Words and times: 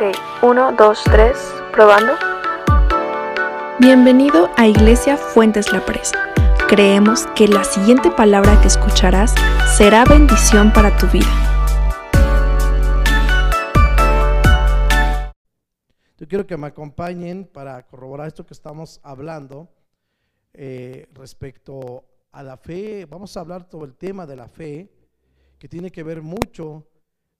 Ok, 0.00 0.16
uno, 0.42 0.72
dos, 0.72 1.04
tres, 1.04 1.36
probando. 1.72 2.14
Bienvenido 3.78 4.48
a 4.56 4.66
Iglesia 4.66 5.18
Fuentes 5.18 5.70
La 5.74 5.84
Presa. 5.84 6.32
Creemos 6.70 7.26
que 7.36 7.46
la 7.46 7.64
siguiente 7.64 8.10
palabra 8.10 8.58
que 8.62 8.68
escucharás 8.68 9.34
será 9.76 10.06
bendición 10.06 10.72
para 10.72 10.96
tu 10.96 11.06
vida. 11.08 11.28
Yo 16.16 16.26
quiero 16.26 16.46
que 16.46 16.56
me 16.56 16.68
acompañen 16.68 17.44
para 17.44 17.86
corroborar 17.86 18.28
esto 18.28 18.46
que 18.46 18.54
estamos 18.54 19.00
hablando 19.02 19.68
eh, 20.54 21.10
respecto 21.12 22.06
a 22.32 22.42
la 22.42 22.56
fe. 22.56 23.04
Vamos 23.04 23.36
a 23.36 23.40
hablar 23.40 23.66
sobre 23.70 23.90
el 23.90 23.96
tema 23.98 24.24
de 24.24 24.36
la 24.36 24.48
fe, 24.48 24.90
que 25.58 25.68
tiene 25.68 25.92
que 25.92 26.02
ver 26.02 26.22
mucho 26.22 26.86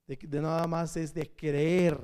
de, 0.07 0.19
de 0.21 0.43
nada 0.43 0.67
más 0.67 0.99
es 0.99 1.15
de 1.15 1.35
creer, 1.35 1.99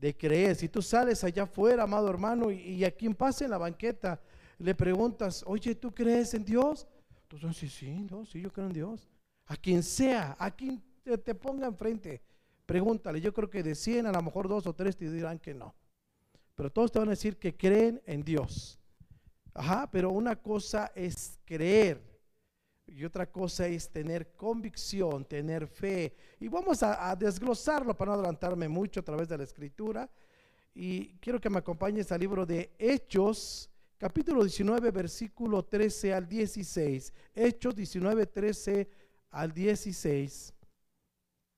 de 0.00 0.16
creer. 0.16 0.56
Si 0.56 0.68
tú 0.68 0.82
sales 0.82 1.24
allá 1.24 1.44
afuera, 1.44 1.82
amado 1.84 2.08
hermano, 2.08 2.50
y, 2.50 2.58
y 2.60 2.84
a 2.84 2.90
quien 2.90 3.14
pase 3.14 3.44
en 3.44 3.50
la 3.50 3.58
banqueta, 3.58 4.20
le 4.58 4.74
preguntas, 4.74 5.44
oye, 5.46 5.74
¿tú 5.74 5.94
crees 5.94 6.34
en 6.34 6.44
Dios? 6.44 6.86
Tú 7.28 7.36
dices, 7.36 7.56
sí, 7.56 7.68
sí, 7.68 8.06
no, 8.10 8.24
sí, 8.24 8.40
yo 8.40 8.52
creo 8.52 8.66
en 8.66 8.72
Dios. 8.72 9.08
A 9.46 9.56
quien 9.56 9.82
sea, 9.82 10.36
a 10.38 10.50
quien 10.50 10.82
te, 11.02 11.16
te 11.18 11.34
ponga 11.34 11.66
enfrente, 11.66 12.22
pregúntale. 12.66 13.20
Yo 13.20 13.32
creo 13.32 13.50
que 13.50 13.62
de 13.62 13.74
100, 13.74 14.06
a 14.06 14.12
lo 14.12 14.22
mejor 14.22 14.48
dos 14.48 14.66
o 14.66 14.74
tres 14.74 14.96
te 14.96 15.10
dirán 15.10 15.38
que 15.38 15.54
no. 15.54 15.74
Pero 16.54 16.70
todos 16.70 16.90
te 16.90 16.98
van 16.98 17.08
a 17.08 17.12
decir 17.12 17.36
que 17.38 17.56
creen 17.56 18.02
en 18.04 18.24
Dios. 18.24 18.78
Ajá, 19.54 19.88
pero 19.90 20.10
una 20.10 20.36
cosa 20.36 20.92
es 20.94 21.38
creer 21.44 22.07
y 22.88 23.04
otra 23.04 23.30
cosa 23.30 23.66
es 23.66 23.90
tener 23.90 24.32
convicción, 24.34 25.24
tener 25.24 25.66
fe. 25.66 26.14
Y 26.40 26.48
vamos 26.48 26.82
a, 26.82 27.14
desglosarlo 27.14 27.96
para 27.96 28.12
no 28.12 28.14
adelantarme 28.18 28.68
mucho 28.68 29.00
a 29.00 29.02
través 29.02 29.28
de 29.28 29.36
la 29.36 29.44
escritura. 29.44 30.08
Y 30.74 31.14
quiero 31.18 31.40
que 31.40 31.50
me 31.50 31.58
acompañes 31.58 32.10
al 32.12 32.20
libro 32.20 32.46
de 32.46 32.72
Hechos, 32.78 33.70
capítulo 33.98 34.42
19, 34.42 34.90
versículo 34.90 35.64
13 35.64 36.14
al 36.14 36.28
16. 36.28 37.12
Hechos 37.34 37.74
19, 37.74 38.26
13 38.26 38.88
al 39.30 39.52
16. 39.52 40.54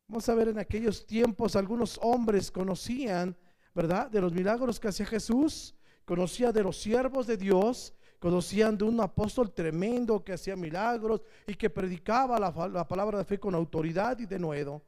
Vamos 0.08 0.28
a 0.28 0.34
ver 0.34 0.48
en 0.48 0.58
aquellos 0.58 1.06
tiempos 1.06 1.54
algunos 1.54 1.98
hombres 2.02 2.50
conocían, 2.50 3.36
¿verdad? 3.74 4.10
De 4.10 4.20
los 4.20 4.32
milagros 4.32 4.80
que 4.80 4.88
hacía 4.88 5.06
Jesús, 5.06 5.74
conocía 6.04 6.50
de 6.50 6.64
los 6.64 6.76
siervos 6.76 7.28
de 7.28 7.36
Dios 7.36 7.94
conocían 8.20 8.76
de 8.76 8.84
un 8.84 9.00
apóstol 9.00 9.50
tremendo 9.50 10.22
que 10.22 10.34
hacía 10.34 10.54
milagros 10.54 11.22
y 11.46 11.54
que 11.54 11.70
predicaba 11.70 12.38
la, 12.38 12.68
la, 12.68 12.86
palabra 12.86 13.18
de 13.18 13.24
fe 13.24 13.40
con 13.40 13.54
autoridad 13.54 14.18
y 14.18 14.26
de 14.26 14.38
nuevo. 14.38 14.82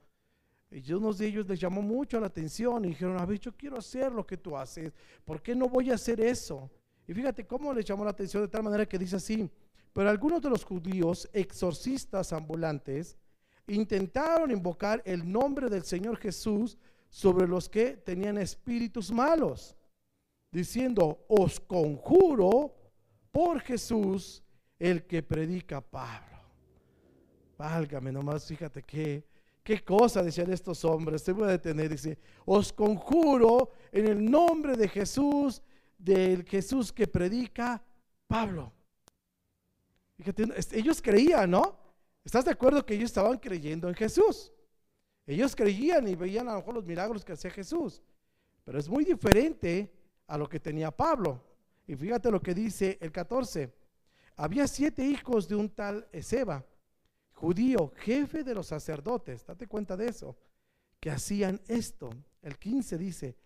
Y 0.70 0.92
unos 0.92 1.19
de 1.19 1.27
ellos 1.27 1.48
les 1.48 1.58
llamó 1.58 1.83
mucho 1.83 2.20
la 2.20 2.27
atención 2.27 2.84
y 2.84 2.89
dijeron, 2.89 3.19
a 3.19 3.24
ver, 3.24 3.41
yo 3.41 3.56
quiero 3.56 3.78
hacer 3.78 4.12
lo 4.12 4.27
que 4.27 4.36
tú 4.36 4.56
haces, 4.56 4.92
¿por 5.24 5.42
qué 5.42 5.55
no 5.55 5.69
voy 5.69 5.91
a 5.91 5.94
hacer 5.94 6.20
eso? 6.20 6.70
Y 7.08 7.14
fíjate 7.14 7.47
cómo 7.47 7.72
les 7.72 7.86
llamó 7.86 8.05
la 8.05 8.11
atención 8.11 8.42
de 8.42 8.48
tal 8.48 8.62
manera 8.62 8.86
que 8.86 8.98
dice 8.98 9.16
así, 9.16 9.50
pero 9.94 10.11
algunos 10.11 10.41
de 10.42 10.50
los 10.50 10.64
judíos 10.64 11.28
exorcistas 11.33 12.33
ambulantes 12.33 13.17
intentaron 13.67 14.50
invocar 14.50 15.02
el 15.06 15.30
nombre 15.30 15.69
del 15.70 15.84
Señor 15.84 16.19
Jesús 16.19 16.77
sobre 17.08 17.48
los 17.48 17.69
que 17.69 17.96
tenían 17.96 18.39
espíritus 18.39 19.11
malos, 19.11 19.74
diciendo, 20.50 21.24
os 21.28 21.61
conjuro 21.61 22.74
por 23.33 23.61
Jesús 23.61 24.42
el 24.78 25.06
que 25.06 25.22
predica 25.22 25.80
Pablo. 25.80 26.38
Válgame 27.56 28.12
nomás, 28.12 28.47
fíjate 28.47 28.83
qué, 28.83 29.24
qué 29.62 29.83
cosa 29.83 30.22
decían 30.22 30.52
estos 30.52 30.84
hombres. 30.84 31.22
Se 31.22 31.33
voy 31.33 31.44
a 31.44 31.52
detener, 31.52 31.91
dice, 31.91 32.19
os 32.44 32.72
conjuro 32.72 33.70
en 33.91 34.06
el 34.06 34.30
nombre 34.30 34.77
de 34.77 34.89
Jesús, 34.89 35.62
del 35.98 36.44
Jesús 36.44 36.92
que 36.92 37.06
predica 37.06 37.83
Pablo. 38.27 38.73
Fíjate, 40.17 40.46
ellos 40.73 41.01
creían, 41.01 41.51
¿no? 41.51 41.79
¿Estás 42.24 42.45
de 42.45 42.52
acuerdo 42.52 42.85
que 42.85 42.95
ellos 42.95 43.11
estaban 43.11 43.39
creyendo 43.39 43.89
en 43.89 43.95
Jesús? 43.95 44.52
Ellos 45.27 45.55
creían 45.55 46.06
y 46.08 46.14
veían 46.14 46.48
a 46.48 46.52
lo 46.52 46.58
mejor 46.58 46.74
los 46.74 46.85
milagros 46.85 47.24
que 47.24 47.33
hacía 47.33 47.51
Jesús. 47.51 48.02
Pero 48.64 48.79
es 48.79 48.89
muy 48.89 49.05
diferente 49.05 49.92
a 50.27 50.36
lo 50.36 50.48
que 50.48 50.61
tenía 50.61 50.90
Pablo. 50.90 51.42
Y 51.86 51.96
fíjate 51.96 52.30
lo 52.30 52.40
que 52.40 52.54
dice 52.54 52.98
el 53.00 53.12
14. 53.12 53.72
Había 54.36 54.66
siete 54.66 55.04
hijos 55.04 55.48
de 55.48 55.56
un 55.56 55.68
tal 55.70 56.08
Ezeba, 56.12 56.64
judío, 57.32 57.92
jefe 57.96 58.44
de 58.44 58.54
los 58.54 58.68
sacerdotes. 58.68 59.44
Date 59.44 59.66
cuenta 59.66 59.96
de 59.96 60.08
eso. 60.08 60.36
Que 61.00 61.10
hacían 61.10 61.60
esto. 61.66 62.10
El 62.40 62.58
15 62.58 62.98
dice, 62.98 63.36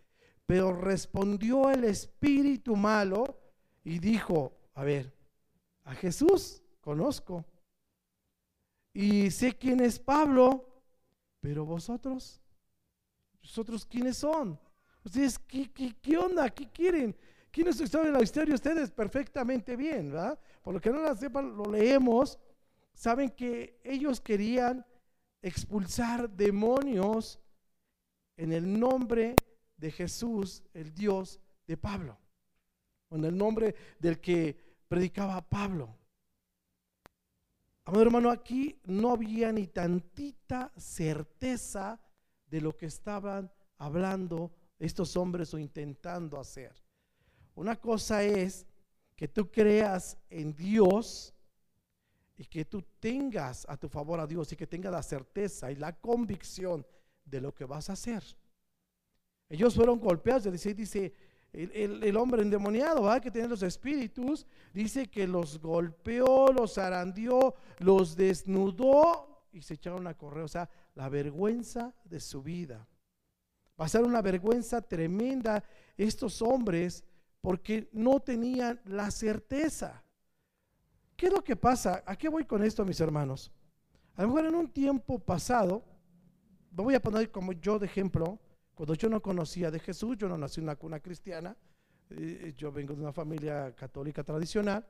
pero 0.46 0.72
respondió 0.72 1.70
el 1.70 1.84
espíritu 1.84 2.76
malo 2.76 3.38
y 3.84 3.98
dijo, 3.98 4.52
a 4.74 4.84
ver, 4.84 5.12
a 5.84 5.94
Jesús 5.94 6.62
conozco. 6.80 7.44
Y 8.92 9.30
sé 9.30 9.56
quién 9.56 9.80
es 9.80 9.98
Pablo, 9.98 10.82
pero 11.40 11.64
vosotros, 11.64 12.40
vosotros 13.40 13.84
quiénes 13.84 14.16
son. 14.18 14.58
Ustedes, 15.04 15.38
¿qué, 15.38 15.70
qué, 15.72 15.94
qué 16.00 16.16
onda? 16.16 16.48
¿Qué 16.50 16.70
quieren? 16.70 17.16
¿Quiénes 17.56 17.80
están 17.80 18.06
en 18.06 18.12
la 18.12 18.22
historia? 18.22 18.54
Ustedes 18.54 18.90
perfectamente 18.90 19.76
bien, 19.76 20.10
¿verdad? 20.10 20.38
Por 20.60 20.74
lo 20.74 20.80
que 20.82 20.90
no 20.90 21.00
la 21.00 21.16
sepan, 21.16 21.56
lo 21.56 21.64
leemos. 21.64 22.38
Saben 22.92 23.30
que 23.30 23.80
ellos 23.82 24.20
querían 24.20 24.84
expulsar 25.40 26.28
demonios 26.28 27.40
en 28.36 28.52
el 28.52 28.78
nombre 28.78 29.36
de 29.74 29.90
Jesús, 29.90 30.64
el 30.74 30.94
Dios 30.94 31.40
de 31.66 31.78
Pablo. 31.78 32.18
En 33.08 33.24
el 33.24 33.34
nombre 33.34 33.74
del 33.98 34.20
que 34.20 34.54
predicaba 34.86 35.40
Pablo. 35.40 35.96
Amado 37.86 38.02
hermano, 38.02 38.30
aquí 38.30 38.78
no 38.84 39.12
había 39.12 39.50
ni 39.50 39.66
tantita 39.68 40.74
certeza 40.76 41.98
de 42.48 42.60
lo 42.60 42.76
que 42.76 42.84
estaban 42.84 43.50
hablando 43.78 44.52
estos 44.78 45.16
hombres 45.16 45.54
o 45.54 45.58
intentando 45.58 46.38
hacer. 46.38 46.85
Una 47.56 47.74
cosa 47.76 48.22
es 48.22 48.66
que 49.16 49.28
tú 49.28 49.50
creas 49.50 50.18
en 50.28 50.54
Dios 50.54 51.34
y 52.36 52.44
que 52.44 52.66
tú 52.66 52.82
tengas 53.00 53.66
a 53.68 53.78
tu 53.78 53.88
favor 53.88 54.20
a 54.20 54.26
Dios 54.26 54.52
y 54.52 54.56
que 54.56 54.66
tengas 54.66 54.92
la 54.92 55.02
certeza 55.02 55.72
y 55.72 55.76
la 55.76 55.98
convicción 55.98 56.86
de 57.24 57.40
lo 57.40 57.54
que 57.54 57.64
vas 57.64 57.88
a 57.88 57.94
hacer. 57.94 58.22
Ellos 59.48 59.74
fueron 59.74 59.98
golpeados, 59.98 60.52
dice, 60.52 60.74
dice 60.74 61.14
el, 61.50 62.02
el, 62.04 62.16
hombre 62.18 62.42
endemoniado, 62.42 63.02
¿verdad? 63.02 63.22
que 63.22 63.30
tiene 63.30 63.48
los 63.48 63.62
espíritus, 63.62 64.46
dice 64.74 65.08
que 65.08 65.26
los 65.26 65.58
golpeó, 65.58 66.52
los 66.52 66.76
arandió, 66.76 67.54
los 67.78 68.16
desnudó 68.16 69.46
y 69.50 69.62
se 69.62 69.74
echaron 69.74 70.06
a 70.06 70.14
correr. 70.14 70.44
O 70.44 70.48
sea, 70.48 70.68
la 70.94 71.08
vergüenza 71.08 71.94
de 72.04 72.20
su 72.20 72.42
vida. 72.42 72.86
Va 73.80 73.86
a 73.86 73.88
ser 73.88 74.02
una 74.02 74.20
vergüenza 74.20 74.82
tremenda. 74.82 75.64
Estos 75.96 76.42
hombres 76.42 77.02
porque 77.46 77.88
no 77.92 78.18
tenían 78.18 78.80
la 78.86 79.08
certeza. 79.08 80.02
¿Qué 81.16 81.26
es 81.26 81.32
lo 81.32 81.44
que 81.44 81.54
pasa? 81.54 82.02
¿A 82.04 82.16
qué 82.16 82.28
voy 82.28 82.44
con 82.44 82.64
esto, 82.64 82.84
mis 82.84 83.00
hermanos? 83.00 83.52
A 84.16 84.22
lo 84.22 84.28
mejor 84.30 84.46
en 84.46 84.56
un 84.56 84.68
tiempo 84.68 85.20
pasado, 85.20 85.84
voy 86.72 86.96
a 86.96 87.00
poner 87.00 87.30
como 87.30 87.52
yo 87.52 87.78
de 87.78 87.86
ejemplo, 87.86 88.40
cuando 88.74 88.94
yo 88.94 89.08
no 89.08 89.22
conocía 89.22 89.70
de 89.70 89.78
Jesús, 89.78 90.16
yo 90.18 90.28
no 90.28 90.36
nací 90.36 90.58
en 90.58 90.64
una 90.64 90.74
cuna 90.74 90.98
cristiana, 90.98 91.56
eh, 92.10 92.52
yo 92.56 92.72
vengo 92.72 92.96
de 92.96 93.02
una 93.02 93.12
familia 93.12 93.72
católica 93.76 94.24
tradicional, 94.24 94.84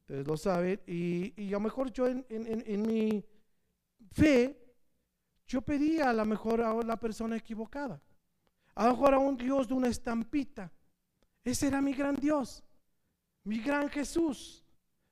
ustedes 0.00 0.26
lo 0.26 0.36
saben, 0.36 0.80
y, 0.88 1.50
a 1.50 1.52
lo 1.52 1.60
mejor 1.60 1.92
yo 1.92 2.08
en, 2.08 2.26
en, 2.28 2.64
en, 2.66 2.82
mi 2.82 3.24
fe, 4.10 4.74
yo 5.46 5.62
pedía 5.62 6.10
a 6.10 6.12
lo 6.12 6.24
mejor 6.24 6.62
a 6.62 6.74
la 6.82 6.98
persona 6.98 7.36
equivocada, 7.36 8.02
a 8.74 8.86
lo 8.86 8.90
mejor 8.90 9.14
a 9.14 9.18
un 9.20 9.36
Dios 9.36 9.68
de 9.68 9.74
una 9.74 9.86
estampita, 9.86 10.72
ese 11.50 11.68
era 11.68 11.80
mi 11.80 11.92
gran 11.92 12.16
Dios, 12.16 12.64
mi 13.44 13.60
gran 13.60 13.88
Jesús, 13.88 14.64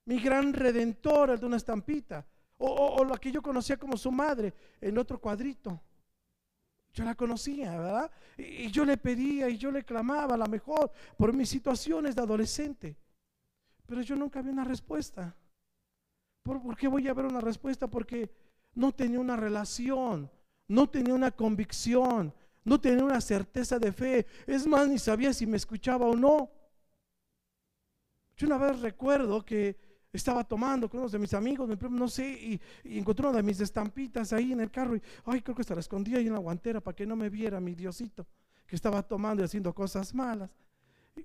mi 0.05 0.21
gran 0.21 0.53
redentor, 0.53 1.31
el 1.31 1.39
de 1.39 1.47
una 1.47 1.57
estampita. 1.57 2.27
O, 2.59 2.67
o, 2.67 3.01
o, 3.01 3.05
la 3.05 3.19
que 3.19 3.31
yo 3.31 3.41
conocía 3.41 3.77
como 3.77 3.97
su 3.97 4.11
madre, 4.11 4.53
en 4.81 4.99
otro 4.99 5.21
cuadrito. 5.21 5.81
Yo 6.93 7.05
la 7.05 7.15
conocía, 7.15 7.77
¿verdad? 7.79 8.11
Y, 8.37 8.65
y 8.65 8.71
yo 8.71 8.85
le 8.85 8.97
pedía 8.97 9.49
y 9.49 9.59
yo 9.59 9.71
le 9.71 9.85
clamaba 9.85 10.35
a 10.35 10.39
la 10.39 10.47
mejor 10.47 10.91
por 11.17 11.33
mis 11.33 11.49
situaciones 11.49 12.17
de 12.17 12.23
adolescente. 12.23 12.97
Pero 13.87 14.03
yo 14.03 14.17
nunca 14.17 14.43
vi 14.43 14.51
una 14.51 14.65
respuesta. 14.65 15.37
¿Por, 16.43 16.61
¿Por 16.61 16.77
qué 16.77 16.89
voy 16.89 17.07
a 17.07 17.15
ver 17.15 17.27
una 17.27 17.41
respuesta? 17.41 17.87
Porque 17.87 18.31
no 18.75 18.93
tenía 18.93 19.21
una 19.21 19.37
relación, 19.37 20.29
no 20.67 20.89
tenía 20.89 21.15
una 21.15 21.31
convicción, 21.31 22.35
no 22.65 22.81
tenía 22.81 23.05
una 23.05 23.21
certeza 23.21 23.79
de 23.79 23.93
fe. 23.93 24.27
Es 24.47 24.67
más, 24.67 24.89
ni 24.89 24.99
sabía 24.99 25.33
si 25.33 25.47
me 25.47 25.57
escuchaba 25.57 26.07
o 26.07 26.17
no. 26.17 26.51
Yo 28.37 28.47
una 28.47 28.59
vez 28.59 28.81
recuerdo 28.81 29.45
que 29.45 29.77
estaba 30.13 30.45
tomando 30.45 30.89
con 30.89 31.01
uno 31.01 31.09
de 31.09 31.19
mis 31.19 31.35
amigos, 31.35 31.69
no 31.91 32.09
sé, 32.09 32.29
y, 32.29 32.61
y, 32.85 32.99
encontré 32.99 33.27
una 33.27 33.37
de 33.39 33.43
mis 33.43 33.61
estampitas 33.61 34.33
ahí 34.33 34.53
en 34.53 34.61
el 34.61 34.71
carro. 34.71 34.97
Y, 34.97 35.03
ay, 35.27 35.43
creo 35.43 35.55
que 35.55 35.65
se 35.65 35.75
la 35.75 35.81
escondía 35.81 36.19
ahí 36.19 36.27
en 36.27 36.33
la 36.33 36.39
guantera 36.39 36.81
para 36.81 36.95
que 36.95 37.07
no 37.07 37.17
me 37.17 37.29
viera 37.29 37.61
mi 37.61 37.75
Diosito. 37.75 38.27
que 38.67 38.77
estaba 38.77 39.03
tomando 39.03 39.43
y 39.43 39.45
haciendo 39.45 39.75
cosas 39.75 40.15
malas. 40.15 40.51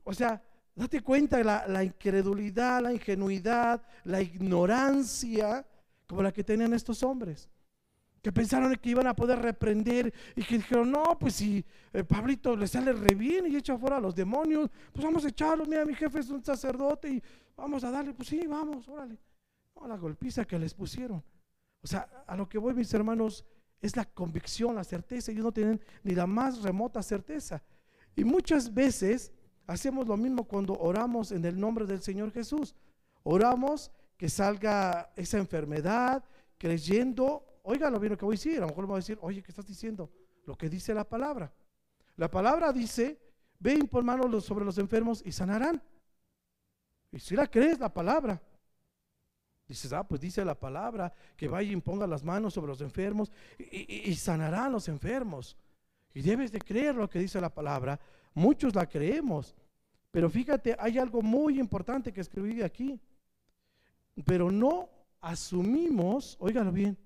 O 0.04 0.14
sea, 0.14 0.44
date 0.76 1.02
cuenta 1.02 1.38
de 1.38 1.44
la, 1.44 1.68
la 1.68 1.84
incredulidad, 1.84 2.82
la 2.82 2.94
ingenuidad, 2.94 3.82
la 4.04 4.22
ignorancia 4.22 5.66
como 6.06 6.24
la 6.24 6.32
que 6.32 6.44
tenían 6.44 6.74
estos 6.74 7.02
hombres 7.04 7.50
que 8.22 8.32
pensaron 8.32 8.76
que 8.76 8.90
iban 8.90 9.08
a 9.08 9.16
poder 9.16 9.40
reprender 9.40 10.14
y 10.36 10.44
que 10.44 10.58
dijeron, 10.58 10.92
no, 10.92 11.18
pues 11.18 11.36
si 11.36 11.64
el 11.94 12.06
Pablito 12.06 12.56
le 12.56 12.68
sale 12.68 12.94
re 12.94 13.16
bien 13.16 13.48
y 13.48 13.56
echa 13.56 13.78
fuera 13.78 13.98
a 13.98 14.02
los 14.02 14.16
demonios, 14.16 14.70
pues 14.92 15.04
vamos 15.04 15.24
a 15.26 15.30
echarlos, 15.30 15.68
mira, 15.68 15.86
mi 15.86 15.96
jefe 15.96 16.20
es 16.20 16.30
un 16.30 16.44
sacerdote 16.44 17.10
y 17.10 17.24
vamos 17.56 17.84
a 17.84 17.92
darle, 17.92 18.14
pues 18.14 18.30
sí, 18.30 18.46
vamos, 18.46 18.88
órale. 18.88 19.18
No, 19.76 19.88
la 19.88 19.98
golpiza 19.98 20.46
que 20.46 20.60
les 20.60 20.74
pusieron. 20.74 21.24
O 21.82 21.88
sea, 21.88 22.10
a 22.28 22.36
lo 22.36 22.48
que 22.50 22.58
voy, 22.58 22.74
mis 22.74 22.94
hermanos, 22.94 23.46
es 23.82 23.96
la 23.96 24.06
convicción, 24.06 24.76
la 24.76 24.84
certeza. 24.84 25.32
Ellos 25.32 25.46
no 25.46 25.52
tienen 25.52 25.80
ni 26.04 26.14
la 26.14 26.28
más 26.28 26.62
remota 26.62 27.02
certeza. 27.02 27.64
Y 28.16 28.24
muchas 28.26 28.74
veces 28.74 29.32
hacemos 29.68 30.08
lo 30.08 30.18
mismo 30.18 30.44
cuando 30.44 30.74
oramos 30.74 31.32
en 31.32 31.46
el 31.46 31.58
nombre 31.58 31.86
del 31.86 32.02
Señor 32.02 32.32
Jesús. 32.34 32.76
Oramos 33.24 33.92
que 34.18 34.28
salga 34.28 35.12
esa 35.16 35.38
enfermedad, 35.38 36.24
creyendo 36.58 37.46
oiga 37.64 37.90
lo 37.90 38.00
bien 38.00 38.12
lo 38.12 38.18
que 38.18 38.26
voy 38.26 38.34
a 38.34 38.38
decir. 38.38 38.58
A 38.58 38.62
lo 38.62 38.68
mejor 38.68 38.84
le 38.84 38.88
voy 38.88 38.96
a 38.96 39.00
decir, 39.00 39.18
oye, 39.22 39.42
¿qué 39.42 39.52
estás 39.52 39.68
diciendo? 39.68 40.10
Lo 40.46 40.58
que 40.58 40.70
dice 40.70 40.94
la 40.94 41.04
palabra. 41.04 41.52
La 42.16 42.30
palabra 42.30 42.74
dice, 42.74 43.20
ven 43.60 43.88
por 43.88 44.04
manos 44.04 44.44
sobre 44.44 44.66
los 44.66 44.78
enfermos 44.78 45.22
y 45.26 45.32
sanarán. 45.32 45.82
Y 47.12 47.20
si 47.20 47.36
la 47.36 47.48
crees, 47.48 47.80
la 47.80 47.94
palabra. 47.94 48.42
Dices, 49.68 49.94
ah, 49.94 50.04
pues 50.04 50.20
dice 50.20 50.44
la 50.44 50.56
palabra 50.56 51.14
que 51.38 51.48
vaya 51.48 51.70
y 51.70 51.74
imponga 51.74 52.08
las 52.08 52.24
manos 52.24 52.56
sobre 52.56 52.70
los 52.70 52.82
enfermos 52.82 53.32
y, 53.58 54.10
y, 54.10 54.16
sanarán 54.16 54.72
los 54.72 54.88
enfermos. 54.88 55.56
Y 56.14 56.22
debes 56.22 56.52
de 56.52 56.60
creer 56.60 56.96
lo 56.96 57.08
que 57.08 57.20
dice 57.20 57.40
la 57.40 57.54
palabra. 57.54 58.00
Muchos 58.34 58.74
la 58.74 58.88
creemos. 58.88 59.56
Pero 60.12 60.30
fíjate, 60.30 60.76
hay 60.80 60.98
algo 60.98 61.22
muy 61.22 61.60
importante 61.60 62.12
que 62.12 62.22
escribí 62.22 62.64
aquí. 62.64 63.00
Pero 64.26 64.52
no 64.52 64.90
asumimos, 65.22 66.36
óigalo 66.40 66.72
bien, 66.72 66.98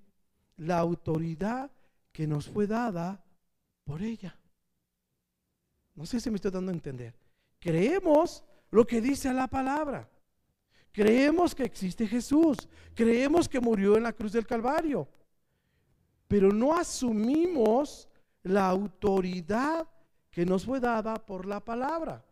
la 0.58 0.80
autoridad 0.80 1.72
que 2.12 2.28
nos 2.28 2.48
fue 2.48 2.68
dada 2.68 3.24
por 3.84 4.02
ella. 4.02 4.38
No 5.96 6.06
sé 6.06 6.20
si 6.20 6.30
me 6.30 6.38
estoy 6.38 6.52
dando 6.52 6.72
a 6.72 6.76
entender. 6.76 7.14
Creemos 7.60 8.44
lo 8.72 8.86
que 8.86 9.02
dice 9.02 9.32
la 9.34 9.48
palabra. 9.48 10.10
Creemos 10.92 11.54
que 11.56 11.64
existe 11.64 12.08
Jesús. 12.08 12.58
Creemos 12.94 13.48
que 13.48 13.60
murió 13.60 13.98
en 13.98 14.04
la 14.04 14.14
cruz 14.14 14.32
del 14.32 14.48
Calvario. 14.48 15.08
Pero 16.28 16.52
no 16.52 16.74
asumimos 16.74 18.08
la 18.44 18.68
autoridad 18.68 19.88
que 20.30 20.46
nos 20.46 20.66
fue 20.66 20.80
dada 20.80 21.16
por 21.16 21.46
la 21.46 21.60
palabra. 21.60 22.26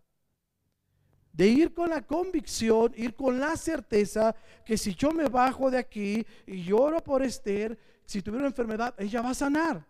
De 1.32 1.48
ir 1.48 1.74
con 1.74 1.90
la 1.92 2.02
convicción, 2.02 2.92
ir 2.96 3.16
con 3.16 3.40
la 3.40 3.56
certeza 3.56 4.36
que 4.66 4.78
si 4.78 4.94
yo 4.96 5.12
me 5.12 5.30
bajo 5.30 5.72
de 5.72 5.78
aquí 5.78 6.26
y 6.46 6.64
lloro 6.64 7.02
por 7.02 7.24
Esther, 7.24 7.78
si 8.12 8.22
tuviera 8.22 8.42
una 8.42 8.50
enfermedad, 8.50 8.94
ella 8.98 9.22
va 9.22 9.30
a 9.30 9.34
sanar. 9.34 9.86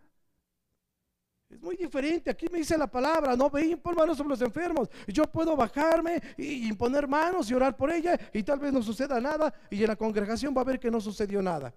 Es 1.49 1.59
muy 1.59 1.75
diferente. 1.75 2.29
Aquí 2.29 2.47
me 2.51 2.59
dice 2.59 2.77
la 2.77 2.85
palabra, 2.85 3.35
no 3.35 3.49
ve 3.49 3.75
por 3.77 3.95
manos 3.95 4.15
sobre 4.15 4.29
los 4.29 4.41
enfermos. 4.41 4.89
Yo 5.07 5.23
puedo 5.23 5.55
bajarme 5.55 6.21
y 6.37 6.67
imponer 6.67 7.07
manos 7.07 7.49
y 7.49 7.55
orar 7.55 7.75
por 7.75 7.91
ella 7.91 8.17
y 8.31 8.43
tal 8.43 8.59
vez 8.59 8.71
no 8.71 8.83
suceda 8.83 9.19
nada 9.19 9.51
y 9.71 9.81
en 9.81 9.87
la 9.87 9.95
congregación 9.95 10.55
va 10.55 10.61
a 10.61 10.65
ver 10.65 10.79
que 10.79 10.91
no 10.91 11.01
sucedió 11.01 11.41
nada. 11.41 11.73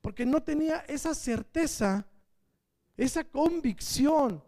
Porque 0.00 0.24
no 0.24 0.40
tenía 0.42 0.84
esa 0.86 1.12
certeza, 1.12 2.06
esa 2.96 3.24
convicción, 3.24 4.42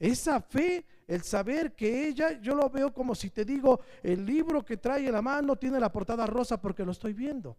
esa 0.00 0.40
fe, 0.40 0.84
el 1.06 1.22
saber 1.22 1.74
que 1.76 2.08
ella, 2.08 2.40
yo 2.40 2.56
lo 2.56 2.68
veo 2.68 2.92
como 2.92 3.14
si 3.14 3.30
te 3.30 3.44
digo, 3.44 3.80
el 4.02 4.26
libro 4.26 4.64
que 4.64 4.78
trae 4.78 5.06
en 5.06 5.12
la 5.12 5.22
mano 5.22 5.54
tiene 5.54 5.78
la 5.78 5.92
portada 5.92 6.26
rosa 6.26 6.60
porque 6.60 6.84
lo 6.84 6.90
estoy 6.90 7.12
viendo 7.12 7.56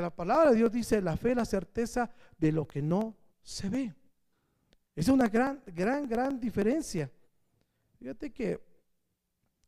que 0.00 0.02
la 0.02 0.14
palabra 0.14 0.50
de 0.50 0.56
Dios 0.56 0.72
dice 0.72 1.02
la 1.02 1.16
fe, 1.16 1.34
la 1.34 1.44
certeza 1.44 2.10
de 2.38 2.52
lo 2.52 2.66
que 2.66 2.80
no 2.80 3.16
se 3.42 3.68
ve. 3.68 3.94
Es 4.94 5.08
una 5.08 5.28
gran, 5.28 5.62
gran, 5.66 6.08
gran 6.08 6.40
diferencia. 6.40 7.10
Fíjate 7.98 8.32
que 8.32 8.60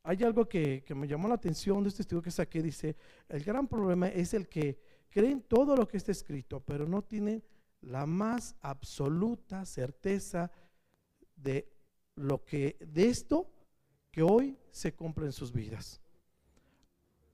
hay 0.03 0.23
algo 0.25 0.49
que, 0.49 0.85
me 0.97 1.07
llamó 1.07 1.29
la 1.29 1.35
atención 1.35 1.83
de 1.83 1.91
este 1.91 2.03
estudio 2.03 2.23
que 2.23 2.31
saqué. 2.31 2.63
Dice, 2.63 2.97
el 3.29 3.45
gran 3.45 3.69
problema 3.69 4.09
es 4.09 4.33
el 4.33 4.49
que 4.49 4.79
creen 5.11 5.43
todo 5.43 5.77
lo 5.77 5.87
que 5.87 5.99
está 5.99 6.13
escrito, 6.13 6.61
pero 6.61 6.87
no 6.89 7.03
tienen 7.03 7.43
la 7.83 8.07
más 8.07 8.57
absoluta 8.63 9.67
certeza 9.67 10.51
de 11.37 11.69
lo 12.17 12.45
que, 12.45 12.79
de 12.81 13.09
esto 13.09 13.51
que 14.11 14.23
hoy 14.23 14.57
se 14.71 14.95
cumple 14.95 15.27
en 15.27 15.33
sus 15.33 15.53
vidas. 15.53 16.01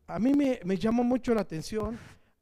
A 0.07 0.19
mí 0.19 0.35
me, 0.35 0.61
me 0.65 0.77
llamó 0.77 1.05
mucho 1.05 1.35
la 1.35 1.43
atención 1.43 1.99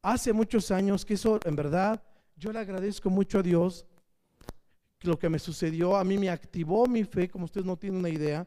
hace 0.06 0.32
muchos 0.32 0.70
años, 0.70 1.04
que 1.04 1.14
eso 1.14 1.40
en 1.44 1.56
verdad 1.56 2.00
yo 2.36 2.52
le 2.52 2.60
agradezco 2.60 3.10
mucho 3.10 3.40
a 3.40 3.42
Dios, 3.42 3.86
lo 5.02 5.18
que 5.18 5.28
me 5.28 5.40
sucedió 5.40 5.96
a 5.96 6.04
mí 6.04 6.16
me 6.16 6.30
activó 6.30 6.86
mi 6.86 7.02
fe, 7.02 7.28
como 7.28 7.46
ustedes 7.46 7.66
no 7.66 7.76
tienen 7.76 7.98
una 7.98 8.08
idea, 8.08 8.46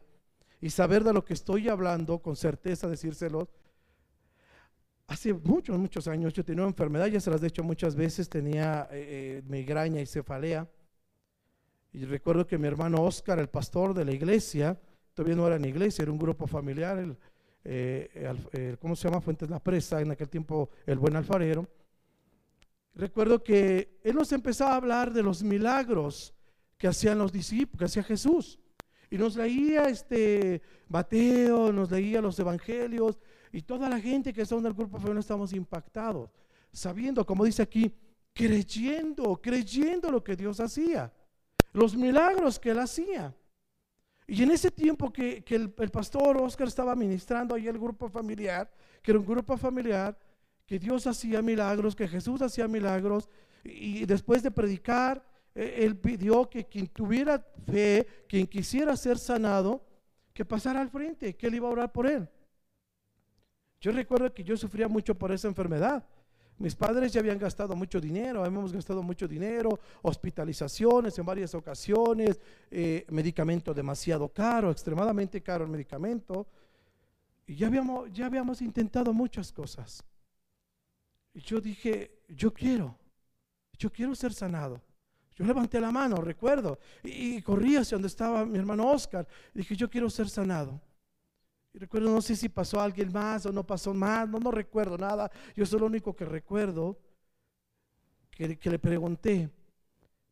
y 0.58 0.70
saber 0.70 1.04
de 1.04 1.12
lo 1.12 1.22
que 1.22 1.34
estoy 1.34 1.68
hablando, 1.68 2.18
con 2.20 2.34
certeza 2.34 2.88
decírselo. 2.88 3.50
Hace 5.06 5.34
muchos, 5.34 5.78
muchos 5.78 6.08
años 6.08 6.32
yo 6.32 6.42
tenía 6.44 6.62
una 6.62 6.70
enfermedad, 6.70 7.08
ya 7.08 7.20
se 7.20 7.30
las 7.30 7.42
he 7.42 7.46
dicho 7.46 7.62
muchas 7.62 7.94
veces, 7.94 8.30
tenía 8.30 8.88
eh, 8.90 9.40
eh, 9.40 9.42
migraña 9.46 10.00
y 10.00 10.06
cefalea. 10.06 10.66
Y 11.92 12.06
recuerdo 12.06 12.46
que 12.46 12.56
mi 12.56 12.68
hermano 12.68 13.02
Oscar, 13.02 13.38
el 13.38 13.48
pastor 13.48 13.92
de 13.92 14.06
la 14.06 14.12
iglesia, 14.12 14.80
todavía 15.12 15.36
no 15.36 15.46
era 15.46 15.56
en 15.56 15.64
iglesia, 15.66 16.02
era 16.02 16.12
un 16.12 16.18
grupo 16.18 16.46
familiar, 16.46 16.96
el, 16.98 17.18
eh, 17.64 18.34
eh, 18.52 18.76
¿cómo 18.80 18.96
se 18.96 19.08
llama? 19.08 19.20
Fuentes 19.20 19.50
La 19.50 19.60
Presa, 19.60 20.00
en 20.00 20.10
aquel 20.10 20.28
tiempo 20.28 20.70
el 20.86 20.98
buen 20.98 21.16
alfarero. 21.16 21.68
Recuerdo 22.94 23.42
que 23.42 24.00
él 24.02 24.14
nos 24.14 24.32
empezaba 24.32 24.72
a 24.72 24.76
hablar 24.76 25.12
de 25.12 25.22
los 25.22 25.42
milagros 25.42 26.34
que 26.76 26.88
hacían 26.88 27.18
los 27.18 27.32
discípulos, 27.32 27.78
que 27.78 27.84
hacía 27.84 28.02
Jesús. 28.02 28.58
Y 29.10 29.18
nos 29.18 29.36
leía 29.36 29.84
este 29.84 30.62
Mateo, 30.88 31.72
nos 31.72 31.90
leía 31.90 32.20
los 32.20 32.38
evangelios, 32.38 33.18
y 33.52 33.62
toda 33.62 33.88
la 33.88 34.00
gente 34.00 34.32
que 34.32 34.42
estaba 34.42 34.60
en 34.60 34.68
el 34.68 34.74
grupo 34.74 34.98
familiar 34.98 35.20
estamos 35.20 35.52
impactados, 35.52 36.30
sabiendo, 36.72 37.26
como 37.26 37.44
dice 37.44 37.62
aquí, 37.62 37.92
creyendo, 38.32 39.40
creyendo 39.42 40.10
lo 40.10 40.22
que 40.22 40.36
Dios 40.36 40.60
hacía, 40.60 41.12
los 41.72 41.96
milagros 41.96 42.58
que 42.58 42.70
él 42.70 42.78
hacía. 42.78 43.34
Y 44.32 44.44
en 44.44 44.52
ese 44.52 44.70
tiempo 44.70 45.12
que, 45.12 45.42
el, 45.48 45.70
pastor 45.90 46.36
Oscar 46.36 46.68
estaba 46.68 46.94
ministrando 46.94 47.52
ahí 47.52 47.66
el 47.66 47.80
grupo 47.80 48.08
familiar, 48.08 48.70
que 49.02 49.10
era 49.10 49.18
un 49.18 49.26
grupo 49.26 49.56
familiar, 49.56 50.16
que 50.64 50.78
Dios 50.78 51.04
hacía 51.08 51.42
milagros, 51.42 51.96
que 51.96 52.06
Jesús 52.06 52.40
hacía 52.40 52.68
milagros, 52.68 53.28
y, 53.64 54.06
después 54.06 54.44
de 54.44 54.52
predicar, 54.52 55.26
e, 55.52 55.84
él 55.84 55.96
pidió 55.96 56.48
que 56.48 56.64
quien 56.64 56.86
tuviera 56.86 57.44
fe, 57.66 58.06
quien 58.28 58.46
quisiera 58.46 58.96
ser 58.96 59.18
sanado, 59.18 59.84
que 60.32 60.44
pasara 60.44 60.80
al 60.80 60.90
frente, 60.90 61.34
que 61.34 61.48
él 61.48 61.56
iba 61.56 61.66
a 61.66 61.72
orar 61.72 61.90
por 61.90 62.06
él. 62.06 62.28
Yo 63.80 63.90
recuerdo 63.90 64.32
que 64.32 64.44
yo 64.44 64.56
sufría 64.56 64.86
mucho 64.86 65.16
por 65.16 65.32
esa 65.32 65.48
enfermedad. 65.48 66.06
Mis 66.60 66.74
padres 66.74 67.10
ya 67.10 67.20
habían 67.20 67.38
gastado 67.38 67.74
mucho 67.74 67.98
dinero, 67.98 68.44
hemos 68.44 68.70
gastado 68.70 69.02
mucho 69.02 69.26
dinero, 69.26 69.80
hospitalizaciones 70.02 71.18
en 71.18 71.24
varias 71.24 71.54
ocasiones, 71.54 72.38
eh, 72.70 73.06
medicamento 73.08 73.72
demasiado 73.72 74.28
caro, 74.28 74.70
extremadamente 74.70 75.40
caro 75.40 75.64
el 75.64 75.70
medicamento. 75.70 76.46
Y 77.46 77.56
ya 77.56 77.68
habíamos, 77.68 78.12
ya 78.12 78.26
habíamos 78.26 78.60
intentado 78.60 79.10
muchas 79.14 79.50
cosas. 79.50 80.04
Y 81.32 81.40
yo 81.40 81.62
dije, 81.62 82.24
yo 82.28 82.52
quiero, 82.52 82.94
yo 83.78 83.90
quiero 83.90 84.14
ser 84.14 84.34
sanado. 84.34 84.82
Yo 85.36 85.46
levanté 85.46 85.80
la 85.80 85.90
mano, 85.90 86.16
recuerdo, 86.16 86.78
y, 87.02 87.36
y 87.36 87.42
corrí 87.42 87.76
hacia 87.76 87.94
donde 87.94 88.08
estaba 88.08 88.44
mi 88.44 88.58
hermano 88.58 88.86
Oscar. 88.90 89.26
Y 89.54 89.60
dije, 89.60 89.76
yo 89.76 89.88
quiero 89.88 90.10
ser 90.10 90.28
sanado. 90.28 90.78
Y 91.72 91.78
recuerdo, 91.78 92.12
no 92.12 92.20
sé 92.20 92.34
si 92.34 92.48
pasó 92.48 92.80
alguien 92.80 93.12
más 93.12 93.46
o 93.46 93.52
no 93.52 93.64
pasó 93.64 93.94
más, 93.94 94.28
no, 94.28 94.38
no 94.38 94.50
recuerdo 94.50 94.98
nada. 94.98 95.30
Yo 95.54 95.64
soy 95.64 95.80
lo 95.80 95.86
único 95.86 96.14
que 96.14 96.24
recuerdo 96.24 96.98
que, 98.30 98.58
que 98.58 98.70
le 98.70 98.78
pregunté, 98.78 99.48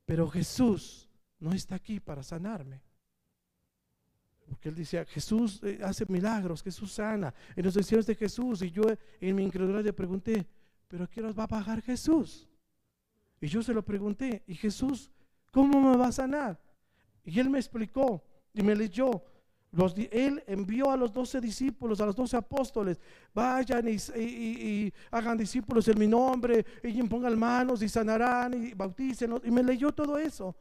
pero 0.05 0.29
Jesús 0.29 1.09
no 1.39 1.53
está 1.53 1.77
aquí 1.77 2.01
para 2.01 2.23
sanarme. 2.23 2.83
Porque 4.49 4.71
él 4.71 4.75
decía, 4.75 5.05
Jesús 5.05 5.61
eh, 5.63 5.79
hace 5.85 6.07
milagros, 6.09 6.63
Jesús 6.63 6.93
sana. 6.93 7.35
En 7.55 7.65
los 7.65 7.75
deseos 7.75 8.07
de 8.07 8.15
Jesús. 8.15 8.63
Y 8.63 8.71
yo 8.71 8.83
en 9.21 9.37
mi 9.37 9.45
incredulidad 9.45 9.85
le 9.85 9.93
pregunté, 9.93 10.47
¿pero 10.89 11.09
qué 11.09 11.21
nos 11.21 11.39
va 11.39 11.45
a 11.45 11.49
pagar 11.49 11.83
Jesús? 11.83 12.49
Y 13.41 13.47
yo 13.47 13.63
se 13.63 13.75
lo 13.75 13.85
pregunté, 13.85 14.43
¿y 14.47 14.55
Jesús 14.55 15.11
cómo 15.53 15.81
me 15.81 15.97
va 15.97 16.09
a 16.09 16.13
sanar? 16.13 16.59
Y 17.25 17.39
él 17.39 17.51
me 17.51 17.59
explicó 17.59 18.25
y 18.53 18.63
me 18.63 18.75
leyó 18.75 19.23
él 20.11 20.43
envió 20.47 20.91
a 20.91 20.97
los 20.97 21.13
doce 21.13 21.41
discípulos, 21.41 22.01
a 22.01 22.07
los 22.07 22.17
doce 22.17 22.37
apóstoles, 22.37 22.99
vayan 23.35 23.87
y, 23.89 24.93
hagan 25.11 25.37
discípulos 25.37 25.87
en 25.89 25.99
mi 25.99 26.07
nombre, 26.07 26.65
y 26.83 27.03
pongan 27.03 27.39
manos 27.39 27.83
y 27.83 27.89
sanarán 27.89 28.55
y 28.55 28.75
bauticen. 28.75 29.35
Y 29.45 29.51
me 29.51 29.63
leyó 29.63 29.93
todo 29.93 30.19
eso. 30.19 30.57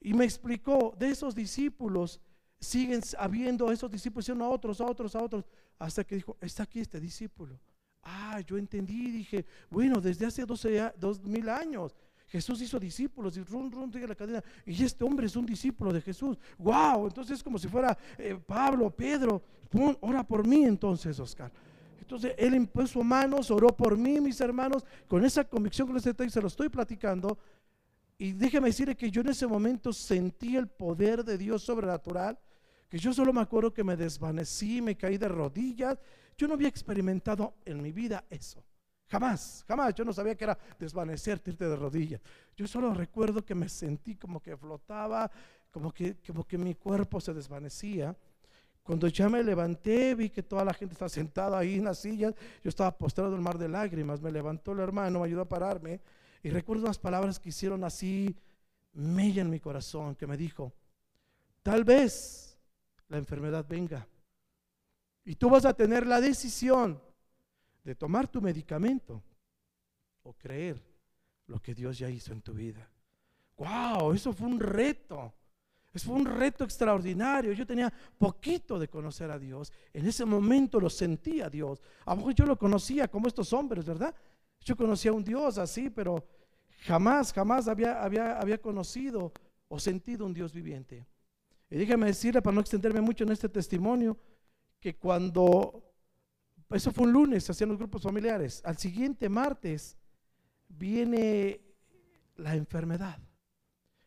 Y 0.00 0.14
me 0.14 0.24
explicó 0.24 0.94
de 0.98 1.10
esos 1.10 1.34
discípulos, 1.34 2.20
siguen 2.58 3.02
habiendo 3.18 3.70
esos 3.70 3.90
discípulos, 3.90 4.28
a 4.30 4.48
otros, 4.48 4.80
a 4.80 4.86
otros, 4.86 5.14
a 5.14 5.22
otros, 5.22 5.44
hasta 5.78 6.04
que 6.04 6.16
dijo, 6.16 6.36
está 6.40 6.62
aquí 6.62 6.80
este 6.80 7.00
discípulo. 7.00 7.60
Ah, 8.02 8.40
yo 8.40 8.56
entendí, 8.56 9.10
dije, 9.10 9.44
bueno, 9.68 10.00
desde 10.00 10.26
hace 10.26 10.46
12, 10.46 10.92
dos 10.96 11.22
mil 11.22 11.48
años 11.48 11.94
Jesús 12.28 12.60
hizo 12.60 12.78
discípulos 12.80 13.36
y 13.36 13.42
rum, 13.42 13.70
rum, 13.70 13.92
sigue 13.92 14.06
la 14.06 14.14
cadena. 14.14 14.42
Y 14.64 14.82
este 14.82 15.04
hombre 15.04 15.26
es 15.26 15.36
un 15.36 15.46
discípulo 15.46 15.92
de 15.92 16.00
Jesús. 16.00 16.36
¡Wow! 16.58 17.06
Entonces 17.06 17.38
es 17.38 17.42
como 17.42 17.58
si 17.58 17.68
fuera 17.68 17.96
eh, 18.18 18.38
Pablo, 18.44 18.90
Pedro. 18.90 19.42
ora 20.00 20.26
por 20.26 20.46
mí 20.46 20.64
entonces, 20.64 21.18
Oscar. 21.20 21.52
Entonces 22.00 22.34
él 22.38 22.54
impuso 22.54 23.02
manos, 23.02 23.50
oró 23.50 23.68
por 23.68 23.96
mí, 23.96 24.20
mis 24.20 24.40
hermanos, 24.40 24.84
con 25.08 25.24
esa 25.24 25.44
convicción 25.44 25.88
que 25.88 25.94
les 25.94 26.32
se 26.32 26.40
lo 26.40 26.46
estoy 26.48 26.68
platicando. 26.68 27.38
Y 28.18 28.32
déjeme 28.32 28.68
decirle 28.68 28.96
que 28.96 29.10
yo 29.10 29.20
en 29.20 29.28
ese 29.28 29.46
momento 29.46 29.92
sentí 29.92 30.56
el 30.56 30.68
poder 30.68 31.24
de 31.24 31.36
Dios 31.36 31.62
sobrenatural, 31.62 32.38
que 32.88 32.98
yo 32.98 33.12
solo 33.12 33.32
me 33.32 33.40
acuerdo 33.40 33.74
que 33.74 33.84
me 33.84 33.96
desvanecí, 33.96 34.80
me 34.80 34.96
caí 34.96 35.18
de 35.18 35.28
rodillas. 35.28 35.98
Yo 36.36 36.48
no 36.48 36.54
había 36.54 36.68
experimentado 36.68 37.54
en 37.64 37.82
mi 37.82 37.92
vida 37.92 38.24
eso. 38.30 38.64
Jamás, 39.08 39.64
jamás. 39.68 39.94
Yo 39.94 40.04
no 40.04 40.12
sabía 40.12 40.34
que 40.34 40.44
era 40.44 40.58
desvanecerte, 40.78 41.50
irte 41.50 41.68
de 41.68 41.76
rodillas. 41.76 42.20
Yo 42.56 42.66
solo 42.66 42.92
recuerdo 42.92 43.44
que 43.44 43.54
me 43.54 43.68
sentí 43.68 44.16
como 44.16 44.40
que 44.40 44.56
flotaba, 44.56 45.30
como 45.70 45.92
que, 45.92 46.16
como 46.26 46.44
que 46.44 46.58
mi 46.58 46.74
cuerpo 46.74 47.20
se 47.20 47.32
desvanecía. 47.32 48.16
Cuando 48.82 49.08
ya 49.08 49.28
me 49.28 49.42
levanté, 49.42 50.14
vi 50.14 50.30
que 50.30 50.42
toda 50.42 50.64
la 50.64 50.72
gente 50.72 50.94
está 50.94 51.08
sentada 51.08 51.58
ahí 51.58 51.76
en 51.76 51.84
las 51.84 51.98
sillas. 51.98 52.34
Yo 52.62 52.68
estaba 52.68 52.96
postrado 52.96 53.30
en 53.30 53.36
el 53.36 53.42
mar 53.42 53.58
de 53.58 53.68
lágrimas. 53.68 54.20
Me 54.20 54.30
levantó 54.30 54.72
el 54.72 54.80
hermano, 54.80 55.20
me 55.20 55.26
ayudó 55.26 55.42
a 55.42 55.48
pararme. 55.48 56.00
Y 56.42 56.50
recuerdo 56.50 56.84
unas 56.84 56.98
palabras 56.98 57.38
que 57.40 57.48
hicieron 57.48 57.82
así, 57.84 58.36
mella 58.92 59.42
en 59.42 59.50
mi 59.50 59.60
corazón, 59.60 60.14
que 60.14 60.26
me 60.26 60.36
dijo, 60.36 60.72
tal 61.62 61.84
vez 61.84 62.58
la 63.08 63.18
enfermedad 63.18 63.66
venga. 63.68 64.06
Y 65.24 65.34
tú 65.34 65.50
vas 65.50 65.64
a 65.64 65.74
tener 65.74 66.06
la 66.06 66.20
decisión 66.20 67.00
de 67.86 67.94
tomar 67.94 68.26
tu 68.26 68.42
medicamento 68.42 69.22
o 70.24 70.32
creer 70.32 70.82
lo 71.46 71.62
que 71.62 71.72
Dios 71.72 71.96
ya 71.96 72.10
hizo 72.10 72.32
en 72.32 72.42
tu 72.42 72.52
vida. 72.52 72.90
¡Wow! 73.56 74.12
Eso 74.12 74.32
fue 74.32 74.48
un 74.48 74.58
reto. 74.58 75.32
Eso 75.94 76.08
fue 76.08 76.16
un 76.16 76.24
reto 76.24 76.64
extraordinario. 76.64 77.52
Yo 77.52 77.64
tenía 77.64 77.92
poquito 78.18 78.76
de 78.80 78.88
conocer 78.88 79.30
a 79.30 79.38
Dios. 79.38 79.72
En 79.92 80.04
ese 80.04 80.24
momento 80.24 80.80
lo 80.80 80.90
sentía 80.90 81.48
Dios. 81.48 81.80
A 82.04 82.10
lo 82.10 82.16
mejor 82.16 82.34
yo 82.34 82.44
lo 82.44 82.58
conocía 82.58 83.06
como 83.06 83.28
estos 83.28 83.52
hombres, 83.52 83.84
¿verdad? 83.84 84.12
Yo 84.62 84.76
conocía 84.76 85.12
a 85.12 85.14
un 85.14 85.22
Dios 85.22 85.56
así, 85.56 85.88
pero 85.88 86.26
jamás, 86.86 87.32
jamás 87.32 87.68
había, 87.68 88.02
había, 88.02 88.36
había 88.36 88.58
conocido 88.60 89.32
o 89.68 89.78
sentido 89.78 90.26
un 90.26 90.34
Dios 90.34 90.52
viviente. 90.52 91.06
Y 91.70 91.76
déjame 91.76 92.06
decirle, 92.06 92.42
para 92.42 92.56
no 92.56 92.62
extenderme 92.62 93.00
mucho 93.00 93.22
en 93.22 93.30
este 93.30 93.48
testimonio, 93.48 94.18
que 94.80 94.96
cuando 94.96 95.86
eso 96.70 96.90
fue 96.90 97.06
un 97.06 97.12
lunes, 97.12 97.48
hacían 97.48 97.68
los 97.68 97.78
grupos 97.78 98.02
familiares. 98.02 98.60
Al 98.64 98.76
siguiente 98.76 99.28
martes 99.28 99.96
viene 100.68 101.60
la 102.36 102.54
enfermedad. 102.54 103.18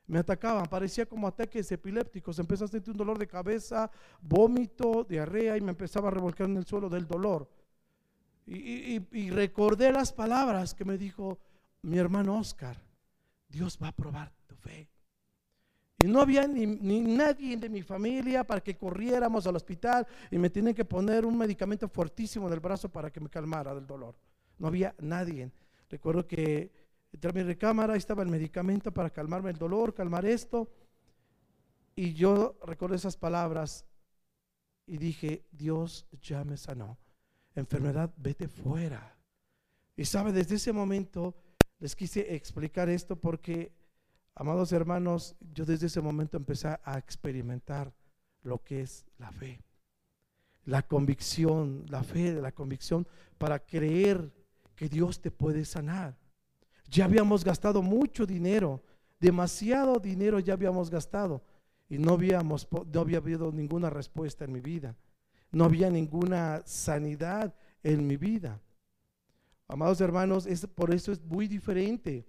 Me 0.07 0.19
atacaban, 0.19 0.65
parecía 0.65 1.05
como 1.05 1.27
ataques 1.27 1.71
epilépticos. 1.71 2.39
Empezó 2.39 2.65
a 2.65 2.67
sentir 2.67 2.91
un 2.91 2.97
dolor 2.97 3.17
de 3.17 3.27
cabeza, 3.27 3.89
vómito, 4.21 5.03
diarrea 5.03 5.55
y 5.55 5.61
me 5.61 5.69
empezaba 5.69 6.07
a 6.09 6.11
revolcar 6.11 6.49
en 6.49 6.57
el 6.57 6.65
suelo 6.65 6.89
del 6.89 7.07
dolor. 7.07 7.49
Y, 8.45 8.99
y 9.11 9.29
recordé 9.29 9.91
las 9.91 10.11
palabras 10.11 10.73
que 10.73 10.83
me 10.83 10.97
dijo 10.97 11.39
mi 11.83 11.99
hermano 11.99 12.39
Oscar. 12.39 12.81
Dios 13.47 13.77
va 13.81 13.89
a 13.89 13.95
probar 13.95 14.33
tu 14.47 14.55
fe. 14.55 14.89
Y 16.01 16.07
no 16.07 16.21
había 16.21 16.47
ni, 16.47 16.65
nadie 17.01 17.57
de 17.57 17.67
mi 17.67 17.81
familia 17.81 18.45
para 18.45 18.61
que 18.61 18.77
corriéramos 18.77 19.45
al 19.45 19.57
hospital 19.57 20.07
y 20.31 20.37
me 20.37 20.49
tienen 20.49 20.73
que 20.73 20.85
poner 20.85 21.25
un 21.25 21.37
medicamento 21.37 21.89
fuertísimo 21.89 22.47
en 22.47 22.53
el 22.53 22.61
brazo 22.61 22.87
para 22.89 23.11
que 23.11 23.19
me 23.19 23.29
calmara 23.29 23.75
del 23.75 23.85
dolor. 23.85 24.15
No 24.57 24.67
había 24.67 24.95
nadie. 24.99 25.51
Recuerdo 25.89 26.25
que 26.25 26.71
entre 27.11 27.33
mi 27.33 27.43
recámara 27.43 27.97
estaba 27.97 28.23
el 28.23 28.29
medicamento 28.29 28.93
para 28.93 29.09
calmarme 29.09 29.49
el 29.49 29.57
dolor, 29.57 29.93
calmar 29.93 30.25
esto. 30.25 30.71
Y 31.95 32.13
yo 32.13 32.57
recuerdo 32.65 32.95
esas 32.95 33.17
palabras 33.17 33.85
y 34.85 34.97
dije, 34.97 35.43
Dios 35.51 36.07
ya 36.21 36.45
me 36.45 36.55
sanó. 36.55 36.97
Enfermedad, 37.55 38.13
vete 38.15 38.47
fuera. 38.47 39.17
Y 39.97 40.05
sabe, 40.05 40.31
desde 40.31 40.55
ese 40.55 40.71
momento 40.71 41.35
les 41.79 41.93
quise 41.93 42.35
explicar 42.35 42.87
esto 42.87 43.17
porque 43.17 43.73
Amados 44.39 44.71
hermanos, 44.71 45.35
yo 45.53 45.65
desde 45.65 45.87
ese 45.87 45.99
momento 45.99 46.37
empecé 46.37 46.69
a 46.69 46.97
experimentar 46.97 47.93
lo 48.41 48.63
que 48.63 48.79
es 48.79 49.05
la 49.17 49.33
fe. 49.33 49.61
La 50.63 50.81
convicción, 50.81 51.83
la 51.89 52.03
fe 52.03 52.33
de 52.33 52.41
la 52.41 52.53
convicción 52.53 53.05
para 53.37 53.59
creer 53.59 54.31
que 54.77 54.87
Dios 54.87 55.19
te 55.19 55.29
puede 55.29 55.65
sanar. 55.65 56.17
Ya 56.89 57.03
habíamos 57.03 57.43
gastado 57.43 57.81
mucho 57.81 58.25
dinero, 58.25 58.81
demasiado 59.19 59.99
dinero 59.99 60.39
ya 60.39 60.53
habíamos 60.53 60.89
gastado 60.89 61.43
y 61.89 61.97
no, 61.97 62.13
habíamos, 62.13 62.65
no 62.93 63.01
había 63.01 63.17
habido 63.17 63.51
ninguna 63.51 63.89
respuesta 63.89 64.45
en 64.45 64.53
mi 64.53 64.61
vida. 64.61 64.95
No 65.51 65.65
había 65.65 65.89
ninguna 65.89 66.61
sanidad 66.63 67.53
en 67.83 68.07
mi 68.07 68.15
vida. 68.15 68.61
Amados 69.67 69.99
hermanos, 69.99 70.45
es, 70.45 70.65
por 70.65 70.93
eso 70.93 71.11
es 71.11 71.21
muy 71.25 71.49
diferente 71.49 72.25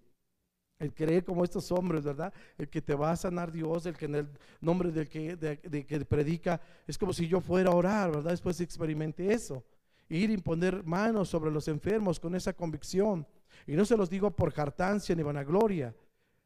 el 0.81 0.95
creer 0.95 1.25
como 1.25 1.45
estos 1.45 1.71
hombres, 1.71 2.03
¿verdad? 2.03 2.33
El 2.59 2.69
que 2.69 2.81
te 2.81 2.95
va 2.95 3.13
a 3.13 3.17
sanar 3.17 3.53
Dios, 3.53 3.85
el 3.87 3.97
que 3.97 4.07
en 4.07 4.15
el 4.17 4.29
nombre 4.61 4.91
del 4.91 5.09
que, 5.09 5.37
de, 5.37 5.59
que 5.87 6.05
predica, 6.07 6.61
es 6.87 6.99
como 6.99 7.13
si 7.13 7.29
yo 7.29 7.41
fuera 7.41 7.71
a 7.71 7.75
orar, 7.75 8.11
¿verdad? 8.11 8.31
Después 8.31 8.61
experimenté 8.61 9.33
eso. 9.33 9.63
Ir 10.09 10.31
y 10.31 10.39
poner 10.39 10.83
manos 10.83 11.29
sobre 11.29 11.51
los 11.51 11.69
enfermos 11.69 12.19
con 12.19 12.35
esa 12.35 12.55
convicción. 12.55 13.27
Y 13.67 13.73
no 13.77 13.85
se 13.85 13.97
los 13.97 14.09
digo 14.09 14.31
por 14.31 14.53
jartancia 14.53 15.15
ni 15.15 15.23
vanagloria, 15.23 15.95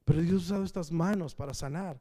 pero 0.05 0.21
Dios 0.21 0.43
ha 0.43 0.45
usado 0.45 0.65
estas 0.65 0.91
manos 0.91 1.35
para 1.35 1.55
sanar. 1.55 1.99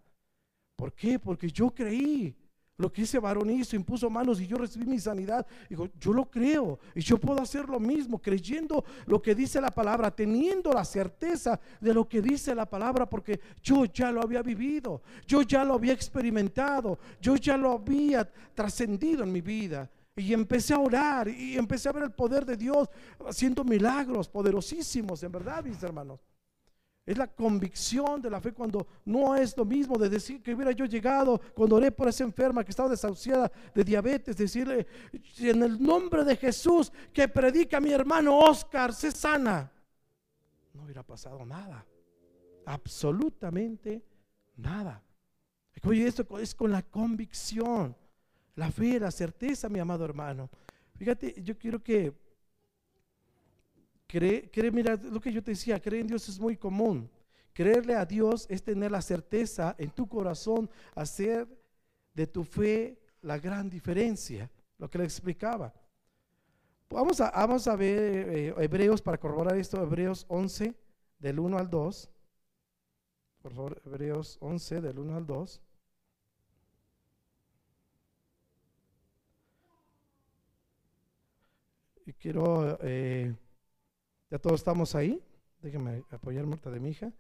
¿Por 0.76 0.92
qué? 0.92 1.20
Porque 1.20 1.50
yo 1.50 1.70
creí. 1.70 2.36
Lo 2.78 2.92
que 2.92 3.04
ese 3.04 3.20
varón 3.20 3.52
hizo, 3.52 3.76
impuso 3.76 4.10
manos 4.10 4.42
y 4.42 4.48
yo 4.48 4.58
recibí 4.58 4.86
mi 4.86 5.00
sanidad. 5.00 5.46
Digo, 5.70 5.90
yo 6.00 6.12
lo 6.12 6.30
creo 6.30 6.80
y 6.96 7.02
yo 7.02 7.20
puedo 7.20 7.40
hacer 7.40 7.70
lo 7.70 7.80
mismo, 7.80 8.20
creyendo 8.20 8.84
lo 9.06 9.22
que 9.22 9.36
dice 9.36 9.62
la 9.62 9.70
palabra, 9.70 10.10
teniendo 10.10 10.74
la 10.74 10.84
certeza 10.84 11.60
de 11.80 11.94
lo 11.94 12.10
que 12.10 12.20
dice 12.20 12.56
la 12.56 12.66
palabra, 12.66 13.08
porque 13.08 13.40
yo 13.62 13.86
ya 13.86 14.12
lo 14.12 14.24
había 14.24 14.42
vivido, 14.42 15.04
yo 15.28 15.44
ya 15.44 15.64
lo 15.64 15.76
había 15.76 15.94
experimentado, 15.94 16.98
yo 17.22 17.36
ya 17.36 17.58
lo 17.58 17.74
había 17.74 18.28
trascendido 18.56 19.24
en 19.24 19.32
mi 19.32 19.42
vida. 19.42 19.90
Y 20.16 20.34
empecé 20.34 20.74
a 20.74 20.80
orar 20.80 21.28
y 21.28 21.56
empecé 21.56 21.90
a 21.90 21.92
ver 21.92 22.04
el 22.04 22.12
poder 22.12 22.44
de 22.46 22.58
Dios 22.58 22.90
haciendo 23.28 23.64
milagros 23.64 24.28
poderosísimos, 24.30 25.22
en 25.22 25.32
verdad, 25.32 25.64
mis 25.64 25.82
hermanos. 25.84 26.20
Es 27.06 27.18
la 27.18 27.28
convicción 27.28 28.22
de 28.22 28.30
la 28.30 28.40
fe 28.40 28.54
cuando 28.54 28.88
no 29.06 29.36
es 29.36 29.58
lo 29.58 29.66
mismo 29.66 29.98
de 29.98 30.08
decir 30.08 30.42
que 30.42 30.54
hubiera 30.54 30.72
yo 30.72 30.86
llegado 30.86 31.40
cuando 31.54 31.76
oré 31.76 31.92
por 31.92 32.08
esa 32.08 32.24
enferma 32.24 32.64
que 32.64 32.72
estaba 32.72 32.88
desahuciada 32.88 33.52
de 33.76 33.84
diabetes, 33.84 34.38
decirle 34.38 34.88
en 35.40 35.64
el 35.64 35.84
nombre 35.84 36.24
de 36.24 36.38
Jesús 36.38 36.94
que 37.12 37.28
predica 37.28 37.82
mi 37.82 37.92
hermano 37.92 38.40
Oscar, 38.40 38.94
se 38.94 39.12
sana. 39.12 39.70
No 40.74 40.84
hubiera 40.84 41.04
pasado 41.04 41.46
nada, 41.46 41.86
absolutamente 42.66 44.02
nada. 44.56 45.04
Oye, 45.84 46.08
esto 46.08 46.26
es 46.40 46.56
con 46.56 46.72
la 46.72 46.84
convicción, 46.84 47.98
la 48.56 48.72
fe, 48.72 48.98
la 48.98 49.12
certeza, 49.12 49.68
mi 49.68 49.80
amado 49.80 50.06
hermano. 50.06 50.50
Fíjate, 50.96 51.36
yo 51.44 51.58
quiero 51.58 51.84
que 51.84 52.14
Creer, 54.14 54.72
mira, 54.72 54.96
lo 54.96 55.20
que 55.20 55.34
yo 55.34 55.42
te 55.42 55.50
decía, 55.50 55.82
creer 55.82 56.02
en 56.02 56.08
Dios 56.10 56.30
es 56.30 56.40
muy 56.40 56.56
común. 56.56 57.10
Creerle 57.52 57.96
a 57.96 58.06
Dios 58.06 58.46
es 58.48 58.62
tener 58.62 58.92
la 58.92 59.02
certeza 59.02 59.74
en 59.80 59.90
tu 59.90 60.08
corazón, 60.08 60.70
hacer 60.94 61.48
de 62.14 62.28
tu 62.28 62.44
fe 62.44 63.00
la 63.24 63.40
gran 63.40 63.72
diferencia, 63.72 64.52
lo 64.78 64.88
que 64.88 65.00
le 65.00 65.06
explicaba. 65.06 65.74
Vamos 66.92 67.20
a, 67.22 67.32
vamos 67.32 67.68
a 67.68 67.76
ver 67.76 68.30
eh, 68.30 68.54
Hebreos 68.56 69.02
para 69.02 69.18
corroborar 69.18 69.58
esto, 69.58 69.82
Hebreos 69.82 70.28
11, 70.30 70.76
del 71.18 71.40
1 71.40 71.58
al 71.58 71.68
2. 71.72 72.12
Por 73.42 73.52
favor, 73.52 73.82
Hebreos 73.84 74.38
11, 74.42 74.80
del 74.80 75.00
1 75.00 75.16
al 75.16 75.26
2. 75.26 75.62
Y 82.06 82.14
quiero 82.14 82.78
eh, 82.84 83.34
¿Ya 84.34 84.40
todos 84.40 84.62
estamos 84.62 84.96
ahí? 84.96 85.24
Déjenme 85.62 86.04
apoyar 86.10 86.44
muerta 86.48 86.72
de 86.72 86.80
mi 86.80 86.90
hija. 86.90 87.14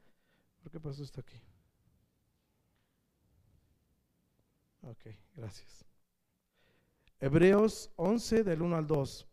¿Por 0.63 0.71
qué 0.71 0.79
pasó 0.79 1.03
esto 1.03 1.21
aquí? 1.21 1.39
Ok, 4.81 5.15
gracias. 5.35 5.85
Hebreos 7.19 7.91
11 7.97 8.43
del 8.43 8.63
1 8.63 8.75
al 8.77 8.87
2. 8.87 9.27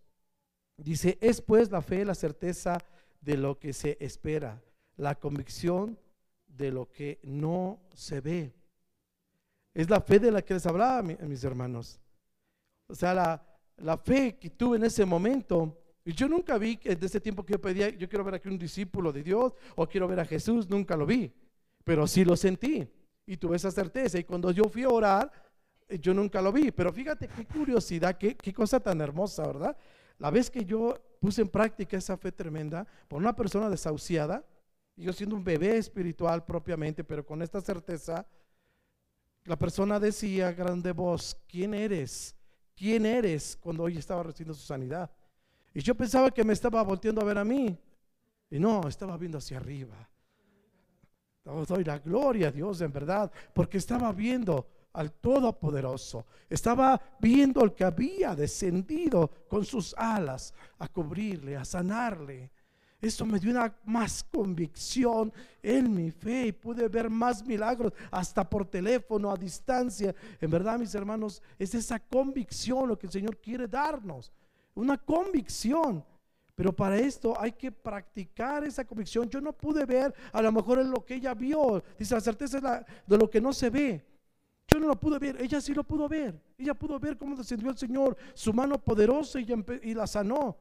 Dice, 0.77 1.17
es 1.23 1.41
pues 1.41 1.71
la 1.71 1.81
fe 1.81 2.05
la 2.05 2.15
certeza 2.15 2.77
de 3.23 3.39
lo 3.39 3.59
que 3.59 3.73
se 3.73 3.97
espera, 3.99 4.63
la 4.99 5.15
convicción 5.15 5.99
de 6.49 6.73
lo 6.73 6.93
que 6.93 7.19
no 7.23 7.81
se 7.95 8.21
ve. 8.21 8.53
Es 9.73 9.89
la 9.89 10.03
fe 10.03 10.19
de 10.19 10.31
la 10.31 10.43
que 10.43 10.53
les 10.53 10.67
hablaba, 10.67 11.03
mis 11.03 11.45
hermanos. 11.45 11.99
O 12.89 12.95
sea, 12.95 13.15
la, 13.15 13.43
la 13.79 13.97
fe 13.97 14.37
que 14.37 14.51
tuve 14.51 14.77
en 14.77 14.85
ese 14.85 15.07
momento. 15.07 15.79
Y 16.05 16.13
yo 16.13 16.29
nunca 16.29 16.57
vi 16.59 16.79
desde 16.83 17.07
ese 17.07 17.21
tiempo 17.21 17.45
que 17.45 17.53
yo 17.53 17.61
pedía, 17.61 17.91
yo 17.91 18.09
quiero 18.09 18.25
ver 18.25 18.35
aquí 18.35 18.49
un 18.49 18.59
discípulo 18.59 19.13
de 19.13 19.23
Dios 19.23 19.53
o 19.77 19.87
quiero 19.87 20.09
ver 20.09 20.21
a 20.21 20.25
Jesús, 20.25 20.69
nunca 20.69 20.97
lo 20.97 21.07
vi. 21.07 21.33
Pero 21.85 22.07
sí 22.07 22.25
lo 22.25 22.37
sentí 22.37 22.89
y 23.27 23.37
tuve 23.37 23.57
esa 23.57 23.71
certeza. 23.71 24.19
Y 24.19 24.25
cuando 24.25 24.51
yo 24.51 24.65
fui 24.65 24.83
a 24.83 24.89
orar, 24.89 25.31
eh, 25.89 25.99
yo 25.99 26.15
nunca 26.15 26.41
lo 26.41 26.53
vi. 26.53 26.71
Pero 26.71 26.93
fíjate 26.93 27.29
qué 27.29 27.47
curiosidad, 27.47 28.17
qué, 28.17 28.37
qué 28.37 28.53
cosa 28.53 28.81
tan 28.81 29.01
hermosa, 29.01 29.47
¿verdad? 29.47 29.77
La 30.19 30.31
vez 30.31 30.51
que 30.51 30.65
yo 30.65 31.01
puse 31.21 31.43
en 31.43 31.49
práctica 31.49 31.97
esa 31.97 32.17
fe 32.17 32.33
tremenda 32.33 32.87
por 33.09 33.21
una 33.21 33.35
persona 33.35 33.69
desahuciada, 33.69 34.45
yo 34.97 35.13
siendo 35.13 35.37
un 35.37 35.45
bebé 35.45 35.79
espiritual 35.79 36.45
propiamente, 36.45 37.05
pero 37.05 37.25
con 37.25 37.41
esta 37.41 37.61
certeza, 37.61 38.27
la 39.45 39.57
persona 39.57 39.99
decía 39.99 40.53
grande 40.53 40.93
voz, 40.93 41.37
¿quién 41.49 41.73
eres? 41.73 42.35
¿Quién 42.77 43.07
eres? 43.07 43.57
Cuando 43.57 43.85
hoy 43.85 43.97
estaba 43.97 44.23
recibiendo 44.23 44.55
su 44.55 44.67
sanidad. 44.67 45.11
Y 45.75 45.81
yo 45.81 45.95
pensaba 45.95 46.31
que 46.31 46.45
me 46.45 46.53
estaba 46.53 46.83
volteando 46.83 47.21
a 47.21 47.25
ver 47.25 47.39
a 47.39 47.45
mí. 47.45 47.79
Y 48.51 48.59
no, 48.59 48.89
estaba 48.89 49.17
viendo 49.17 49.39
hacia 49.39 49.59
arriba. 49.59 50.09
Doy 51.45 51.85
la 51.85 51.99
gloria 51.99 52.49
a 52.49 52.53
Dios 52.53 52.81
en 52.81 52.93
verdad, 52.93 53.31
porque 53.55 53.79
estaba 53.79 54.13
viendo 54.13 54.67
al 54.93 55.13
Todopoderoso. 55.13 56.27
Estaba 56.49 57.01
viendo 57.21 57.61
al 57.61 57.75
que 57.75 57.85
había 57.85 58.35
descendido 58.35 59.31
con 59.49 59.65
sus 59.65 59.95
alas 59.97 60.53
a 60.79 60.89
cubrirle, 60.89 61.57
a 61.57 61.65
sanarle. 61.65 62.51
Eso 63.01 63.25
me 63.25 63.39
dio 63.39 63.51
una 63.51 63.75
más 63.85 64.23
convicción 64.25 65.33
en 65.63 65.95
mi 65.95 66.11
fe 66.11 66.49
y 66.49 66.53
pude 66.53 66.87
ver 66.89 67.09
más 67.09 67.47
milagros 67.47 67.95
hasta 68.11 68.49
por 68.49 68.67
teléfono 68.67 69.31
a 69.31 69.37
distancia. 69.37 70.15
En 70.39 70.51
verdad, 70.51 70.79
mis 70.79 70.95
hermanos, 70.95 71.43
es 71.59 71.75
esa 71.75 71.99
convicción 71.99 72.89
lo 72.89 72.99
que 72.99 73.07
el 73.07 73.13
Señor 73.13 73.39
quiere 73.39 73.67
darnos. 73.67 74.31
Una 74.75 74.99
convicción. 74.99 76.05
Pero 76.55 76.75
para 76.75 76.99
esto 76.99 77.41
hay 77.41 77.53
que 77.53 77.73
practicar 77.73 78.65
esa 78.65 78.85
convicción. 78.85 79.29
Yo 79.31 79.41
no 79.41 79.53
pude 79.53 79.87
ver, 79.87 80.15
a 80.33 80.43
lo 80.43 80.53
mejor 80.53 80.79
en 80.79 80.91
lo 80.91 81.05
que 81.05 81.15
ella 81.15 81.33
vio. 81.33 81.83
Dice, 81.99 82.15
la 82.15 82.21
certeza 82.21 82.59
es 82.59 82.65
de 83.07 83.19
lo 83.19 83.31
que 83.31 83.41
no 83.41 83.53
se 83.53 83.71
ve. 83.71 84.05
Yo 84.69 84.79
no 84.79 84.87
lo 84.87 85.01
pude 85.01 85.19
ver, 85.19 85.41
ella 85.41 85.61
sí 85.61 85.75
lo 85.75 85.83
pudo 85.83 86.09
ver. 86.09 86.41
Ella 86.57 86.75
pudo 86.75 87.01
ver 87.01 87.17
cómo 87.17 87.35
descendió 87.35 87.71
el 87.71 87.79
Señor, 87.79 88.17
su 88.35 88.53
mano 88.53 88.79
poderosa 88.79 89.41
y, 89.41 89.47
y 89.83 89.95
la 89.95 90.07
sanó. 90.07 90.59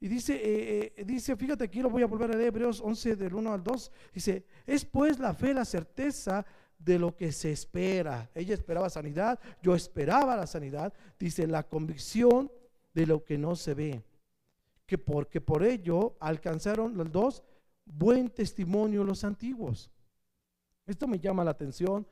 Y 0.00 0.08
dice, 0.08 0.34
eh, 0.34 0.92
eh, 0.96 1.04
dice, 1.04 1.34
fíjate 1.34 1.64
aquí, 1.64 1.80
lo 1.80 1.90
voy 1.90 2.02
a 2.02 2.06
volver 2.06 2.30
a 2.30 2.34
leer, 2.34 2.48
Hebreos 2.48 2.80
11 2.80 3.16
del 3.16 3.34
1 3.34 3.52
al 3.52 3.64
2. 3.64 3.92
Dice, 4.12 4.44
es 4.66 4.84
pues 4.84 5.18
la 5.18 5.34
fe, 5.34 5.54
la 5.54 5.64
certeza 5.64 6.44
de 6.78 6.98
lo 6.98 7.16
que 7.16 7.32
se 7.32 7.50
espera. 7.50 8.30
Ella 8.34 8.54
esperaba 8.54 8.90
sanidad, 8.90 9.40
yo 9.62 9.74
esperaba 9.74 10.36
la 10.36 10.46
sanidad. 10.46 10.92
Dice, 11.18 11.46
la 11.46 11.62
convicción 11.64 12.50
de 12.94 13.06
lo 13.06 13.24
que 13.24 13.38
no 13.38 13.56
se 13.56 13.74
ve. 13.74 14.02
Que 14.86 14.98
porque 14.98 15.40
por 15.40 15.64
ello 15.64 16.16
alcanzaron 16.20 16.96
los 16.96 17.10
dos 17.10 17.42
buen 17.84 18.30
testimonio 18.30 19.04
los 19.04 19.24
antiguos. 19.24 19.90
Esto 20.86 21.06
me 21.06 21.18
llama 21.18 21.44
la 21.44 21.50
atención 21.50 22.06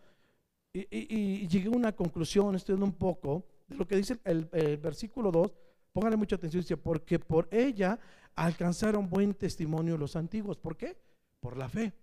y, 0.73 1.49
llegué 1.49 1.69
a 1.69 1.71
una 1.71 1.93
conclusión, 1.93 2.55
estudiando 2.55 2.85
un 2.85 2.93
poco 2.93 3.47
de 3.67 3.77
lo 3.77 3.87
que 3.87 3.97
dice 3.97 4.19
el, 4.25 4.49
el 4.53 4.77
versículo 4.77 5.31
2 5.31 5.53
Póngale 5.97 6.19
mucha 6.19 6.37
atención, 6.37 6.61
dice, 6.61 6.77
porque 6.77 7.19
por 7.19 7.49
ella 7.51 7.99
alcanzaron 8.35 9.09
buen 9.09 9.33
testimonio 9.33 9.97
los 9.97 10.15
antiguos. 10.15 10.59
¿Por 10.59 10.77
qué? 10.77 10.95
Por 11.41 11.57
la 11.57 11.71
fe. 11.71 11.95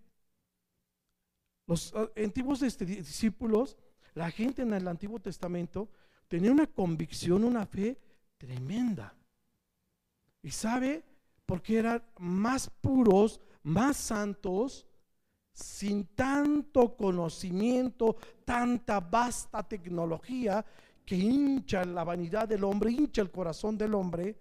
Los 1.68 1.94
ah, 1.96 2.10
antiguos 2.18 2.64
este, 2.64 2.88
discípulos, 2.88 3.78
la 4.16 4.32
gente 4.32 4.64
en 4.64 4.74
el 4.74 4.88
Antiguo 4.88 5.20
Testamento, 5.20 5.90
tenía 6.28 6.52
una 6.52 6.66
convicción, 6.66 7.44
una 7.44 7.68
fe 7.68 7.96
tremenda. 8.44 9.16
Y 10.42 10.52
sabe, 10.52 11.02
porque 11.46 11.78
eran 11.78 12.04
más 12.20 12.70
puros, 12.70 13.40
más 13.64 13.96
santos, 13.96 14.86
sin 15.54 16.08
tanto 16.08 16.98
conocimiento, 16.98 18.18
tanta 18.44 19.00
vasta 19.00 19.64
tecnología 19.64 20.66
que 21.06 21.16
hincha 21.16 21.86
la 21.86 22.04
vanidad 22.04 22.50
del 22.50 22.66
hombre, 22.66 22.92
hincha 22.92 23.22
el 23.22 23.32
corazón 23.32 23.78
del 23.78 23.94
hombre 23.94 24.38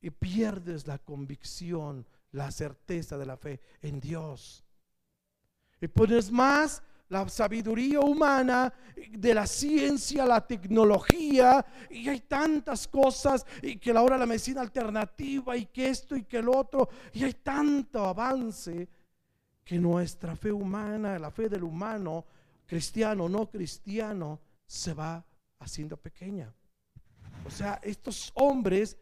y 0.00 0.10
pierdes 0.10 0.88
la 0.88 0.98
convicción, 0.98 2.04
la 2.32 2.50
certeza 2.50 3.16
de 3.16 3.26
la 3.26 3.36
fe 3.36 3.60
en 3.82 4.00
Dios. 4.00 4.64
Y 5.80 5.86
pones 5.86 6.32
más 6.32 6.82
la 7.08 7.28
sabiduría 7.28 8.00
humana, 8.00 8.72
de 9.10 9.34
la 9.34 9.46
ciencia, 9.46 10.26
la 10.26 10.46
tecnología, 10.46 11.64
y 11.90 12.08
hay 12.08 12.20
tantas 12.20 12.86
cosas, 12.86 13.46
y 13.62 13.76
que 13.76 13.90
ahora 13.92 14.18
la 14.18 14.26
medicina 14.26 14.60
alternativa, 14.60 15.56
y 15.56 15.66
que 15.66 15.88
esto 15.88 16.16
y 16.16 16.24
que 16.24 16.38
el 16.38 16.48
otro, 16.48 16.88
y 17.12 17.24
hay 17.24 17.34
tanto 17.34 18.04
avance 18.04 18.88
que 19.64 19.78
nuestra 19.78 20.36
fe 20.36 20.52
humana, 20.52 21.18
la 21.18 21.30
fe 21.30 21.48
del 21.48 21.64
humano, 21.64 22.24
cristiano 22.66 23.24
o 23.24 23.28
no 23.28 23.50
cristiano, 23.50 24.40
se 24.66 24.92
va 24.94 25.24
haciendo 25.58 25.96
pequeña. 25.96 26.52
O 27.46 27.50
sea, 27.50 27.80
estos 27.82 28.30
hombres 28.34 28.96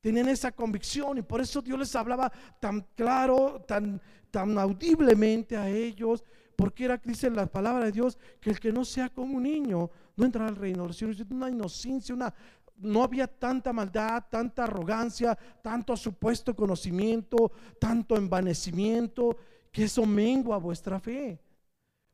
tenían 0.00 0.28
esa 0.28 0.52
convicción 0.52 1.18
y 1.18 1.22
por 1.22 1.40
eso 1.40 1.62
Dios 1.62 1.78
les 1.78 1.94
hablaba 1.94 2.32
tan 2.60 2.80
claro, 2.94 3.62
tan, 3.66 4.00
tan 4.30 4.58
audiblemente 4.58 5.56
a 5.56 5.68
ellos, 5.68 6.24
porque 6.56 6.84
era, 6.84 6.96
dice 6.98 7.30
la 7.30 7.46
palabra 7.46 7.84
de 7.84 7.92
Dios, 7.92 8.18
que 8.40 8.50
el 8.50 8.60
que 8.60 8.72
no 8.72 8.84
sea 8.84 9.08
como 9.08 9.36
un 9.36 9.42
niño 9.44 9.90
no 10.16 10.24
entrará 10.24 10.48
al 10.48 10.56
reino 10.56 10.82
de 10.82 10.88
los 10.88 10.96
cielos. 10.96 11.20
Una 11.30 11.50
inocencia, 11.50 12.14
una, 12.14 12.32
no 12.78 13.02
había 13.02 13.26
tanta 13.26 13.72
maldad, 13.72 14.24
tanta 14.30 14.64
arrogancia, 14.64 15.36
tanto 15.62 15.96
supuesto 15.96 16.54
conocimiento, 16.54 17.52
tanto 17.78 18.16
envanecimiento, 18.16 19.36
que 19.70 19.84
eso 19.84 20.04
mengua 20.04 20.58
vuestra 20.58 21.00
fe. 21.00 21.40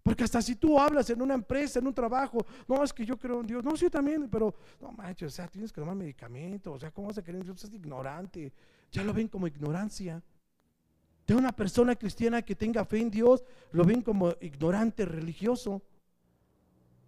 Porque 0.02 0.24
hasta 0.24 0.40
si 0.40 0.56
tú 0.56 0.78
hablas 0.78 1.10
en 1.10 1.20
una 1.20 1.34
empresa, 1.34 1.80
en 1.80 1.86
un 1.86 1.92
trabajo, 1.92 2.38
no, 2.66 2.82
es 2.82 2.92
que 2.92 3.04
yo 3.04 3.18
creo 3.18 3.40
en 3.40 3.46
Dios, 3.46 3.64
no, 3.64 3.76
sí 3.76 3.90
también, 3.90 4.28
pero 4.30 4.54
no 4.80 4.92
manches, 4.92 5.32
o 5.32 5.36
sea, 5.36 5.48
tienes 5.48 5.72
que 5.72 5.80
tomar 5.80 5.96
medicamentos, 5.96 6.76
o 6.76 6.78
sea, 6.78 6.90
¿cómo 6.90 7.08
vas 7.08 7.18
a 7.18 7.22
creer 7.22 7.40
en 7.40 7.44
Dios? 7.44 7.62
Es 7.62 7.72
ignorante, 7.74 8.52
ya 8.90 9.04
lo 9.04 9.12
ven 9.12 9.28
como 9.28 9.46
ignorancia. 9.46 10.22
De 11.28 11.34
una 11.34 11.52
persona 11.52 11.94
cristiana 11.94 12.42
que 12.42 12.56
tenga 12.56 12.84
fe 12.84 12.98
en 12.98 13.10
Dios, 13.10 13.44
lo 13.70 13.84
ven 13.84 14.02
como 14.02 14.34
ignorante 14.40 15.04
religioso. 15.04 15.82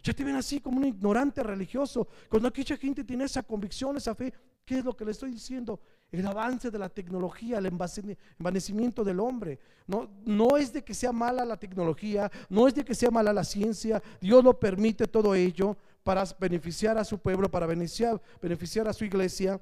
Ya 0.02 0.12
te 0.12 0.22
ven 0.22 0.36
así 0.36 0.60
como 0.60 0.78
un 0.78 0.84
ignorante 0.84 1.42
religioso. 1.42 2.06
Cuando 2.28 2.46
aquella 2.46 2.76
gente 2.76 3.02
tiene 3.02 3.24
esa 3.24 3.42
convicción, 3.42 3.96
esa 3.96 4.14
fe, 4.14 4.32
¿qué 4.64 4.78
es 4.78 4.84
lo 4.84 4.96
que 4.96 5.04
le 5.04 5.10
estoy 5.10 5.32
diciendo? 5.32 5.80
el 6.12 6.26
avance 6.26 6.70
de 6.70 6.78
la 6.78 6.88
tecnología, 6.88 7.58
el 7.58 7.66
envanecimiento 7.66 9.04
del 9.04 9.20
hombre. 9.20 9.58
No, 9.86 10.10
no 10.24 10.56
es 10.56 10.72
de 10.72 10.82
que 10.82 10.94
sea 10.94 11.12
mala 11.12 11.44
la 11.44 11.56
tecnología, 11.56 12.30
no 12.48 12.66
es 12.66 12.74
de 12.74 12.84
que 12.84 12.94
sea 12.94 13.10
mala 13.10 13.32
la 13.32 13.44
ciencia, 13.44 14.02
Dios 14.20 14.42
lo 14.42 14.58
permite 14.58 15.06
todo 15.06 15.34
ello 15.34 15.76
para 16.02 16.24
beneficiar 16.38 16.98
a 16.98 17.04
su 17.04 17.18
pueblo, 17.18 17.50
para 17.50 17.66
beneficiar, 17.66 18.20
beneficiar 18.42 18.88
a 18.88 18.92
su 18.92 19.04
iglesia, 19.04 19.60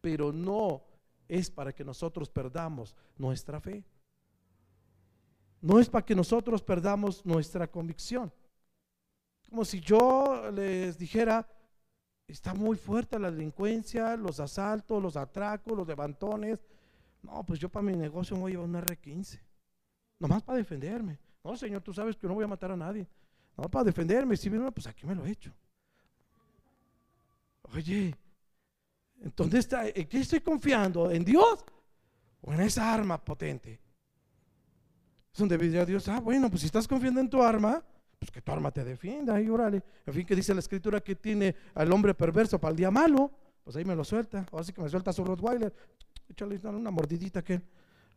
pero 0.00 0.32
no 0.32 0.82
es 1.28 1.50
para 1.50 1.72
que 1.72 1.84
nosotros 1.84 2.28
perdamos 2.28 2.96
nuestra 3.16 3.60
fe. 3.60 3.84
No 5.60 5.78
es 5.78 5.88
para 5.90 6.04
que 6.04 6.14
nosotros 6.14 6.62
perdamos 6.62 7.24
nuestra 7.24 7.70
convicción. 7.70 8.32
Como 9.48 9.64
si 9.64 9.80
yo 9.80 10.50
les 10.52 10.98
dijera, 10.98 11.46
está 12.26 12.54
muy 12.54 12.76
fuerte 12.76 13.18
la 13.18 13.30
delincuencia, 13.30 14.16
los 14.16 14.40
asaltos, 14.40 15.02
los 15.02 15.16
atracos, 15.16 15.76
los 15.76 15.86
levantones. 15.86 16.64
No, 17.22 17.44
pues 17.44 17.58
yo 17.58 17.68
para 17.68 17.84
mi 17.84 17.96
negocio 17.96 18.36
voy 18.36 18.52
a 18.52 18.54
llevar 18.54 18.68
un 18.68 18.74
R15. 18.74 19.40
Nomás 20.18 20.42
para 20.42 20.58
defenderme. 20.58 21.18
No, 21.42 21.56
Señor, 21.56 21.82
tú 21.82 21.92
sabes 21.92 22.16
que 22.16 22.26
no 22.26 22.34
voy 22.34 22.44
a 22.44 22.48
matar 22.48 22.70
a 22.72 22.76
nadie. 22.76 23.08
No, 23.56 23.64
para 23.68 23.84
defenderme. 23.84 24.36
Si 24.36 24.48
viene 24.48 24.70
pues 24.70 24.86
aquí 24.86 25.06
me 25.06 25.14
lo 25.14 25.24
he 25.26 25.30
hecho. 25.30 25.52
Oye, 27.74 28.14
entonces, 29.22 29.68
¿en 29.72 30.06
qué 30.06 30.20
estoy 30.20 30.40
confiando? 30.40 31.10
¿En 31.10 31.24
Dios 31.24 31.64
o 32.40 32.52
en 32.52 32.60
esa 32.60 32.92
arma 32.92 33.22
potente? 33.22 33.80
Es 35.32 35.38
donde 35.38 35.58
diría 35.58 35.84
Dios, 35.84 36.08
ah, 36.08 36.20
bueno, 36.20 36.48
pues 36.48 36.60
si 36.60 36.66
estás 36.66 36.86
confiando 36.86 37.20
en 37.20 37.28
tu 37.28 37.42
arma, 37.42 37.82
pues 38.18 38.30
que 38.30 38.42
tu 38.42 38.52
arma 38.52 38.70
te 38.70 38.84
defienda 38.84 39.40
y 39.40 39.48
órale. 39.48 39.82
En 40.06 40.14
fin, 40.14 40.26
que 40.26 40.34
dice 40.34 40.54
la 40.54 40.60
escritura 40.60 41.00
que 41.00 41.14
tiene 41.14 41.54
al 41.74 41.92
hombre 41.92 42.14
perverso 42.14 42.58
para 42.58 42.70
el 42.70 42.76
día 42.76 42.90
malo, 42.90 43.30
pues 43.64 43.76
ahí 43.76 43.84
me 43.84 43.94
lo 43.94 44.04
suelta. 44.04 44.46
O 44.50 44.58
así 44.58 44.72
que 44.72 44.80
me 44.80 44.88
suelta 44.88 45.12
su 45.12 45.24
Rottweiler, 45.24 45.72
échale 46.28 46.60
una 46.68 46.90
mordidita 46.90 47.42
que 47.42 47.60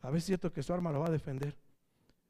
a 0.02 0.10
ver 0.10 0.20
si 0.20 0.24
es 0.24 0.26
cierto 0.26 0.52
que 0.52 0.64
su 0.64 0.74
arma 0.74 0.92
lo 0.92 1.00
va 1.00 1.08
a 1.08 1.12
defender. 1.12 1.56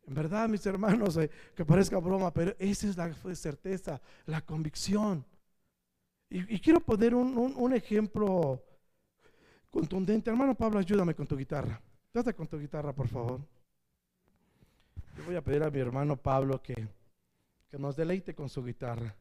En 0.08 0.14
verdad, 0.14 0.50
mis 0.50 0.66
hermanos, 0.66 1.16
eh, 1.18 1.30
que 1.56 1.64
parezca 1.64 1.98
broma, 2.00 2.34
pero 2.34 2.56
esa 2.60 2.88
es 2.88 2.98
la 2.98 3.14
certeza, 3.36 4.02
la 4.26 4.42
convicción. 4.42 5.26
Y, 6.34 6.60
quiero 6.60 6.80
poner 6.80 7.13
un, 7.13 7.74
ejemplo 7.74 8.63
contundente. 9.70 10.30
Hermano 10.30 10.56
Pablo, 10.56 10.80
ayúdame 10.80 11.13
con 11.13 11.28
tu 11.28 11.38
guitarra. 11.38 11.80
Trata 12.12 12.34
con 12.34 12.48
tu 12.48 12.58
guitarra, 12.58 12.94
por 12.94 13.08
favor. 13.08 13.41
Yo 15.17 15.26
voy 15.26 15.36
a 15.36 15.44
pedir 15.44 15.62
a 15.62 15.70
mi 15.70 15.80
hermano 15.80 16.15
Pablo 16.15 16.62
que 16.62 16.88
que 17.72 17.80
nos 17.80 17.96
deleite 17.96 18.36
con 18.36 18.50
su 18.50 18.62
guitarra. 18.62 19.15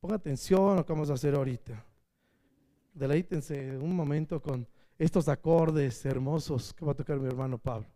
Ponga 0.00 0.16
atención 0.16 0.72
a 0.72 0.76
lo 0.76 0.86
que 0.86 0.92
vamos 0.94 1.10
a 1.10 1.14
hacer 1.14 1.34
ahorita. 1.34 1.84
Deleítense 2.94 3.76
un 3.76 3.94
momento 3.94 4.40
con 4.40 4.66
estos 4.98 5.28
acordes 5.28 6.04
hermosos 6.06 6.72
que 6.72 6.84
va 6.84 6.92
a 6.92 6.94
tocar 6.94 7.20
mi 7.20 7.26
hermano 7.26 7.58
Pablo. 7.58 7.86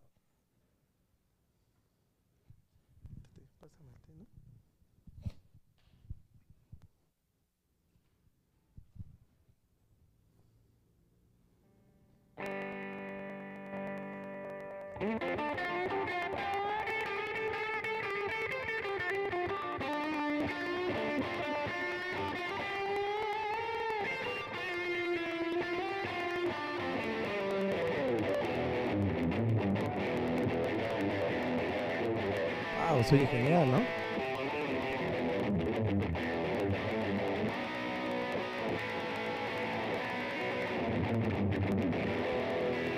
Wow, 33.06 33.18
soy 33.18 33.26
genial, 33.26 33.70
¿no? 33.70 33.78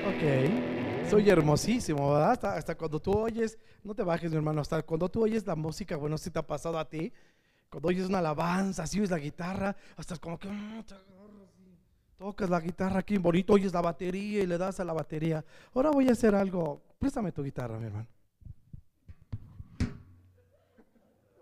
Ok, 0.09 1.11
soy 1.11 1.31
hermosísimo, 1.31 2.13
¿verdad? 2.13 2.33
Hasta, 2.33 2.55
hasta 2.55 2.75
cuando 2.77 3.01
tú 3.01 3.13
oyes, 3.13 3.59
no 3.85 3.95
te 3.95 4.03
bajes, 4.03 4.31
mi 4.31 4.37
hermano, 4.37 4.61
hasta 4.61 4.83
cuando 4.83 5.09
tú 5.09 5.23
oyes 5.23 5.47
la 5.47 5.55
música, 5.55 5.97
bueno, 5.97 6.19
si 6.19 6.31
te 6.31 6.39
ha 6.39 6.47
pasado 6.47 6.79
a 6.79 6.89
ti, 6.89 7.13
cuando 7.71 7.89
oyes 7.89 8.09
una 8.09 8.19
alabanza, 8.19 8.85
así 8.85 8.99
oyes 8.99 9.11
la 9.11 9.19
guitarra, 9.19 9.77
hasta 9.97 10.17
como 10.17 10.39
que 10.39 10.49
y 10.49 10.85
tocas 12.17 12.51
la 12.51 12.61
guitarra 12.61 13.01
aquí, 13.01 13.17
bonito, 13.17 13.53
oyes 13.53 13.73
la 13.73 13.81
batería 13.81 14.43
y 14.43 14.47
le 14.47 14.59
das 14.59 14.81
a 14.81 14.85
la 14.85 14.93
batería. 14.93 15.45
Ahora 15.75 15.91
voy 15.91 16.09
a 16.09 16.13
hacer 16.13 16.35
algo, 16.35 16.83
préstame 16.99 17.31
tu 17.31 17.45
guitarra, 17.45 17.79
mi 17.79 17.87
hermano. 17.87 18.09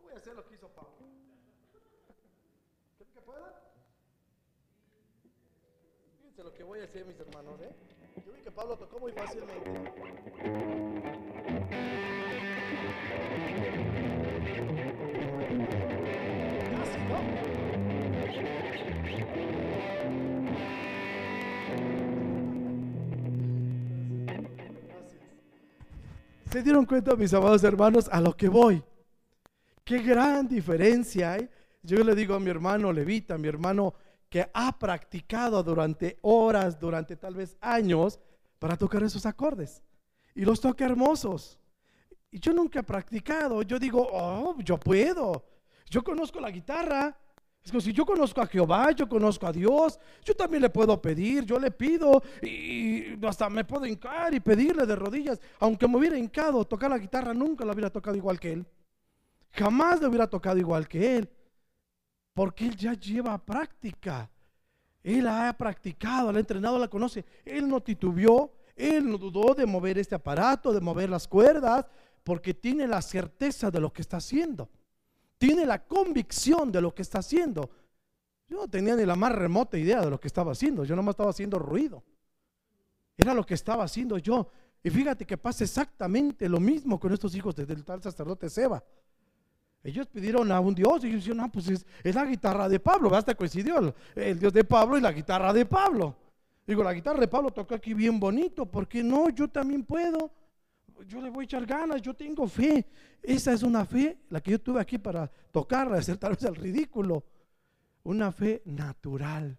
Voy 0.03 0.13
a 0.15 0.19
hacer 0.19 0.35
lo 0.35 0.47
que 0.47 0.55
hizo 0.55 0.69
Pablo. 0.69 0.91
¿Creen 2.99 3.11
que 3.15 3.21
pueda? 3.21 3.63
Fíjense 6.19 6.43
mis 7.05 7.19
hermanos, 7.21 7.61
¿eh? 7.61 7.71
Yo 8.25 8.33
vi 8.33 8.41
que 8.41 8.51
Pablo 8.51 8.77
tocó 8.79 8.99
muy 8.99 9.13
fácilmente. 9.13 9.71
Casi, 16.71 16.99
¿no? 17.01 17.19
¿Se 26.51 26.63
dieron 26.63 26.87
cuenta, 26.87 27.15
mis 27.17 27.35
amados 27.35 27.63
hermanos, 27.65 28.09
a 28.11 28.21
lo 28.21 28.35
que 28.35 28.49
voy? 28.49 28.83
Qué 29.85 29.99
gran 29.99 30.49
diferencia 30.49 31.33
hay. 31.33 31.51
Yo 31.83 32.03
le 32.03 32.15
digo 32.15 32.35
a 32.35 32.41
mi 32.41 32.49
hermano 32.49 32.93
Levita, 32.93 33.35
a 33.35 33.39
mi 33.39 33.49
hermano 33.49 33.95
que 34.29 34.49
ha 34.53 34.79
practicado 34.79 35.63
durante 35.63 36.19
horas, 36.23 36.79
durante 36.79 37.17
tal 37.17 37.35
vez 37.35 37.57
años, 37.61 38.19
para 38.59 38.77
tocar 38.77 39.03
esos 39.03 39.27
acordes. 39.27 39.83
Y 40.35 40.45
los 40.45 40.61
toca 40.61 40.85
hermosos. 40.85 41.59
Y 42.31 42.41
yo 42.41 42.53
nunca 42.53 42.81
he 42.81 42.83
practicado. 42.83 43.63
Yo 43.63 43.79
digo, 43.79 44.07
oh, 44.13 44.57
yo 44.59 44.79
puedo. 44.79 45.45
Yo 45.89 46.03
conozco 46.03 46.41
la 46.41 46.51
guitarra. 46.51 47.17
Es 47.65 47.73
como 47.73 47.81
si 47.81 47.93
yo 47.93 48.07
conozco 48.07 48.41
a 48.41 48.47
Jehová, 48.47 48.93
yo 48.93 49.09
conozco 49.09 49.45
a 49.45 49.53
Dios, 49.53 49.99
yo 50.25 50.37
también 50.37 50.63
le 50.63 50.71
puedo 50.71 51.03
pedir, 51.03 51.45
yo 51.45 51.59
le 51.59 51.73
pido 51.73 52.23
y 52.41 53.19
hasta 53.27 53.51
me 53.51 53.65
puedo 53.65 53.85
hincar 53.87 54.33
y 54.33 54.39
pedirle 54.39 54.87
de 54.87 54.95
rodillas. 54.95 55.41
Aunque 55.59 55.89
me 55.89 55.97
hubiera 55.97 56.17
hincado, 56.17 56.65
tocar 56.65 56.91
la 56.91 56.99
guitarra 56.99 57.35
nunca 57.35 57.65
la 57.65 57.73
hubiera 57.73 57.91
tocado 57.91 58.17
igual 58.17 58.39
que 58.39 58.53
él. 58.53 58.67
Jamás 59.51 60.01
le 60.01 60.07
hubiera 60.07 60.29
tocado 60.29 60.59
igual 60.59 60.87
que 60.87 61.17
él. 61.17 61.29
Porque 62.37 62.67
él 62.67 62.77
ya 62.77 62.93
lleva 62.93 63.39
práctica. 63.39 64.31
Él 65.03 65.27
ha 65.27 65.51
practicado, 65.57 66.31
la 66.31 66.37
ha 66.37 66.41
entrenado, 66.41 66.79
la 66.79 66.87
conoce. 66.87 67.25
Él 67.47 67.67
no 67.67 67.83
titubeó, 67.83 68.53
él 68.75 69.11
no 69.11 69.17
dudó 69.17 69.55
de 69.55 69.65
mover 69.65 69.97
este 69.97 70.17
aparato, 70.17 70.71
de 70.75 70.83
mover 70.83 71.09
las 71.09 71.27
cuerdas, 71.27 71.87
porque 72.23 72.53
tiene 72.53 72.87
la 72.87 73.01
certeza 73.01 73.71
de 73.71 73.81
lo 73.81 73.91
que 73.91 74.03
está 74.03 74.19
haciendo. 74.19 74.69
Tiene 75.39 75.65
la 75.65 75.83
convicción 75.87 76.71
de 76.71 76.83
lo 76.83 76.95
que 76.95 77.01
está 77.01 77.21
haciendo. 77.21 77.71
Yo 78.47 78.59
no 78.59 78.69
tenía 78.69 78.97
ni 78.97 79.07
la 79.07 79.17
más 79.17 79.33
remota 79.33 79.79
idea 79.79 80.03
de 80.03 80.11
lo 80.11 80.21
que 80.21 80.29
estaba 80.29 80.53
haciendo. 80.53 80.85
Yo 80.85 80.95
nomás 80.95 81.15
estaba 81.15 81.31
haciendo 81.31 81.59
ruido. 81.59 82.05
Era 83.17 83.33
lo 83.33 83.47
que 83.47 83.55
estaba 83.55 83.85
haciendo 83.85 84.19
yo. 84.19 84.51
Y 84.83 84.91
fíjate 84.91 85.25
que 85.25 85.39
pasa 85.39 85.65
exactamente 85.65 86.51
lo 86.51 86.61
mismo 86.61 87.01
con 87.01 87.15
estos 87.15 87.35
hijos 87.35 87.57
del 87.57 87.83
tal 87.83 88.03
sacerdote 88.03 88.51
Seba. 88.51 88.85
Ellos 89.87 90.09
pidieron 90.09 90.51
a 90.51 90.59
un 90.59 90.75
Dios 90.75 91.05
y 91.05 91.07
ellos 91.07 91.21
dijeron, 91.21 91.37
no, 91.37 91.53
pues 91.53 91.69
es, 91.69 91.87
la 92.03 92.25
guitarra 92.25 92.69
de 92.69 92.81
Pablo. 92.81 93.15
Hasta 93.15 93.37
coincidió 93.37 93.95
el, 94.17 94.37
Dios 94.37 94.53
de 94.53 94.65
Pablo 94.65 94.99
y 94.99 95.01
la 95.01 95.13
guitarra 95.13 95.53
de 95.53 95.65
Pablo. 95.65 96.17
Digo, 96.67 96.83
la 96.83 96.93
guitarra 96.93 97.21
de 97.21 97.29
Pablo 97.29 97.53
toca 97.53 97.77
aquí 97.77 97.95
bien 97.95 98.19
bonito. 98.19 98.67
¿Por 98.67 98.89
qué 98.89 99.05
no? 99.05 99.31
Yo 99.31 99.47
también 99.47 99.85
puedo. 99.85 100.33
Yo 101.07 101.21
le 101.21 101.31
voy 101.31 101.45
a 101.45 101.45
echar 101.45 101.65
ganas, 101.65 102.03
yo 102.03 102.15
tengo 102.15 102.49
fe. 102.49 102.85
Esa 103.23 103.53
es 103.53 103.63
una 103.63 103.85
fe, 103.85 104.19
la 104.29 104.41
que 104.41 104.51
yo 104.51 104.61
tuve 104.61 104.81
aquí 104.81 104.99
para 104.99 105.31
tocarla, 105.53 105.99
hacer 105.99 106.17
tal 106.17 106.37
el 106.41 106.57
ridículo. 106.57 107.23
Una 108.03 108.33
fe 108.33 108.63
natural. 108.65 109.57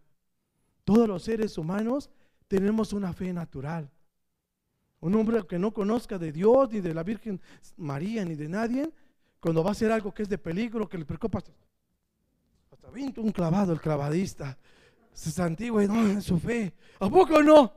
Todos 0.84 1.08
los 1.08 1.24
seres 1.24 1.58
humanos 1.58 2.10
tenemos 2.50 2.92
una 2.92 3.14
fe 3.14 3.32
natural. 3.32 3.90
Un 5.00 5.16
hombre 5.16 5.48
que 5.48 5.58
no 5.58 5.74
conozca 5.74 6.18
de 6.18 6.34
Dios, 6.34 6.70
ni 6.70 6.82
de 6.82 6.94
la 6.94 7.04
Virgen 7.04 7.40
María, 7.78 8.26
ni 8.26 8.36
de 8.36 8.50
nadie, 8.50 8.92
cuando 9.40 9.64
va 9.64 9.70
a 9.70 9.72
hacer 9.72 9.92
algo 9.92 10.14
que 10.14 10.24
es 10.24 10.30
de 10.30 10.38
peligro, 10.38 10.88
que 10.88 10.98
le 10.98 11.06
preocupa, 11.06 11.40
hasta, 11.40 11.52
hasta 12.72 13.22
un 13.22 13.32
clavado 13.32 13.74
el 13.74 13.82
clavadista. 13.82 14.58
Se 15.14 15.32
santigua 15.32 15.84
no, 15.86 16.08
en 16.08 16.22
su 16.22 16.40
fe. 16.40 16.74
¿A 17.00 17.10
poco 17.10 17.42
no? 17.42 17.74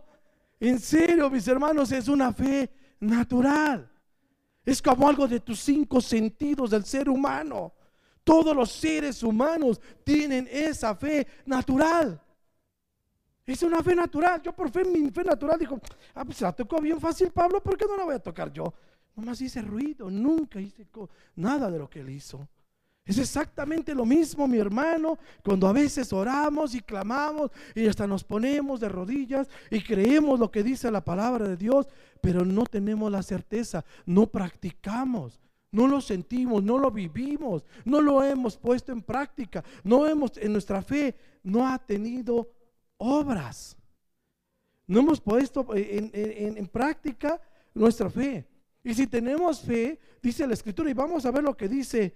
En 0.58 0.78
serio, 0.78 1.30
mis 1.30 1.48
hermanos, 1.48 1.90
es 1.90 2.06
una 2.08 2.32
fe 2.32 2.70
natural. 3.00 3.90
Es 4.64 4.82
como 4.82 5.08
algo 5.08 5.26
de 5.26 5.40
tus 5.40 5.60
cinco 5.60 6.00
sentidos 6.00 6.70
del 6.70 6.84
ser 6.84 7.08
humano. 7.08 7.72
Todos 8.22 8.54
los 8.54 8.70
seres 8.70 9.22
humanos 9.22 9.80
tienen 10.04 10.46
esa 10.50 10.94
fe 10.94 11.26
natural. 11.46 12.22
Es 13.46 13.62
una 13.62 13.82
fe 13.82 13.94
natural. 13.96 14.42
Yo 14.42 14.52
por 14.52 14.70
fe, 14.70 14.84
mi 14.84 15.10
fe 15.10 15.24
natural 15.24 15.58
dijo, 15.58 15.80
ah, 16.14 16.24
pues 16.24 16.40
la 16.40 16.52
tocó 16.52 16.80
bien 16.80 17.00
fácil 17.00 17.30
Pablo, 17.30 17.62
¿por 17.62 17.76
qué 17.76 17.86
no 17.86 17.96
la 17.96 18.04
voy 18.04 18.14
a 18.14 18.18
tocar 18.18 18.52
yo? 18.52 18.72
Nomás 19.20 19.40
hice 19.40 19.60
ruido, 19.60 20.10
nunca 20.10 20.60
hice 20.60 20.86
nada 21.36 21.70
de 21.70 21.78
lo 21.78 21.90
que 21.90 22.00
él 22.00 22.10
hizo. 22.10 22.48
Es 23.04 23.18
exactamente 23.18 23.94
lo 23.94 24.04
mismo, 24.06 24.46
mi 24.48 24.58
hermano, 24.58 25.18
cuando 25.42 25.66
a 25.66 25.72
veces 25.72 26.12
oramos 26.12 26.74
y 26.74 26.80
clamamos 26.80 27.50
y 27.74 27.86
hasta 27.86 28.06
nos 28.06 28.24
ponemos 28.24 28.80
de 28.80 28.88
rodillas 28.88 29.48
y 29.70 29.82
creemos 29.82 30.38
lo 30.38 30.50
que 30.50 30.62
dice 30.62 30.90
la 30.90 31.04
palabra 31.04 31.48
de 31.48 31.56
Dios, 31.56 31.86
pero 32.20 32.44
no 32.44 32.64
tenemos 32.64 33.10
la 33.10 33.22
certeza, 33.22 33.84
no 34.06 34.26
practicamos, 34.26 35.40
no 35.72 35.86
lo 35.86 36.00
sentimos, 36.00 36.62
no 36.62 36.78
lo 36.78 36.90
vivimos, 36.90 37.64
no 37.84 38.00
lo 38.00 38.22
hemos 38.22 38.56
puesto 38.56 38.92
en 38.92 39.02
práctica, 39.02 39.64
no 39.82 40.06
hemos 40.06 40.36
en 40.36 40.52
nuestra 40.52 40.82
fe 40.82 41.14
no 41.42 41.66
ha 41.66 41.78
tenido 41.78 42.50
obras. 42.96 43.76
No 44.86 45.00
hemos 45.00 45.20
puesto 45.20 45.66
en, 45.74 46.10
en, 46.12 46.58
en 46.58 46.66
práctica 46.66 47.40
nuestra 47.74 48.10
fe. 48.10 48.46
Y 48.82 48.94
si 48.94 49.06
tenemos 49.06 49.60
fe, 49.60 49.98
dice 50.22 50.46
la 50.46 50.54
escritura, 50.54 50.90
y 50.90 50.94
vamos 50.94 51.26
a 51.26 51.30
ver 51.30 51.42
lo 51.42 51.56
que 51.56 51.68
dice 51.68 52.14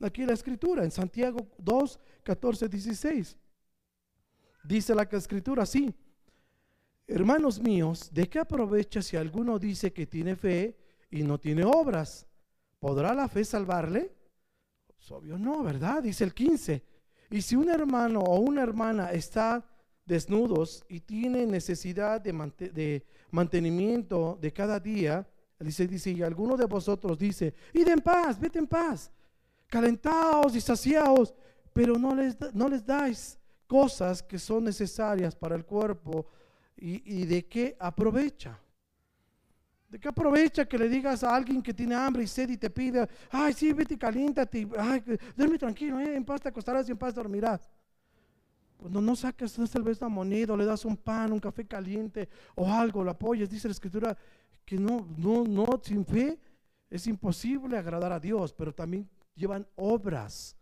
aquí 0.00 0.24
la 0.24 0.32
escritura, 0.32 0.84
en 0.84 0.90
Santiago 0.90 1.48
2, 1.58 2.00
14, 2.22 2.68
16. 2.68 3.36
Dice 4.64 4.94
la 4.94 5.02
escritura 5.02 5.62
así, 5.62 5.94
hermanos 7.06 7.60
míos, 7.60 8.10
¿de 8.12 8.28
qué 8.28 8.38
aprovecha 8.38 9.02
si 9.02 9.16
alguno 9.16 9.58
dice 9.58 9.92
que 9.92 10.06
tiene 10.06 10.36
fe 10.36 10.76
y 11.10 11.22
no 11.22 11.38
tiene 11.38 11.64
obras? 11.64 12.26
¿Podrá 12.78 13.14
la 13.14 13.28
fe 13.28 13.44
salvarle? 13.44 14.12
Pues 14.86 15.10
obvio 15.10 15.38
no, 15.38 15.62
¿verdad? 15.62 16.02
Dice 16.02 16.24
el 16.24 16.34
15. 16.34 16.82
Y 17.30 17.42
si 17.42 17.56
un 17.56 17.68
hermano 17.68 18.20
o 18.20 18.40
una 18.40 18.62
hermana 18.62 19.12
está 19.12 19.64
desnudos 20.04 20.84
y 20.88 21.00
tiene 21.00 21.46
necesidad 21.46 22.20
de, 22.20 22.32
de 22.72 23.06
mantenimiento 23.30 24.38
de 24.40 24.52
cada 24.52 24.80
día, 24.80 25.26
dice, 25.60 25.86
dice, 25.86 26.10
y 26.10 26.22
alguno 26.22 26.56
de 26.56 26.66
vosotros 26.66 27.18
dice, 27.18 27.54
id 27.72 27.88
en 27.88 28.00
paz, 28.00 28.40
vete 28.40 28.58
en 28.58 28.66
paz 28.66 29.10
calentados 29.70 30.54
y 30.56 30.60
saciados, 30.60 31.32
pero 31.72 31.96
no 31.96 32.14
les, 32.14 32.36
no 32.52 32.68
les 32.68 32.84
dais 32.84 33.38
cosas 33.66 34.22
que 34.22 34.38
son 34.38 34.64
necesarias 34.64 35.34
para 35.36 35.54
el 35.54 35.64
cuerpo 35.64 36.26
y, 36.76 37.24
de 37.24 37.46
qué 37.46 37.76
aprovecha. 37.78 38.58
¿De 39.88 39.98
qué 39.98 40.08
aprovecha 40.08 40.66
que 40.66 40.78
le 40.78 40.88
digas 40.88 41.24
a 41.24 41.34
alguien 41.34 41.62
que 41.62 41.74
tiene 41.74 41.94
hambre 41.94 42.22
y 42.22 42.26
sed 42.26 42.48
y 42.50 42.56
te 42.56 42.70
pide, 42.70 43.08
ay, 43.30 43.52
sí, 43.52 43.72
vete 43.72 43.94
y 43.94 43.96
caliéntate, 43.96 44.68
ay, 44.78 45.02
duerme 45.36 45.58
tranquilo, 45.58 45.98
eh, 45.98 46.14
en 46.14 46.24
paz 46.24 46.40
te 46.40 46.48
acostarás 46.48 46.88
y 46.88 46.92
en 46.92 46.98
paz 46.98 47.14
dormirás? 47.14 47.68
Cuando 48.76 49.00
no 49.00 49.14
sacas 49.14 49.52
tal 49.70 49.82
vez 49.82 50.00
una 50.00 50.08
moneda, 50.08 50.56
le 50.56 50.64
das 50.64 50.84
un 50.84 50.96
pan, 50.96 51.32
un 51.32 51.40
café 51.40 51.66
caliente 51.66 52.28
o 52.54 52.72
algo, 52.72 53.04
lo 53.04 53.10
apoyas, 53.10 53.50
dice 53.50 53.68
la 53.68 53.72
escritura 53.72 54.16
que 54.64 54.76
no, 54.76 55.06
no, 55.16 55.44
no, 55.44 55.80
sin 55.82 56.04
fe 56.04 56.38
es 56.88 57.06
imposible 57.06 57.78
agradar 57.78 58.12
a 58.12 58.20
Dios, 58.20 58.52
pero 58.52 58.74
también 58.74 59.08
llevan 59.34 59.66
obras. 59.76 60.56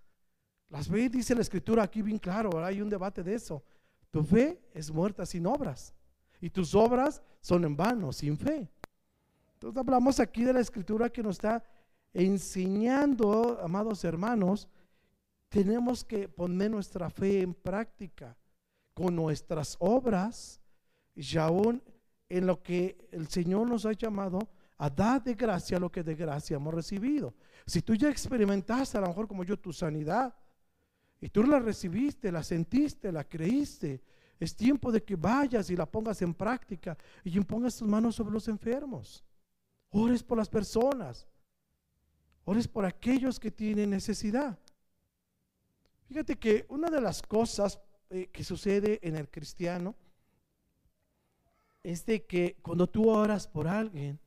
Las 0.68 0.88
ve, 0.88 1.08
dice 1.08 1.34
la 1.34 1.40
escritura 1.40 1.82
aquí 1.82 2.02
bien 2.02 2.18
claro, 2.18 2.64
hay 2.64 2.80
un 2.80 2.90
debate 2.90 3.22
de 3.22 3.34
eso. 3.34 3.62
Tu 4.10 4.22
fe 4.22 4.60
es 4.74 4.90
muerta 4.90 5.24
sin 5.24 5.46
obras 5.46 5.94
y 6.40 6.50
tus 6.50 6.74
obras 6.74 7.22
son 7.40 7.64
en 7.64 7.76
vano, 7.76 8.12
sin 8.12 8.36
fe. 8.36 8.68
Entonces 9.54 9.78
hablamos 9.78 10.20
aquí 10.20 10.44
de 10.44 10.52
la 10.52 10.60
escritura 10.60 11.10
que 11.10 11.22
nos 11.22 11.36
está 11.36 11.64
enseñando, 12.12 13.58
amados 13.62 14.04
hermanos, 14.04 14.68
tenemos 15.48 16.04
que 16.04 16.28
poner 16.28 16.70
nuestra 16.70 17.10
fe 17.10 17.40
en 17.40 17.54
práctica 17.54 18.36
con 18.94 19.16
nuestras 19.16 19.76
obras 19.78 20.60
y 21.14 21.36
aún 21.38 21.82
en 22.28 22.46
lo 22.46 22.62
que 22.62 23.08
el 23.12 23.28
Señor 23.28 23.68
nos 23.68 23.86
ha 23.86 23.92
llamado 23.92 24.48
a 24.76 24.88
dar 24.88 25.22
de 25.22 25.34
gracia 25.34 25.78
lo 25.78 25.90
que 25.90 26.02
de 26.02 26.14
gracia 26.14 26.56
hemos 26.56 26.72
recibido. 26.72 27.34
Si 27.66 27.82
tú 27.82 27.94
ya 27.94 28.10
experimentaste 28.10 28.96
a 28.96 29.00
lo 29.00 29.08
mejor 29.08 29.26
como 29.26 29.44
yo 29.44 29.58
tu 29.58 29.72
sanidad 29.72 30.34
y 31.20 31.28
tú 31.28 31.42
la 31.42 31.58
recibiste, 31.58 32.30
la 32.30 32.42
sentiste, 32.42 33.10
la 33.10 33.24
creíste, 33.24 34.00
es 34.38 34.54
tiempo 34.54 34.92
de 34.92 35.02
que 35.02 35.16
vayas 35.16 35.68
y 35.70 35.76
la 35.76 35.86
pongas 35.86 36.22
en 36.22 36.32
práctica 36.32 36.96
y 37.24 37.38
pongas 37.40 37.76
tus 37.76 37.88
manos 37.88 38.14
sobre 38.14 38.32
los 38.32 38.46
enfermos. 38.46 39.24
Ores 39.90 40.22
por 40.22 40.38
las 40.38 40.48
personas. 40.48 41.26
Ores 42.44 42.68
por 42.68 42.84
aquellos 42.84 43.40
que 43.40 43.50
tienen 43.50 43.90
necesidad. 43.90 44.58
Fíjate 46.06 46.38
que 46.38 46.66
una 46.68 46.88
de 46.88 47.00
las 47.00 47.20
cosas 47.20 47.80
eh, 48.10 48.28
que 48.32 48.44
sucede 48.44 49.00
en 49.02 49.16
el 49.16 49.28
cristiano 49.28 49.94
es 51.82 52.04
de 52.06 52.24
que 52.24 52.56
cuando 52.62 52.86
tú 52.86 53.08
oras 53.08 53.46
por 53.46 53.68
alguien 53.68 54.18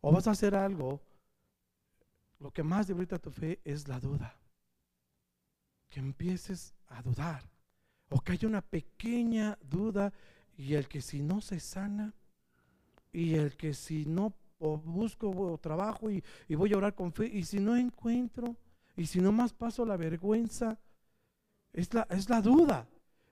o 0.00 0.12
vas 0.12 0.26
a 0.26 0.32
hacer 0.32 0.54
algo, 0.54 1.00
lo 2.38 2.50
que 2.50 2.62
más 2.62 2.86
debilita 2.86 3.18
tu 3.18 3.30
fe 3.30 3.60
es 3.64 3.88
la 3.88 4.00
duda. 4.00 4.38
Que 5.88 6.00
empieces 6.00 6.74
a 6.86 7.02
dudar 7.02 7.48
o 8.10 8.20
que 8.20 8.32
haya 8.32 8.48
una 8.48 8.62
pequeña 8.62 9.58
duda 9.62 10.12
y 10.56 10.74
el 10.74 10.88
que 10.88 11.00
si 11.00 11.20
no 11.20 11.40
se 11.40 11.60
sana 11.60 12.14
y 13.12 13.34
el 13.34 13.56
que 13.56 13.74
si 13.74 14.06
no 14.06 14.34
busco 14.58 15.58
trabajo 15.62 16.10
y, 16.10 16.22
y 16.48 16.54
voy 16.54 16.72
a 16.72 16.78
orar 16.78 16.94
con 16.94 17.12
fe 17.12 17.26
y 17.26 17.44
si 17.44 17.60
no 17.60 17.76
encuentro 17.76 18.56
y 18.96 19.06
si 19.06 19.20
no 19.20 19.30
más 19.30 19.52
paso 19.52 19.84
la 19.84 19.96
vergüenza 19.96 20.78
es 21.72 21.92
la, 21.94 22.06
es 22.10 22.28
la 22.28 22.40
duda. 22.40 22.86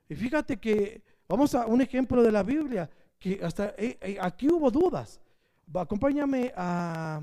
Y 0.08 0.14
fíjate 0.14 0.58
que, 0.58 1.02
vamos 1.28 1.54
a 1.54 1.66
un 1.66 1.80
ejemplo 1.80 2.22
de 2.22 2.30
la 2.32 2.42
Biblia, 2.42 2.88
que 3.18 3.40
hasta 3.42 3.74
eh, 3.78 3.98
eh, 4.00 4.18
aquí 4.20 4.48
hubo 4.48 4.70
dudas. 4.70 5.20
acompáñame 5.74 6.52
a, 6.56 7.22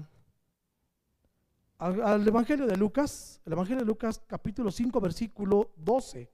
al 1.78 2.28
Evangelio 2.28 2.66
de 2.66 2.78
Lucas, 2.78 3.42
el 3.46 3.54
Evangelio 3.54 3.82
de 3.82 3.88
Lucas 3.88 4.22
capítulo 4.28 4.72
5 4.72 5.00
versículo 5.00 5.72
12. 5.78 6.30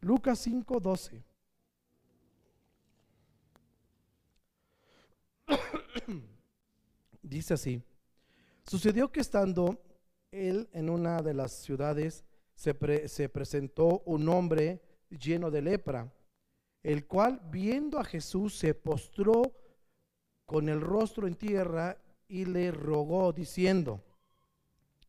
Lucas 0.00 0.38
5, 0.38 0.80
12. 0.80 1.24
Dice 7.22 7.54
así, 7.54 7.82
sucedió 8.64 9.10
que 9.10 9.20
estando 9.20 9.80
él 10.30 10.68
en 10.72 10.90
una 10.90 11.22
de 11.22 11.34
las 11.34 11.52
ciudades, 11.52 12.24
se, 12.54 12.74
presentó 12.74 14.02
un 14.06 14.28
hombre 14.28 14.80
lleno 15.10 15.50
de 15.50 15.62
lepra, 15.62 16.12
el 16.86 17.04
cual 17.04 17.40
viendo 17.50 17.98
a 17.98 18.04
Jesús 18.04 18.56
se 18.56 18.72
postró 18.72 19.52
con 20.44 20.68
el 20.68 20.80
rostro 20.80 21.26
en 21.26 21.34
tierra 21.34 22.00
y 22.28 22.44
le 22.44 22.70
rogó 22.70 23.32
diciendo, 23.32 24.04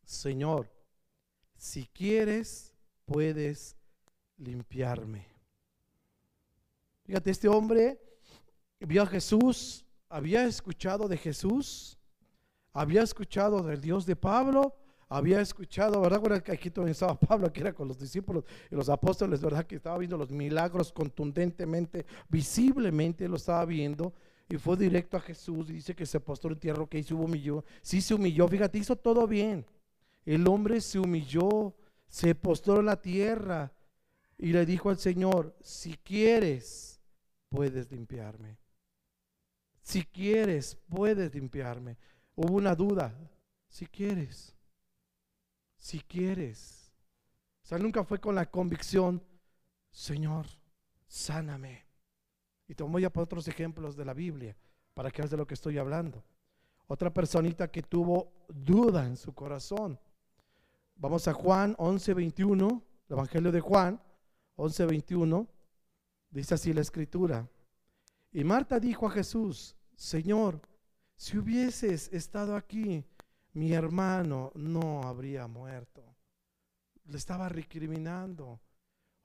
Señor, 0.02 0.68
si 1.56 1.86
quieres, 1.86 2.74
puedes 3.04 3.76
limpiarme. 4.38 5.28
Fíjate, 7.04 7.30
este 7.30 7.46
hombre 7.46 8.00
vio 8.80 9.04
a 9.04 9.06
Jesús, 9.06 9.86
había 10.08 10.46
escuchado 10.46 11.06
de 11.06 11.16
Jesús, 11.16 11.96
había 12.72 13.02
escuchado 13.04 13.62
del 13.62 13.80
Dios 13.80 14.04
de 14.04 14.16
Pablo, 14.16 14.74
había 15.08 15.40
escuchado, 15.40 16.00
¿verdad? 16.00 16.42
que 16.42 16.52
aquí 16.52 16.70
también 16.70 16.92
estaba 16.92 17.14
Pablo, 17.18 17.52
que 17.52 17.60
era 17.60 17.72
con 17.72 17.88
los 17.88 17.98
discípulos 17.98 18.44
y 18.70 18.74
los 18.74 18.88
apóstoles, 18.88 19.40
¿verdad? 19.40 19.66
Que 19.66 19.76
estaba 19.76 19.98
viendo 19.98 20.16
los 20.16 20.30
milagros 20.30 20.92
contundentemente, 20.92 22.06
visiblemente 22.28 23.28
lo 23.28 23.36
estaba 23.36 23.64
viendo. 23.64 24.12
Y 24.50 24.56
fue 24.56 24.78
directo 24.78 25.18
a 25.18 25.20
Jesús 25.20 25.68
y 25.68 25.74
dice 25.74 25.94
que 25.94 26.06
se 26.06 26.20
postró 26.20 26.52
en 26.52 26.58
tierra, 26.58 26.86
que 26.86 27.02
se 27.02 27.12
humilló. 27.12 27.64
Sí 27.82 28.00
se 28.00 28.14
humilló, 28.14 28.48
fíjate, 28.48 28.78
hizo 28.78 28.96
todo 28.96 29.26
bien. 29.26 29.66
El 30.24 30.46
hombre 30.48 30.80
se 30.80 30.98
humilló, 30.98 31.74
se 32.08 32.34
postró 32.34 32.80
en 32.80 32.86
la 32.86 33.00
tierra 33.00 33.72
y 34.38 34.52
le 34.52 34.64
dijo 34.64 34.88
al 34.88 34.98
Señor, 34.98 35.54
si 35.60 35.94
quieres, 35.98 36.98
puedes 37.50 37.90
limpiarme. 37.90 38.56
Si 39.82 40.02
quieres, 40.02 40.78
puedes 40.88 41.34
limpiarme. 41.34 41.98
Hubo 42.34 42.54
una 42.54 42.74
duda, 42.74 43.14
si 43.68 43.84
quieres 43.86 44.57
si 45.78 46.00
quieres. 46.00 46.92
O 47.62 47.66
sea, 47.66 47.78
nunca 47.78 48.04
fue 48.04 48.20
con 48.20 48.34
la 48.34 48.50
convicción, 48.50 49.22
Señor, 49.90 50.46
sáname. 51.06 51.86
Y 52.66 52.74
te 52.74 52.82
voy 52.82 53.04
a 53.04 53.10
poner 53.10 53.24
otros 53.24 53.48
ejemplos 53.48 53.96
de 53.96 54.04
la 54.04 54.12
Biblia 54.12 54.56
para 54.92 55.10
que 55.10 55.22
veas 55.22 55.30
de 55.30 55.36
lo 55.36 55.46
que 55.46 55.54
estoy 55.54 55.78
hablando. 55.78 56.22
Otra 56.86 57.12
personita 57.12 57.70
que 57.70 57.82
tuvo 57.82 58.32
duda 58.48 59.06
en 59.06 59.16
su 59.16 59.34
corazón. 59.34 59.98
Vamos 60.96 61.28
a 61.28 61.32
Juan 61.32 61.76
11:21, 61.78 62.82
el 63.08 63.12
Evangelio 63.12 63.52
de 63.52 63.60
Juan 63.60 64.02
11:21. 64.56 65.46
Dice 66.30 66.54
así 66.54 66.72
la 66.72 66.80
escritura. 66.80 67.48
Y 68.32 68.44
Marta 68.44 68.80
dijo 68.80 69.06
a 69.06 69.10
Jesús, 69.10 69.76
Señor, 69.96 70.60
si 71.16 71.38
hubieses 71.38 72.12
estado 72.12 72.56
aquí, 72.56 73.04
mi 73.52 73.72
hermano 73.72 74.52
no 74.54 75.02
habría 75.02 75.46
muerto. 75.46 76.04
Le 77.06 77.16
estaba 77.16 77.48
recriminando. 77.48 78.46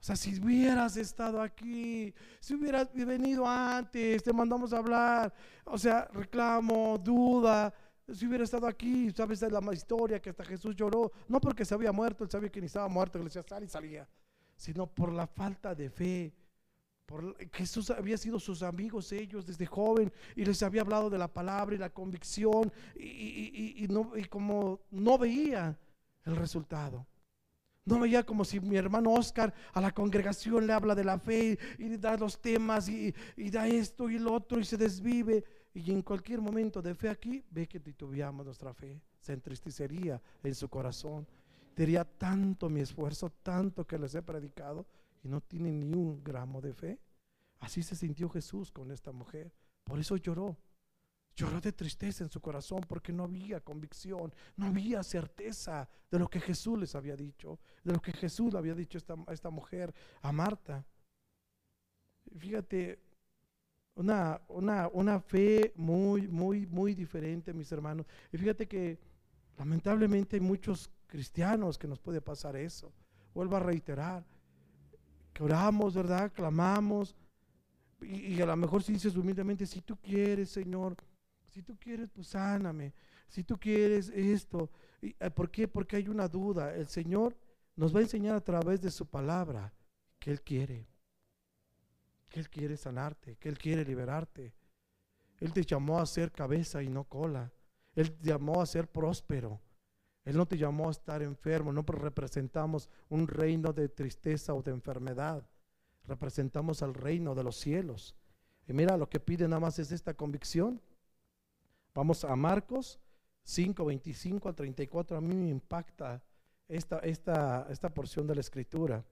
O 0.03 0.05
sea, 0.05 0.15
si 0.15 0.37
hubieras 0.39 0.97
estado 0.97 1.41
aquí, 1.41 2.13
si 2.39 2.55
hubieras 2.55 2.93
venido 2.93 3.47
antes, 3.47 4.21
te 4.21 4.33
mandamos 4.33 4.73
a 4.73 4.77
hablar. 4.79 5.33
O 5.65 5.77
sea, 5.77 6.09
reclamo, 6.11 6.97
duda. 6.97 7.73
Si 8.11 8.27
hubiera 8.27 8.43
estado 8.43 8.67
aquí, 8.67 9.11
sabes 9.11 9.41
la 9.41 9.73
historia 9.73 10.21
que 10.21 10.31
hasta 10.31 10.43
Jesús 10.43 10.75
lloró, 10.75 11.11
no 11.29 11.39
porque 11.39 11.63
se 11.63 11.73
había 11.73 11.93
muerto, 11.93 12.25
él 12.25 12.29
sabía 12.29 12.49
que 12.49 12.59
ni 12.59 12.65
estaba 12.65 12.89
muerto, 12.89 13.17
que 13.17 13.23
le 13.23 13.29
decía 13.29 13.45
sal 13.47 13.63
y 13.63 13.69
salía, 13.69 14.05
sino 14.57 14.87
por 14.87 15.13
la 15.13 15.25
falta 15.25 15.73
de 15.73 15.89
fe, 15.89 16.33
por, 17.05 17.35
Jesús 17.51 17.89
había 17.89 18.17
sido 18.17 18.39
sus 18.39 18.63
amigos 18.63 19.11
ellos 19.11 19.45
desde 19.45 19.65
joven 19.65 20.11
y 20.35 20.45
les 20.45 20.63
había 20.63 20.81
hablado 20.81 21.09
de 21.09 21.17
la 21.17 21.27
palabra 21.27 21.75
y 21.75 21.79
la 21.79 21.89
convicción 21.89 22.71
y, 22.95 23.85
no, 23.89 24.11
y 24.15 24.25
como 24.25 24.81
no 24.91 25.17
veía 25.17 25.77
el 26.25 26.35
resultado. 26.35 27.05
No 27.85 27.99
veía 27.99 28.23
como 28.23 28.45
si 28.45 28.61
mi 28.61 28.77
hermano 28.77 29.11
Oscar 29.11 29.53
a 29.73 29.81
la 29.81 29.93
congregación 29.93 30.65
le 30.65 30.71
habla 30.71 30.95
de 30.95 31.03
la 31.03 31.19
fe 31.19 31.59
y, 31.77 31.97
da 31.97 32.15
los 32.15 32.39
temas 32.41 32.87
y, 32.87 33.13
da 33.35 33.67
esto 33.67 34.09
y 34.09 34.19
lo 34.19 34.33
otro 34.33 34.59
y 34.59 34.63
se 34.63 34.77
desvive. 34.77 35.43
Y 35.73 35.91
en 35.91 36.01
cualquier 36.01 36.39
momento 36.39 36.81
de 36.81 36.95
fe 36.95 37.09
aquí 37.09 37.43
ve 37.49 37.67
que 37.67 37.79
titubeamos 37.79 38.45
nuestra 38.45 38.73
fe. 38.73 39.01
Se 39.19 39.33
entristecería 39.33 40.21
en 40.43 40.55
su 40.55 40.69
corazón. 40.69 41.27
Diría 41.75 42.05
tanto 42.05 42.69
mi 42.69 42.79
esfuerzo, 42.79 43.31
tanto 43.41 43.85
que 43.85 43.97
les 43.97 44.15
he 44.15 44.21
predicado 44.21 44.85
y 45.23 45.29
no 45.29 45.41
tiene 45.41 45.71
ni 45.71 45.85
un 45.95 46.23
gramo 46.23 46.61
de 46.61 46.73
fe. 46.73 46.99
Así 47.59 47.81
se 47.81 47.95
sintió 47.95 48.29
Jesús 48.29 48.71
con 48.71 48.91
esta 48.91 49.11
mujer. 49.11 49.53
Por 49.83 49.99
eso 49.99 50.17
lloró. 50.17 50.57
Lloró 51.35 51.59
de 51.61 51.71
tristeza 51.71 52.23
en 52.23 52.29
su 52.29 52.39
corazón 52.41 52.81
porque 52.87 53.11
no 53.11 53.23
había 53.23 53.59
convicción, 53.59 54.31
no 54.55 54.67
había 54.67 55.01
certeza 55.01 55.89
de 56.11 56.19
lo 56.19 56.29
que 56.29 56.39
Jesús 56.39 56.77
les 56.77 56.93
había 56.93 57.15
dicho, 57.15 57.59
de 57.83 57.93
lo 57.93 57.99
que 57.99 58.11
Jesús 58.11 58.53
le 58.53 58.59
había 58.59 58.75
dicho 58.75 58.97
a 58.97 58.99
esta, 58.99 59.15
esta 59.31 59.49
mujer, 59.49 59.95
a 60.21 60.31
Marta. 60.31 60.85
Fíjate, 62.37 62.99
una, 63.95 64.41
una, 64.47 64.89
una 64.89 65.19
fe 65.19 65.73
muy, 65.75 66.27
muy, 66.27 66.67
muy 66.67 66.93
diferente, 66.93 67.51
mis 67.53 67.71
hermanos. 67.71 68.05
Y 68.31 68.37
fíjate 68.37 68.67
que 68.67 68.99
lamentablemente 69.57 70.35
hay 70.35 70.41
muchos 70.41 70.91
cristianos 71.07 71.77
que 71.77 71.87
nos 71.87 71.99
puede 71.99 72.21
pasar 72.21 72.55
eso. 72.55 72.93
Vuelvo 73.33 73.55
a 73.55 73.59
reiterar, 73.59 74.23
que 75.33 75.43
oramos, 75.43 75.95
¿verdad? 75.95 76.31
Clamamos. 76.31 77.15
Y, 78.01 78.39
a 78.41 78.45
lo 78.45 78.55
mejor 78.55 78.83
si 78.83 78.93
dices 78.93 79.15
humildemente, 79.15 79.65
si 79.65 79.81
tú 79.81 79.97
quieres, 79.97 80.49
Señor, 80.49 80.95
Si 81.45 81.61
tú 81.61 81.77
quieres, 81.77 82.09
pues 82.09 82.27
sáname. 82.27 82.93
Si 83.27 83.43
tú 83.43 83.59
quieres 83.59 84.09
esto. 84.09 84.71
¿Y, 85.01 85.15
eh, 85.19 85.29
¿Por 85.29 85.51
qué? 85.51 85.67
Porque 85.67 85.97
hay 85.97 86.07
una 86.07 86.27
duda. 86.27 86.73
El 86.73 86.87
Señor 86.87 87.37
nos 87.75 87.93
va 87.93 87.99
a 87.99 88.03
enseñar 88.03 88.35
a 88.35 88.43
través 88.43 88.81
de 88.81 88.89
su 88.89 89.05
palabra 89.05 89.71
que 90.19 90.31
Él 90.31 90.41
quiere. 90.41 90.87
Que 92.29 92.39
Él 92.39 92.49
quiere 92.49 92.75
sanarte, 92.75 93.35
que 93.37 93.49
Él 93.49 93.57
quiere 93.59 93.85
liberarte. 93.85 94.53
Él 95.39 95.53
te 95.53 95.63
llamó 95.63 95.99
a 95.99 96.05
ser 96.05 96.31
cabeza 96.31 96.81
y 96.81 96.89
no 96.89 97.03
cola. 97.03 97.51
Él 97.95 98.11
te 98.11 98.29
llamó 98.29 98.61
a 98.61 98.65
ser 98.65 98.87
próspero. 98.87 99.61
Él 100.25 100.37
no 100.37 100.45
te 100.45 100.57
llamó 100.57 100.87
a 100.87 100.91
estar 100.91 101.21
enfermo. 101.21 101.73
No 101.73 101.83
representamos 101.83 102.89
un 103.09 103.27
reino 103.27 103.73
de 103.73 103.89
tristeza 103.89 104.53
o 104.53 104.61
de 104.61 104.71
enfermedad. 104.71 105.45
Representamos 106.05 106.81
al 106.81 106.93
reino 106.93 107.35
de 107.35 107.43
los 107.43 107.57
cielos. 107.57 108.15
Y 108.67 108.73
mira, 108.73 108.97
lo 108.97 109.09
que 109.09 109.19
pide 109.19 109.47
nada 109.47 109.59
más 109.59 109.79
es 109.79 109.91
esta 109.91 110.13
convicción. 110.13 110.81
Vamos 111.93 112.23
a 112.23 112.35
Marcos 112.35 112.99
5, 113.43 113.85
25 113.85 114.49
al 114.49 114.55
34. 114.55 115.17
A 115.17 115.21
mí 115.21 115.35
me 115.35 115.49
impacta 115.49 116.23
esta, 116.67 116.99
esta, 116.99 117.67
esta 117.69 117.93
porción 117.93 118.25
de 118.25 118.35
la 118.35 118.41
escritura. 118.41 119.03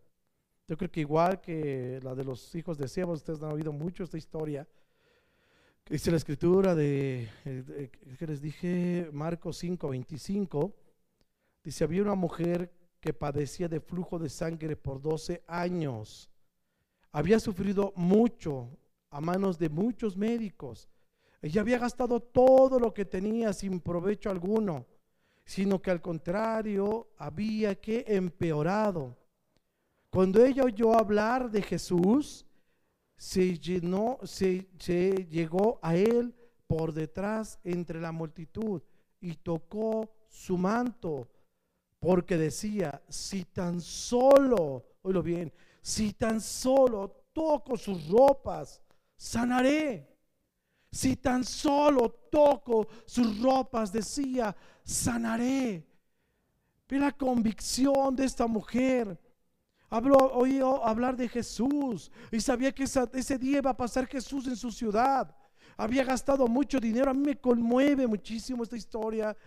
Yo 0.68 0.78
creo 0.78 0.90
que 0.90 1.02
igual 1.02 1.42
que 1.42 2.00
la 2.02 2.16
de 2.16 2.24
los 2.24 2.56
hijos 2.56 2.78
de 2.78 2.88
Seba, 2.88 3.12
ustedes 3.12 3.44
han 3.44 3.52
oído 3.52 3.74
mucho 3.74 4.04
esta 4.04 4.18
historia. 4.18 4.66
Dice 5.90 6.12
la 6.12 6.18
escritura 6.18 6.74
de, 6.74 7.28
que 8.18 8.28
les 8.28 8.42
dije, 8.42 9.10
Marcos 9.12 9.58
5, 9.58 9.90
25. 9.90 10.74
Dice, 11.64 11.84
había 11.84 12.02
una 12.02 12.16
mujer 12.16 12.72
que 13.00 13.14
padecía 13.14 13.68
de 13.68 13.80
flujo 13.80 14.20
de 14.20 14.30
sangre 14.30 14.76
por 14.76 15.02
12 15.02 15.44
años. 15.48 16.30
Había 17.12 17.40
sufrido 17.40 17.94
mucho 17.96 18.70
a 19.10 19.20
manos 19.22 19.58
de 19.58 19.70
muchos 19.70 20.16
médicos. 20.16 20.90
Ella 21.42 21.62
había 21.62 21.80
gastado 21.80 22.20
todo 22.20 22.80
lo 22.80 22.94
que 22.94 23.06
tenía 23.06 23.52
sin 23.54 23.80
provecho 23.80 24.30
alguno, 24.30 24.86
sino 25.44 25.82
que 25.82 25.92
al 25.92 26.02
contrario 26.02 27.10
había 27.18 27.76
que 27.76 28.06
empeorado. 28.08 29.18
Cuando 30.10 30.44
ella 30.44 30.64
oyó 30.64 30.94
hablar 30.94 31.50
de 31.50 31.62
Jesús, 31.62 32.46
se 33.18 33.58
llenó, 33.58 34.20
se, 34.24 34.68
se 34.78 35.28
llegó 35.30 35.80
a 35.82 35.96
él 35.96 36.36
por 36.68 36.94
detrás 36.94 37.60
entre 37.64 38.00
la 38.00 38.12
multitud 38.12 38.82
y 39.20 39.36
tocó 39.36 40.12
su 40.28 40.58
manto, 40.58 41.28
porque 42.02 42.36
decía, 42.36 43.00
si 43.08 43.46
tan 43.46 43.80
solo, 43.80 44.84
oílo 45.04 45.22
bien, 45.22 45.54
si 45.84 46.14
tan 46.14 46.42
solo 46.42 47.28
toco 47.32 47.78
sus 47.78 48.10
ropas, 48.10 48.82
sanaré. 49.16 50.10
Si 50.92 51.16
tan 51.16 51.44
solo 51.44 52.10
toco 52.32 52.88
sus 53.06 53.40
ropas, 53.40 53.94
decía, 53.94 54.56
sanaré. 54.84 55.88
Ve 56.90 56.98
la 56.98 57.12
convicción 57.12 58.16
de 58.16 58.26
esta 58.26 58.48
mujer. 58.48 59.18
Habló, 59.88 60.18
oído 60.18 60.84
hablar 60.84 61.16
de 61.16 61.30
Jesús 61.30 62.12
y 62.32 62.42
sabía 62.42 62.72
que 62.74 62.84
ese 62.84 63.38
día 63.38 63.60
iba 63.60 63.70
a 63.70 63.78
pasar 63.78 64.08
Jesús 64.08 64.48
en 64.48 64.56
su 64.56 64.72
ciudad. 64.72 65.36
Había 65.78 66.04
gastado 66.04 66.48
mucho 66.48 66.80
dinero. 66.80 67.12
A 67.12 67.14
mí 67.14 67.24
me 67.24 67.40
conmueve 67.40 68.08
muchísimo 68.08 68.64
esta 68.64 68.76
historia. 68.76 69.38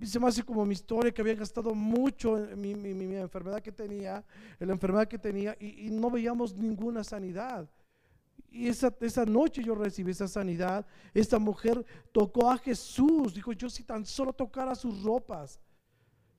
Se 0.00 0.18
me 0.18 0.26
hace 0.26 0.42
como 0.42 0.64
mi 0.64 0.72
historia 0.72 1.12
que 1.12 1.20
había 1.20 1.34
gastado 1.34 1.74
mucho 1.74 2.38
en 2.38 2.60
mi, 2.60 2.72
enfermedad 3.16 3.60
que 3.60 3.72
tenía, 3.72 4.24
en 4.58 4.66
la 4.66 4.72
enfermedad 4.72 5.06
que 5.06 5.18
tenía 5.18 5.56
y 5.60 5.90
no 5.90 6.10
veíamos 6.10 6.54
ninguna 6.54 7.04
sanidad. 7.04 7.68
Y 8.52 8.68
esa, 8.68 8.94
esa 9.00 9.24
noche 9.24 9.64
yo 9.64 9.74
recibí 9.74 10.10
esa 10.10 10.28
sanidad. 10.28 10.84
Esta 11.14 11.38
mujer 11.38 11.84
tocó 12.12 12.50
a 12.50 12.58
Jesús. 12.58 13.34
Dijo, 13.34 13.52
yo 13.52 13.70
si 13.70 13.82
tan 13.82 14.04
solo 14.04 14.32
tocara 14.32 14.74
sus 14.74 15.02
ropas. 15.02 15.58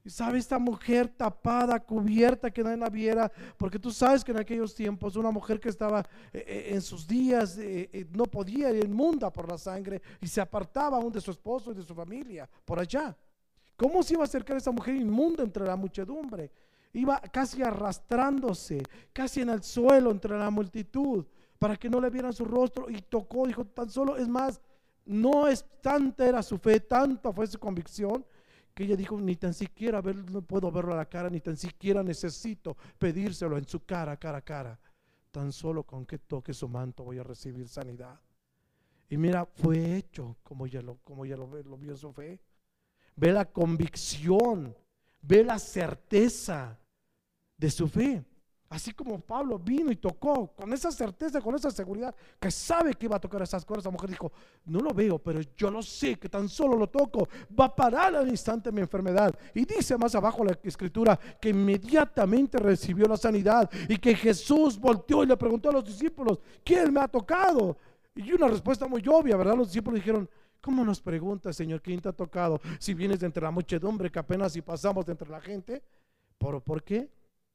Y 0.05 0.09
sabe, 0.09 0.37
esta 0.37 0.59
mujer 0.59 1.07
tapada, 1.07 1.79
cubierta, 1.79 2.51
que 2.51 2.61
nadie 2.61 2.77
la 2.77 2.89
viera, 2.89 3.31
porque 3.57 3.79
tú 3.79 3.89
sabes 3.89 4.21
que 4.21 4.31
en 4.31 4.39
aquellos 4.39 4.75
tiempos 4.75 5.15
una 5.15 5.31
mujer 5.31 5.61
que 5.61 5.69
estaba 5.69 6.01
eh, 6.33 6.43
eh, 6.45 6.67
en 6.73 6.81
sus 6.81 7.07
días 7.07 7.57
eh, 7.57 8.05
no 8.11 8.25
podía 8.25 8.69
ir 8.69 8.83
inmunda 8.83 9.31
por 9.31 9.49
la 9.49 9.57
sangre 9.57 10.01
y 10.19 10.27
se 10.27 10.41
apartaba 10.41 10.97
aún 10.97 11.13
de 11.13 11.21
su 11.21 11.31
esposo 11.31 11.71
y 11.71 11.75
de 11.75 11.83
su 11.83 11.95
familia 11.95 12.49
por 12.65 12.79
allá. 12.79 13.15
¿Cómo 13.75 14.03
se 14.03 14.13
iba 14.13 14.23
a 14.23 14.25
acercar 14.25 14.57
esa 14.57 14.71
mujer 14.71 14.95
inmunda 14.95 15.43
entre 15.43 15.65
la 15.65 15.75
muchedumbre? 15.75 16.51
Iba 16.93 17.19
casi 17.19 17.63
arrastrándose, 17.63 18.83
casi 19.11 19.41
en 19.41 19.49
el 19.49 19.63
suelo 19.63 20.11
entre 20.11 20.37
la 20.37 20.49
multitud 20.49 21.25
para 21.57 21.77
que 21.77 21.89
no 21.89 22.01
le 22.01 22.09
vieran 22.09 22.33
su 22.33 22.45
rostro 22.45 22.89
y 22.89 23.01
tocó, 23.01 23.47
dijo, 23.47 23.65
tan 23.65 23.89
solo, 23.89 24.17
es 24.17 24.27
más, 24.27 24.61
no 25.05 25.47
es 25.47 25.65
tanta 25.81 26.27
era 26.27 26.43
su 26.43 26.57
fe, 26.57 26.81
tanta 26.81 27.31
fue 27.31 27.47
su 27.47 27.57
convicción, 27.57 28.25
que 28.73 28.83
ella 28.83 28.95
dijo, 28.95 29.19
ni 29.19 29.35
tan 29.35 29.53
siquiera 29.53 30.01
no 30.01 30.41
puedo 30.41 30.71
verlo 30.71 30.93
a 30.93 30.97
la 30.97 31.05
cara, 31.05 31.29
ni 31.29 31.39
tan 31.39 31.55
siquiera 31.55 32.03
necesito 32.03 32.75
pedírselo 32.97 33.57
en 33.57 33.65
su 33.65 33.85
cara, 33.85 34.17
cara 34.17 34.39
a 34.39 34.41
cara. 34.41 34.79
Tan 35.31 35.51
solo 35.51 35.83
con 35.83 36.05
que 36.05 36.19
toque 36.19 36.53
su 36.53 36.67
manto 36.67 37.03
voy 37.03 37.19
a 37.19 37.23
recibir 37.23 37.67
sanidad. 37.67 38.19
Y 39.09 39.17
mira, 39.17 39.45
fue 39.45 39.95
hecho 39.95 40.37
como 40.43 40.65
ella 40.65 40.81
lo, 40.81 40.97
como 41.03 41.25
ella 41.25 41.37
lo, 41.37 41.47
lo 41.47 41.77
vio 41.77 41.95
su 41.95 42.11
fe. 42.11 42.39
Ve 43.15 43.31
la 43.31 43.45
convicción, 43.45 44.75
ve 45.21 45.43
la 45.43 45.59
certeza 45.59 46.77
de 47.57 47.69
su 47.69 47.87
fe. 47.87 48.23
Así 48.73 48.91
como 48.91 49.19
Pablo 49.19 49.59
vino 49.59 49.91
y 49.91 49.97
tocó 49.97 50.47
con 50.55 50.73
esa 50.73 50.91
certeza, 50.91 51.39
con 51.39 51.53
esa 51.53 51.69
seguridad, 51.69 52.15
que 52.39 52.49
sabe 52.49 52.95
que 52.95 53.05
iba 53.05 53.17
a 53.17 53.19
tocar 53.19 53.43
esas 53.43 53.63
cosas, 53.63 53.85
la 53.85 53.91
mujer 53.91 54.09
dijo, 54.09 54.31
no 54.65 54.79
lo 54.79 54.91
veo, 54.95 55.19
pero 55.19 55.41
yo 55.55 55.69
lo 55.69 55.83
sé, 55.83 56.15
que 56.15 56.27
tan 56.27 56.49
solo 56.49 56.75
lo 56.75 56.87
toco, 56.87 57.29
va 57.57 57.65
a 57.65 57.75
parar 57.75 58.15
al 58.15 58.27
instante 58.27 58.71
mi 58.71 58.81
enfermedad. 58.81 59.31
Y 59.53 59.65
dice 59.65 59.95
más 59.95 60.15
abajo 60.15 60.43
la 60.43 60.57
escritura 60.63 61.19
que 61.39 61.49
inmediatamente 61.49 62.57
recibió 62.57 63.05
la 63.05 63.15
sanidad 63.15 63.69
y 63.87 63.97
que 63.97 64.15
Jesús 64.15 64.79
volteó 64.79 65.23
y 65.23 65.27
le 65.27 65.37
preguntó 65.37 65.69
a 65.69 65.73
los 65.73 65.85
discípulos, 65.85 66.39
¿quién 66.63 66.91
me 66.91 66.99
ha 66.99 67.07
tocado? 67.07 67.77
Y 68.15 68.31
una 68.31 68.47
respuesta 68.47 68.87
muy 68.87 69.03
obvia, 69.07 69.37
¿verdad? 69.37 69.55
Los 69.55 69.67
discípulos 69.67 69.99
dijeron, 69.99 70.27
¿cómo 70.63 70.85
nos 70.85 71.01
pregunta, 71.01 71.51
Señor, 71.51 71.81
quién 71.81 71.99
te 71.99 72.07
ha 72.07 72.13
tocado? 72.13 72.61
Si 72.79 72.93
vienes 72.93 73.19
de 73.19 73.25
entre 73.25 73.43
la 73.43 73.51
muchedumbre 73.51 74.09
que 74.09 74.19
apenas 74.19 74.53
si 74.53 74.61
pasamos 74.61 75.05
de 75.05 75.11
entre 75.11 75.29
la 75.29 75.41
gente. 75.41 75.83
¿Por, 76.37 76.61
¿por 76.63 76.83
qué? 76.83 77.11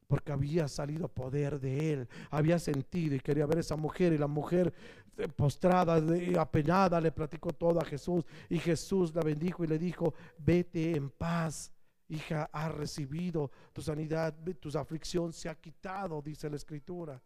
porque 0.08 0.32
había 0.32 0.66
salido 0.68 1.06
poder 1.06 1.60
de 1.60 1.92
él, 1.92 2.08
había 2.30 2.58
sentido 2.58 3.14
y 3.14 3.20
quería 3.20 3.44
ver 3.44 3.58
a 3.58 3.60
esa 3.60 3.76
mujer 3.76 4.14
y 4.14 4.18
la 4.18 4.26
mujer 4.26 4.72
eh, 5.18 5.28
postrada, 5.28 6.02
apenada, 6.40 6.98
le 6.98 7.12
platicó 7.12 7.52
todo 7.52 7.78
a 7.78 7.84
Jesús 7.84 8.24
y 8.48 8.58
Jesús 8.58 9.14
la 9.14 9.22
bendijo 9.22 9.64
y 9.64 9.66
le 9.66 9.78
dijo, 9.78 10.14
vete 10.38 10.96
en 10.96 11.10
paz, 11.10 11.70
hija, 12.08 12.48
has 12.50 12.74
recibido 12.74 13.50
tu 13.74 13.82
sanidad, 13.82 14.34
tu 14.58 14.76
aflicción 14.78 15.32
se 15.32 15.50
ha 15.50 15.54
quitado, 15.54 16.22
dice 16.22 16.48
la 16.48 16.56
escritura, 16.56 17.20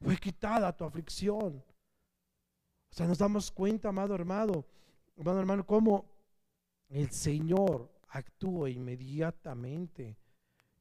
fue 0.00 0.16
quitada 0.16 0.76
tu 0.76 0.84
aflicción. 0.84 1.62
O 2.90 2.96
sea, 2.96 3.06
nos 3.06 3.18
damos 3.18 3.50
cuenta, 3.50 3.90
amado 3.90 4.14
hermano, 4.14 4.64
amado 5.18 5.40
hermano, 5.40 5.66
cómo 5.66 6.04
el 6.88 7.10
Señor 7.10 7.90
actúa 8.08 8.70
inmediatamente 8.70 10.16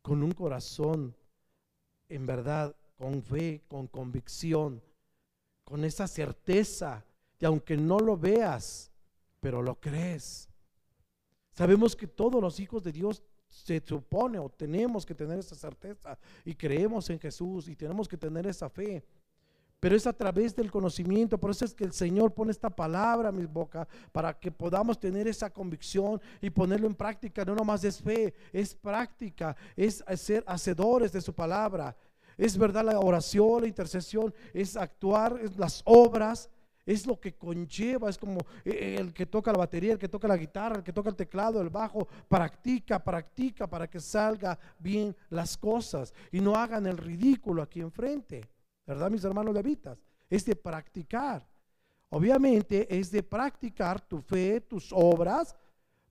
con 0.01 0.21
un 0.23 0.31
corazón 0.31 1.15
en 2.09 2.25
verdad, 2.25 2.75
con 2.97 3.23
fe, 3.23 3.63
con 3.67 3.87
convicción, 3.87 4.81
con 5.63 5.83
esa 5.83 6.07
certeza 6.07 7.05
de 7.39 7.47
aunque 7.47 7.75
no 7.77 7.99
lo 7.99 8.17
veas, 8.17 8.91
pero 9.39 9.61
lo 9.61 9.79
crees. 9.79 10.49
Sabemos 11.51 11.95
que 11.95 12.07
todos 12.07 12.41
los 12.41 12.59
hijos 12.59 12.83
de 12.83 12.91
Dios 12.91 13.23
se 13.47 13.81
supone 13.85 14.39
o 14.39 14.49
tenemos 14.49 15.05
que 15.05 15.13
tener 15.13 15.39
esa 15.39 15.55
certeza 15.55 16.17
y 16.43 16.55
creemos 16.55 17.09
en 17.09 17.19
Jesús 17.19 17.67
y 17.67 17.75
tenemos 17.75 18.07
que 18.07 18.17
tener 18.17 18.47
esa 18.47 18.69
fe. 18.69 19.05
Pero 19.83 19.97
es 19.97 20.07
a 20.07 20.13
través 20.13 20.55
del 20.55 20.71
conocimiento, 20.71 21.37
por 21.37 21.51
eso 21.51 21.65
es 21.65 21.73
que 21.73 21.83
el 21.83 21.91
Señor 21.91 22.33
pone 22.33 22.53
esta 22.53 22.69
palabra 22.69 23.27
en 23.27 23.35
mi 23.35 23.45
boca 23.45 23.85
para 24.13 24.33
que 24.39 24.49
podamos 24.49 24.97
tener 24.97 25.27
esa 25.27 25.49
convicción 25.49 26.21
y 26.39 26.49
ponerlo 26.49 26.87
en 26.87 26.95
práctica. 26.95 27.43
No 27.43 27.53
nomás 27.53 27.83
es 27.83 28.01
fe, 28.01 28.33
es 28.53 28.73
práctica, 28.73 29.57
es 29.75 30.01
ser 30.15 30.41
hacedores 30.47 31.11
de 31.11 31.19
su 31.19 31.33
palabra. 31.33 31.97
Es 32.37 32.57
verdad 32.57 32.85
la 32.85 32.97
oración, 32.97 33.63
la 33.63 33.67
intercesión, 33.67 34.33
es 34.53 34.77
actuar, 34.77 35.37
es 35.43 35.57
las 35.57 35.81
obras, 35.83 36.49
es 36.85 37.05
lo 37.05 37.19
que 37.19 37.35
conlleva, 37.35 38.09
es 38.09 38.17
como 38.17 38.39
eh, 38.63 38.71
eh, 38.71 38.95
el 38.97 39.13
que 39.13 39.25
toca 39.25 39.51
la 39.51 39.57
batería, 39.57 39.91
el 39.91 39.99
que 39.99 40.07
toca 40.07 40.29
la 40.29 40.37
guitarra, 40.37 40.77
el 40.77 40.83
que 40.83 40.93
toca 40.93 41.09
el 41.09 41.17
teclado, 41.17 41.59
el 41.59 41.69
bajo, 41.69 42.07
practica, 42.29 43.03
practica 43.03 43.67
para 43.67 43.89
que 43.89 43.99
salga 43.99 44.57
bien 44.79 45.13
las 45.29 45.57
cosas 45.57 46.13
y 46.31 46.39
no 46.39 46.55
hagan 46.55 46.87
el 46.87 46.97
ridículo 46.97 47.61
aquí 47.61 47.81
enfrente. 47.81 48.52
¿Verdad, 48.85 49.09
mis 49.09 49.23
hermanos 49.23 49.53
levitas? 49.53 49.97
Es 50.29 50.45
de 50.45 50.55
practicar. 50.55 51.47
Obviamente 52.09 52.87
es 52.95 53.11
de 53.11 53.23
practicar 53.23 53.99
tu 54.01 54.21
fe, 54.21 54.61
tus 54.61 54.91
obras, 54.91 55.55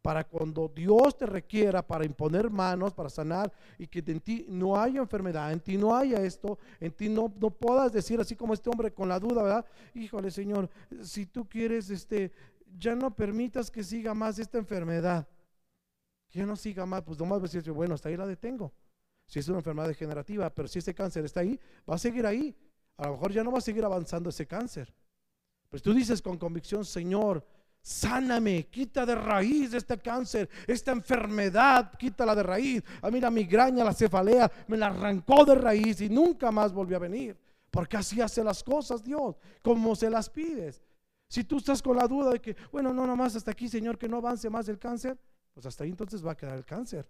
para 0.02 0.24
cuando 0.24 0.68
Dios 0.68 1.16
te 1.16 1.26
requiera 1.26 1.86
para 1.86 2.04
imponer 2.04 2.50
manos, 2.50 2.92
para 2.92 3.08
sanar 3.08 3.52
y 3.78 3.86
que 3.86 4.02
en 4.04 4.20
ti 4.20 4.44
no 4.48 4.76
haya 4.76 5.00
enfermedad, 5.00 5.52
en 5.52 5.60
ti 5.60 5.76
no 5.76 5.94
haya 5.94 6.20
esto, 6.22 6.58
en 6.80 6.90
ti 6.90 7.08
no, 7.08 7.32
no 7.40 7.50
puedas 7.50 7.92
decir 7.92 8.20
así 8.20 8.34
como 8.34 8.52
este 8.52 8.68
hombre 8.68 8.92
con 8.92 9.08
la 9.08 9.20
duda, 9.20 9.44
¿verdad? 9.44 9.66
Híjole 9.94 10.32
Señor, 10.32 10.68
si 11.02 11.24
tú 11.26 11.48
quieres, 11.48 11.88
este, 11.88 12.32
ya 12.76 12.96
no 12.96 13.14
permitas 13.14 13.70
que 13.70 13.84
siga 13.84 14.12
más 14.12 14.40
esta 14.40 14.58
enfermedad. 14.58 15.28
Que 16.28 16.44
no 16.44 16.56
siga 16.56 16.84
más, 16.84 17.02
pues 17.02 17.18
nomás 17.18 17.40
decir, 17.40 17.70
bueno, 17.70 17.94
hasta 17.94 18.08
ahí 18.08 18.16
la 18.16 18.26
detengo. 18.26 18.72
Si 19.26 19.38
es 19.38 19.48
una 19.48 19.58
enfermedad 19.58 19.88
degenerativa, 19.88 20.50
pero 20.50 20.68
si 20.68 20.78
ese 20.78 20.94
cáncer 20.94 21.24
está 21.24 21.40
ahí, 21.40 21.58
va 21.88 21.94
a 21.94 21.98
seguir 21.98 22.26
ahí. 22.26 22.54
A 22.96 23.06
lo 23.06 23.12
mejor 23.12 23.32
ya 23.32 23.42
no 23.42 23.50
va 23.50 23.58
a 23.58 23.62
seguir 23.62 23.84
avanzando 23.84 24.30
ese 24.30 24.46
cáncer. 24.46 24.92
Pues 25.68 25.82
tú 25.82 25.94
dices 25.94 26.20
con 26.20 26.36
convicción, 26.36 26.84
Señor, 26.84 27.44
sáname, 27.80 28.66
quita 28.66 29.04
de 29.04 29.14
raíz 29.14 29.74
este 29.74 29.98
cáncer, 29.98 30.48
esta 30.66 30.92
enfermedad, 30.92 31.92
quítala 31.98 32.34
de 32.34 32.42
raíz. 32.42 32.82
A 33.00 33.10
mí 33.10 33.20
la 33.20 33.30
migraña, 33.30 33.84
la 33.84 33.94
cefalea, 33.94 34.50
me 34.68 34.76
la 34.76 34.88
arrancó 34.88 35.44
de 35.44 35.54
raíz 35.54 36.00
y 36.00 36.08
nunca 36.08 36.50
más 36.50 36.72
volvió 36.72 36.96
a 36.96 37.00
venir. 37.00 37.36
Porque 37.70 37.96
así 37.96 38.20
hace 38.20 38.44
las 38.44 38.62
cosas 38.62 39.02
Dios, 39.02 39.36
como 39.62 39.96
se 39.96 40.10
las 40.10 40.28
pides. 40.28 40.82
Si 41.26 41.44
tú 41.44 41.56
estás 41.56 41.80
con 41.80 41.96
la 41.96 42.06
duda 42.06 42.30
de 42.32 42.40
que, 42.40 42.54
bueno, 42.70 42.92
no, 42.92 43.06
nomás 43.06 43.34
hasta 43.34 43.50
aquí, 43.50 43.66
Señor, 43.66 43.96
que 43.96 44.06
no 44.06 44.18
avance 44.18 44.50
más 44.50 44.68
el 44.68 44.78
cáncer, 44.78 45.18
pues 45.54 45.64
hasta 45.64 45.84
ahí 45.84 45.90
entonces 45.90 46.24
va 46.24 46.32
a 46.32 46.36
quedar 46.36 46.58
el 46.58 46.66
cáncer. 46.66 47.08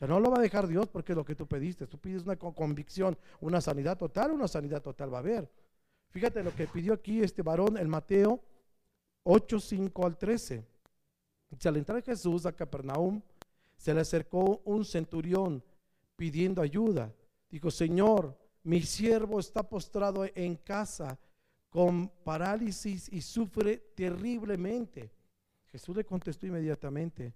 No 0.00 0.18
lo 0.18 0.30
va 0.30 0.38
a 0.38 0.42
dejar 0.42 0.66
Dios 0.66 0.88
porque 0.88 1.12
es 1.12 1.16
lo 1.16 1.24
que 1.24 1.34
tú 1.34 1.46
pediste. 1.46 1.86
Tú 1.86 1.98
pides 1.98 2.22
una 2.22 2.36
convicción, 2.36 3.18
una 3.40 3.60
sanidad 3.60 3.98
total, 3.98 4.32
una 4.32 4.48
sanidad 4.48 4.80
total 4.82 5.12
va 5.12 5.18
a 5.18 5.20
haber. 5.20 5.50
Fíjate 6.10 6.42
lo 6.42 6.54
que 6.54 6.66
pidió 6.66 6.94
aquí 6.94 7.22
este 7.22 7.42
varón, 7.42 7.76
el 7.76 7.86
Mateo 7.86 8.42
8, 9.24 9.60
5 9.60 10.06
al 10.06 10.16
13. 10.16 10.64
Dice, 11.50 11.68
al 11.68 11.76
entrar 11.76 12.02
Jesús 12.02 12.46
a 12.46 12.52
Capernaum, 12.52 13.20
se 13.76 13.92
le 13.92 14.00
acercó 14.00 14.62
un 14.64 14.84
centurión 14.84 15.62
pidiendo 16.16 16.62
ayuda. 16.62 17.12
Dijo, 17.50 17.70
Señor, 17.70 18.36
mi 18.62 18.82
siervo 18.82 19.38
está 19.40 19.62
postrado 19.68 20.24
en 20.34 20.56
casa 20.56 21.18
con 21.68 22.08
parálisis 22.08 23.08
y 23.12 23.20
sufre 23.20 23.78
terriblemente. 23.94 25.10
Jesús 25.70 25.96
le 25.96 26.04
contestó 26.04 26.46
inmediatamente, 26.46 27.32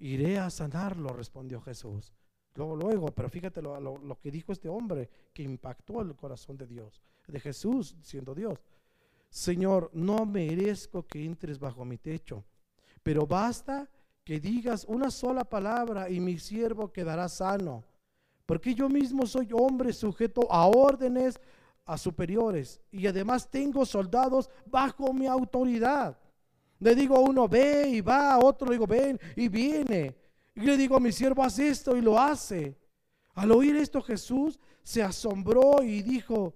iré 0.00 0.38
a 0.38 0.50
sanarlo, 0.50 1.10
respondió 1.10 1.60
Jesús. 1.60 2.12
Luego, 2.54 2.76
luego, 2.76 3.06
pero 3.12 3.28
fíjate 3.28 3.62
lo, 3.62 3.78
lo, 3.80 4.18
que 4.18 4.30
dijo 4.30 4.52
este 4.52 4.68
hombre 4.68 5.08
que 5.32 5.42
impactó 5.42 6.00
el 6.02 6.16
corazón 6.16 6.56
de 6.56 6.66
Dios, 6.66 7.00
de 7.26 7.38
Jesús 7.38 7.96
siendo 8.02 8.34
Dios. 8.34 8.58
Señor, 9.28 9.90
no 9.94 10.26
merezco 10.26 11.06
que 11.06 11.24
entres 11.24 11.58
bajo 11.58 11.84
mi 11.84 11.96
techo, 11.96 12.44
pero 13.02 13.26
basta 13.26 13.88
que 14.24 14.40
digas 14.40 14.84
una 14.88 15.10
sola 15.10 15.44
palabra 15.44 16.10
y 16.10 16.18
mi 16.18 16.38
siervo 16.38 16.92
quedará 16.92 17.28
sano, 17.28 17.84
porque 18.46 18.74
yo 18.74 18.88
mismo 18.88 19.26
soy 19.26 19.50
hombre 19.52 19.92
sujeto 19.92 20.50
a 20.50 20.66
órdenes 20.66 21.40
a 21.84 21.96
superiores 21.96 22.80
y 22.90 23.06
además 23.06 23.48
tengo 23.48 23.86
soldados 23.86 24.50
bajo 24.66 25.12
mi 25.12 25.26
autoridad. 25.26 26.18
Le 26.80 26.94
digo 26.94 27.16
a 27.16 27.20
uno, 27.20 27.46
ve 27.46 27.88
y 27.88 28.00
va, 28.00 28.34
a 28.34 28.38
otro 28.38 28.66
le 28.66 28.74
digo, 28.74 28.86
ven 28.86 29.20
y 29.36 29.48
viene. 29.48 30.16
Y 30.54 30.62
le 30.62 30.76
digo 30.76 30.96
a 30.96 31.00
mi 31.00 31.12
siervo, 31.12 31.44
haz 31.44 31.58
esto 31.58 31.96
y 31.96 32.00
lo 32.00 32.18
hace. 32.18 32.76
Al 33.34 33.52
oír 33.52 33.76
esto 33.76 34.02
Jesús 34.02 34.58
se 34.82 35.02
asombró 35.02 35.82
y 35.82 36.02
dijo, 36.02 36.54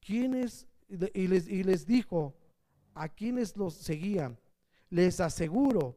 ¿quiénes? 0.00 0.66
Y 1.14 1.26
les, 1.26 1.48
y 1.48 1.62
les 1.62 1.86
dijo, 1.86 2.34
a 2.94 3.08
quienes 3.08 3.56
los 3.56 3.74
seguían, 3.74 4.38
les 4.90 5.20
aseguro 5.20 5.96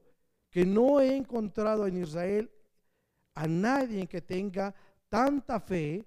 que 0.50 0.66
no 0.66 1.02
he 1.02 1.16
encontrado 1.16 1.86
en 1.86 2.02
Israel 2.02 2.50
a 3.34 3.48
nadie 3.48 4.08
que 4.08 4.22
tenga 4.22 4.74
tanta 5.10 5.60
fe. 5.60 6.06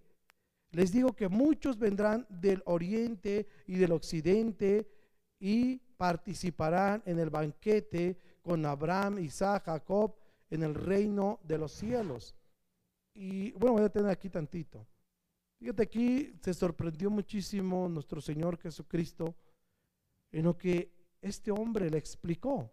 Les 0.70 0.92
digo 0.92 1.12
que 1.12 1.28
muchos 1.28 1.78
vendrán 1.78 2.26
del 2.30 2.62
oriente 2.64 3.46
y 3.66 3.74
del 3.74 3.92
occidente 3.92 4.88
y 5.38 5.82
participarán 5.98 7.02
en 7.04 7.18
el 7.18 7.28
banquete 7.28 8.16
con 8.40 8.64
Abraham, 8.64 9.18
Isaac, 9.18 9.64
Jacob 9.66 10.14
en 10.48 10.62
el 10.62 10.74
reino 10.74 11.40
de 11.42 11.58
los 11.58 11.72
cielos. 11.72 12.34
Y 13.12 13.52
bueno, 13.52 13.74
voy 13.74 13.84
a 13.84 13.90
tener 13.90 14.10
aquí 14.10 14.30
tantito. 14.30 14.86
Fíjate 15.58 15.82
aquí, 15.82 16.32
se 16.40 16.54
sorprendió 16.54 17.10
muchísimo 17.10 17.88
nuestro 17.88 18.20
Señor 18.20 18.58
Jesucristo 18.58 19.34
en 20.30 20.44
lo 20.44 20.56
que 20.56 20.90
este 21.20 21.50
hombre 21.50 21.90
le 21.90 21.98
explicó. 21.98 22.70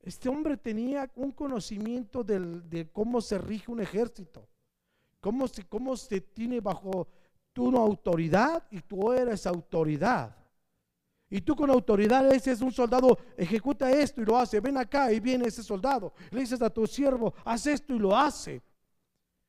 Este 0.00 0.28
hombre 0.28 0.56
tenía 0.56 1.10
un 1.14 1.30
conocimiento 1.30 2.24
de 2.24 2.90
cómo 2.92 3.20
se 3.20 3.38
rige 3.38 3.70
un 3.70 3.80
ejército, 3.80 4.46
cómo 5.20 5.46
se, 5.48 5.64
cómo 5.64 5.96
se 5.96 6.20
tiene 6.20 6.60
bajo 6.60 7.08
tu 7.52 7.74
autoridad 7.78 8.66
y 8.70 8.80
tú 8.80 9.12
eres 9.12 9.46
autoridad. 9.46 10.43
Y 11.34 11.40
tú 11.40 11.56
con 11.56 11.68
autoridad 11.68 12.22
le 12.22 12.34
dices 12.34 12.60
un 12.60 12.70
soldado, 12.70 13.18
ejecuta 13.36 13.90
esto 13.90 14.22
y 14.22 14.24
lo 14.24 14.38
hace. 14.38 14.60
Ven 14.60 14.78
acá 14.78 15.10
y 15.10 15.18
viene 15.18 15.48
ese 15.48 15.64
soldado. 15.64 16.14
Le 16.30 16.42
dices 16.42 16.62
a 16.62 16.70
tu 16.70 16.86
siervo, 16.86 17.34
haz 17.44 17.66
esto 17.66 17.92
y 17.92 17.98
lo 17.98 18.16
hace. 18.16 18.62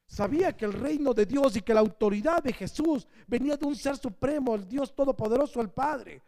Sabía 0.08 0.58
que 0.58 0.66
el 0.66 0.74
reino 0.74 1.14
de 1.14 1.28
Dios 1.28 1.56
y 1.56 1.62
que 1.62 1.76
la 1.76 1.82
autoridad 1.82 2.42
de 2.42 2.54
Jesús 2.54 3.08
venía 3.28 3.56
de 3.56 3.68
un 3.68 3.76
ser 3.76 3.98
supremo, 3.98 4.56
el 4.56 4.68
Dios 4.68 4.96
todopoderoso, 4.96 5.62
el 5.62 5.70
Padre. 5.70 6.24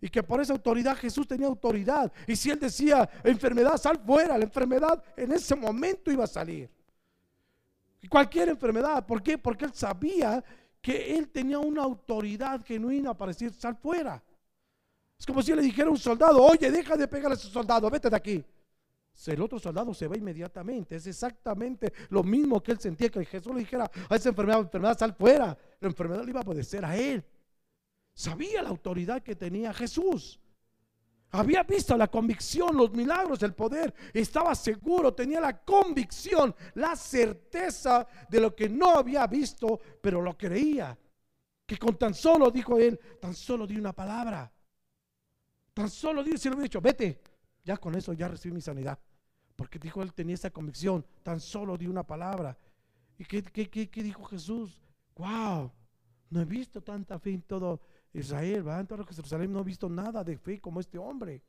Y 0.00 0.08
que 0.08 0.24
por 0.24 0.40
esa 0.40 0.54
autoridad 0.54 0.96
Jesús 0.96 1.28
tenía 1.28 1.46
autoridad. 1.46 2.12
Y 2.26 2.34
si 2.34 2.50
él 2.50 2.58
decía, 2.58 3.08
enfermedad, 3.22 3.76
sal 3.76 4.02
fuera, 4.04 4.36
la 4.36 4.44
enfermedad 4.44 5.00
en 5.16 5.30
ese 5.30 5.54
momento 5.54 6.10
iba 6.10 6.24
a 6.24 6.26
salir. 6.26 6.68
Cualquier 8.10 8.48
enfermedad. 8.48 9.06
¿Por 9.06 9.22
qué? 9.22 9.38
Porque 9.38 9.66
él 9.66 9.72
sabía 9.72 10.42
que 10.82 11.16
él 11.16 11.28
tenía 11.28 11.60
una 11.60 11.84
autoridad 11.84 12.60
genuina 12.64 13.14
para 13.14 13.30
decir, 13.30 13.52
sal 13.52 13.76
fuera. 13.76 14.20
Es 15.18 15.24
como 15.24 15.42
si 15.42 15.54
le 15.54 15.62
dijera 15.62 15.88
a 15.88 15.92
un 15.92 15.98
soldado, 15.98 16.42
oye, 16.42 16.70
deja 16.70 16.96
de 16.96 17.08
pegar 17.08 17.30
a 17.32 17.34
ese 17.34 17.48
soldado, 17.48 17.90
vete 17.90 18.10
de 18.10 18.16
aquí. 18.16 18.44
El 19.26 19.40
otro 19.40 19.58
soldado 19.58 19.94
se 19.94 20.06
va 20.06 20.16
inmediatamente. 20.16 20.96
Es 20.96 21.06
exactamente 21.06 21.92
lo 22.10 22.22
mismo 22.22 22.62
que 22.62 22.72
él 22.72 22.78
sentía 22.78 23.08
que 23.08 23.24
Jesús 23.24 23.54
le 23.54 23.60
dijera 23.60 23.90
a 24.08 24.16
esa 24.16 24.28
enfermedad, 24.28 24.60
enfermedad, 24.60 24.98
sal 24.98 25.14
fuera. 25.14 25.56
La 25.80 25.88
enfermedad 25.88 26.22
le 26.22 26.30
iba 26.30 26.40
a 26.40 26.44
obedecer 26.44 26.84
a 26.84 26.96
él. 26.96 27.24
Sabía 28.14 28.62
la 28.62 28.68
autoridad 28.68 29.22
que 29.22 29.34
tenía 29.34 29.72
Jesús. 29.72 30.38
Había 31.30 31.62
visto 31.64 31.96
la 31.96 32.08
convicción, 32.08 32.76
los 32.76 32.92
milagros, 32.92 33.42
el 33.42 33.54
poder. 33.54 33.92
Estaba 34.12 34.54
seguro, 34.54 35.12
tenía 35.12 35.40
la 35.40 35.64
convicción, 35.64 36.54
la 36.74 36.94
certeza 36.94 38.06
de 38.28 38.40
lo 38.40 38.54
que 38.54 38.68
no 38.68 38.96
había 38.96 39.26
visto, 39.26 39.80
pero 40.00 40.20
lo 40.20 40.36
creía. 40.36 40.96
Que 41.66 41.78
con 41.78 41.96
tan 41.96 42.14
solo, 42.14 42.50
dijo 42.50 42.78
él, 42.78 43.00
tan 43.20 43.34
solo 43.34 43.66
di 43.66 43.76
una 43.76 43.92
palabra 43.92 44.52
Tan 45.76 45.90
solo 45.90 46.24
Dios 46.24 46.40
si 46.40 46.48
le 46.48 46.54
hubiera 46.54 46.68
dicho, 46.68 46.80
vete, 46.80 47.20
ya 47.62 47.76
con 47.76 47.94
eso 47.94 48.14
ya 48.14 48.28
recibí 48.28 48.54
mi 48.54 48.62
sanidad. 48.62 48.98
Porque 49.54 49.78
dijo 49.78 50.02
él 50.02 50.14
tenía 50.14 50.34
esa 50.34 50.50
convicción, 50.50 51.04
tan 51.22 51.38
solo 51.38 51.76
di 51.76 51.86
una 51.86 52.02
palabra. 52.02 52.56
¿Y 53.18 53.26
qué, 53.26 53.42
qué, 53.42 54.02
dijo 54.02 54.24
Jesús? 54.24 54.82
Wow, 55.16 55.70
no 56.30 56.40
he 56.40 56.46
visto 56.46 56.82
tanta 56.82 57.18
fe 57.18 57.34
en 57.34 57.42
todo 57.42 57.82
Israel, 58.14 58.66
¿va? 58.66 58.80
en 58.80 58.86
todo 58.86 59.04
Jerusalén 59.04 59.52
no 59.52 59.60
he 59.60 59.64
visto 59.64 59.90
nada 59.90 60.24
de 60.24 60.38
fe 60.38 60.62
como 60.62 60.80
este 60.80 60.96
hombre. 60.96 61.42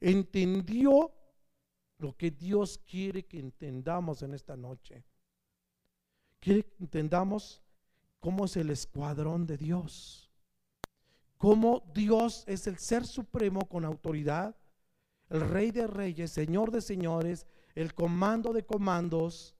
Entendió 0.00 1.12
lo 1.98 2.16
que 2.16 2.30
Dios 2.30 2.78
quiere 2.78 3.26
que 3.26 3.40
entendamos 3.40 4.22
en 4.22 4.34
esta 4.34 4.56
noche. 4.56 5.04
Quiere 6.38 6.62
que 6.62 6.76
entendamos 6.78 7.60
cómo 8.20 8.44
es 8.44 8.56
el 8.56 8.70
escuadrón 8.70 9.48
de 9.48 9.56
Dios 9.56 10.23
cómo 11.38 11.82
Dios 11.94 12.44
es 12.46 12.66
el 12.66 12.78
ser 12.78 13.06
supremo 13.06 13.68
con 13.68 13.84
autoridad, 13.84 14.56
el 15.30 15.40
rey 15.40 15.70
de 15.70 15.86
reyes, 15.86 16.30
señor 16.30 16.70
de 16.70 16.80
señores, 16.80 17.46
el 17.74 17.94
comando 17.94 18.52
de 18.52 18.64
comandos, 18.64 19.54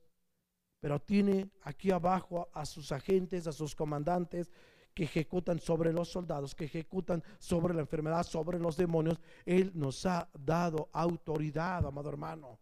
pero 0.81 1.01
tiene 1.01 1.51
aquí 1.63 1.91
abajo 1.91 2.49
a 2.53 2.67
sus 2.67 2.93
agentes, 2.93 3.47
a 3.47 3.53
sus 3.53 3.75
comandantes 3.75 4.51
que 4.95 5.05
ejecutan 5.05 5.59
sobre 5.59 5.93
los 5.93 6.09
soldados, 6.09 6.55
que 6.55 6.67
ejecutan 6.67 7.23
sobre 7.39 7.75
la 7.75 7.81
enfermedad, 7.81 8.23
sobre 8.23 8.61
los 8.61 8.77
demonios. 8.77 9.21
Él 9.45 9.73
nos 9.75 10.07
ha 10.07 10.29
dado 10.39 10.89
autoridad, 10.93 11.85
amado 11.85 12.09
hermano. 12.09 12.61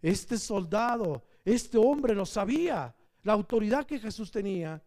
Este 0.00 0.38
soldado, 0.38 1.22
este 1.44 1.76
hombre 1.76 2.14
lo 2.14 2.24
sabía, 2.24 2.94
la 3.22 3.34
autoridad 3.34 3.84
que 3.84 3.98
Jesús 3.98 4.30
tenía. 4.30 4.82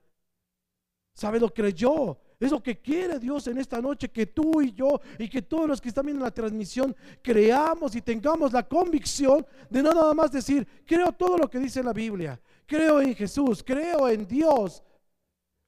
¿Sabe? 1.14 1.39
Lo 1.39 1.54
creyó, 1.54 2.18
es 2.40 2.52
lo 2.52 2.62
que 2.62 2.80
quiere 2.80 3.20
Dios 3.20 3.48
en 3.48 3.58
esta 3.58 3.82
noche, 3.82 4.10
que 4.10 4.28
tú 4.28 4.62
y 4.62 4.72
yo 4.74 5.00
y 5.18 5.30
que 5.30 5.42
todos 5.42 5.68
los 5.68 5.82
que 5.82 5.90
están 5.90 6.06
viendo 6.06 6.24
la 6.24 6.32
transmisión 6.32 6.96
creamos 7.22 7.96
y 7.96 8.02
tengamos 8.02 8.52
la 8.52 8.68
convicción 8.68 9.46
de 9.70 9.82
no 9.84 9.94
nada 9.94 10.14
más 10.14 10.32
decir, 10.32 10.68
creo 10.86 11.12
todo 11.12 11.38
lo 11.38 11.50
que 11.50 11.60
dice 11.60 11.84
la 11.84 11.94
Biblia, 11.94 12.40
creo 12.66 13.02
en 13.02 13.16
Jesús, 13.16 13.64
creo 13.64 14.10
en 14.10 14.28
Dios. 14.28 14.84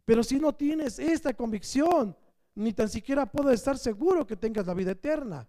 Pero 0.04 0.24
si 0.24 0.40
no 0.40 0.54
tienes 0.54 1.00
esta 1.00 1.34
convicción, 1.34 2.16
ni 2.56 2.74
tan 2.74 2.90
siquiera 2.90 3.26
puedo 3.26 3.52
estar 3.52 3.78
seguro 3.78 4.26
que 4.26 4.36
tengas 4.36 4.68
la 4.68 4.74
vida 4.74 4.92
eterna. 4.92 5.48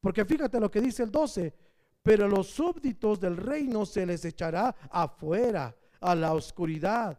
Porque 0.00 0.24
fíjate 0.24 0.60
lo 0.60 0.70
que 0.70 0.80
dice 0.80 1.02
el 1.02 1.10
12, 1.10 1.54
pero 2.02 2.28
los 2.28 2.48
súbditos 2.48 3.20
del 3.20 3.36
reino 3.36 3.86
se 3.86 4.06
les 4.06 4.24
echará 4.24 4.74
afuera, 4.90 5.74
a 6.00 6.14
la 6.14 6.32
oscuridad 6.34 7.18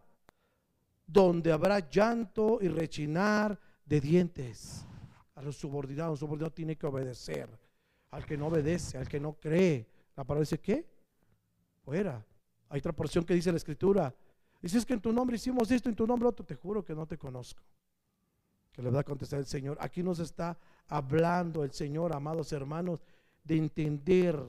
donde 1.08 1.53
habrá 1.53 1.89
llanto 1.89 2.60
y 2.62 2.68
rechinar 2.68 3.58
de 3.86 4.01
dientes. 4.01 4.86
A 5.36 5.41
los 5.41 5.55
subordinados, 5.55 6.22
un 6.22 6.28
subordinado 6.28 6.51
tiene 6.51 6.76
que 6.76 6.86
obedecer. 6.86 7.49
al 8.10 8.26
que 8.26 8.38
no 8.38 8.47
obedece, 8.47 8.97
al 8.97 9.08
que 9.08 9.20
no 9.20 9.34
cree. 9.34 9.86
La 10.16 10.24
palabra 10.24 10.41
dice, 10.41 10.60
¿qué? 10.60 10.88
Fuera. 11.84 12.26
Hay 12.70 12.80
otra 12.80 12.93
porción 12.93 13.26
que 13.26 13.34
dice 13.34 13.51
la 13.51 13.58
escritura. 13.58 14.16
Dice, 14.62 14.78
es 14.78 14.86
que 14.86 14.93
en 14.93 15.01
tu 15.01 15.12
nombre 15.12 15.36
hicimos 15.36 15.70
esto, 15.72 15.89
en 15.89 15.95
tu 15.95 16.08
nombre 16.08 16.28
otro, 16.28 16.45
te 16.45 16.55
juro 16.55 16.84
que 16.84 16.95
no 16.95 17.05
te 17.05 17.18
conozco. 17.18 17.62
Que 18.72 18.82
le 18.82 18.89
va 18.89 19.01
a 19.01 19.03
contestar 19.03 19.39
el 19.39 19.45
Señor. 19.45 19.78
Aquí 19.82 20.03
nos 20.03 20.20
está 20.20 20.58
hablando 20.88 21.64
el 21.64 21.72
Señor, 21.74 22.16
amados 22.16 22.51
hermanos, 22.53 23.03
de 23.43 23.58
entender 23.58 24.41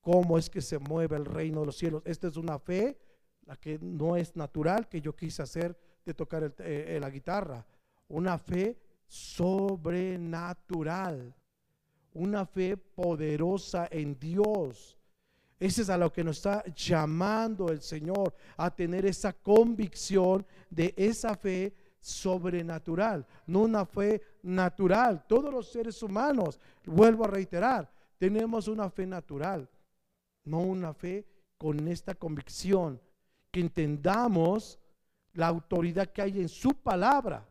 cómo 0.00 0.38
es 0.38 0.48
que 0.48 0.60
se 0.60 0.78
mueve 0.78 1.16
el 1.16 1.26
reino 1.26 1.60
de 1.60 1.66
los 1.66 1.76
cielos. 1.76 2.02
Esta 2.06 2.28
es 2.28 2.36
una 2.36 2.58
fe, 2.58 2.98
la 3.44 3.56
que 3.56 3.78
no 3.78 4.16
es 4.16 4.34
natural, 4.34 4.88
que 4.88 5.00
yo 5.00 5.14
quise 5.14 5.42
hacer 5.42 5.76
de 6.04 6.14
tocar 6.14 6.52
eh, 6.58 6.98
la 7.00 7.10
guitarra. 7.10 7.64
Una 8.08 8.38
fe 8.38 8.76
sobrenatural. 9.06 11.32
Una 12.14 12.44
fe 12.46 12.76
poderosa 12.76 13.86
en 13.90 14.18
Dios. 14.18 14.98
Ese 15.58 15.82
es 15.82 15.90
a 15.90 15.96
lo 15.96 16.12
que 16.12 16.24
nos 16.24 16.36
está 16.36 16.64
llamando 16.74 17.70
el 17.70 17.80
Señor, 17.80 18.34
a 18.56 18.74
tener 18.74 19.06
esa 19.06 19.32
convicción 19.32 20.44
de 20.68 20.92
esa 20.96 21.36
fe 21.36 21.72
sobrenatural, 22.00 23.24
no 23.46 23.62
una 23.62 23.86
fe 23.86 24.20
natural. 24.42 25.24
Todos 25.26 25.52
los 25.52 25.72
seres 25.72 26.02
humanos, 26.02 26.60
vuelvo 26.84 27.24
a 27.24 27.28
reiterar, 27.28 27.90
tenemos 28.18 28.68
una 28.68 28.90
fe 28.90 29.06
natural, 29.06 29.66
no 30.44 30.58
una 30.58 30.92
fe 30.92 31.24
con 31.56 31.88
esta 31.88 32.14
convicción, 32.14 33.00
que 33.50 33.60
entendamos 33.60 34.78
la 35.34 35.48
autoridad 35.48 36.10
que 36.10 36.22
hay 36.22 36.40
en 36.40 36.48
su 36.48 36.70
palabra. 36.74 37.46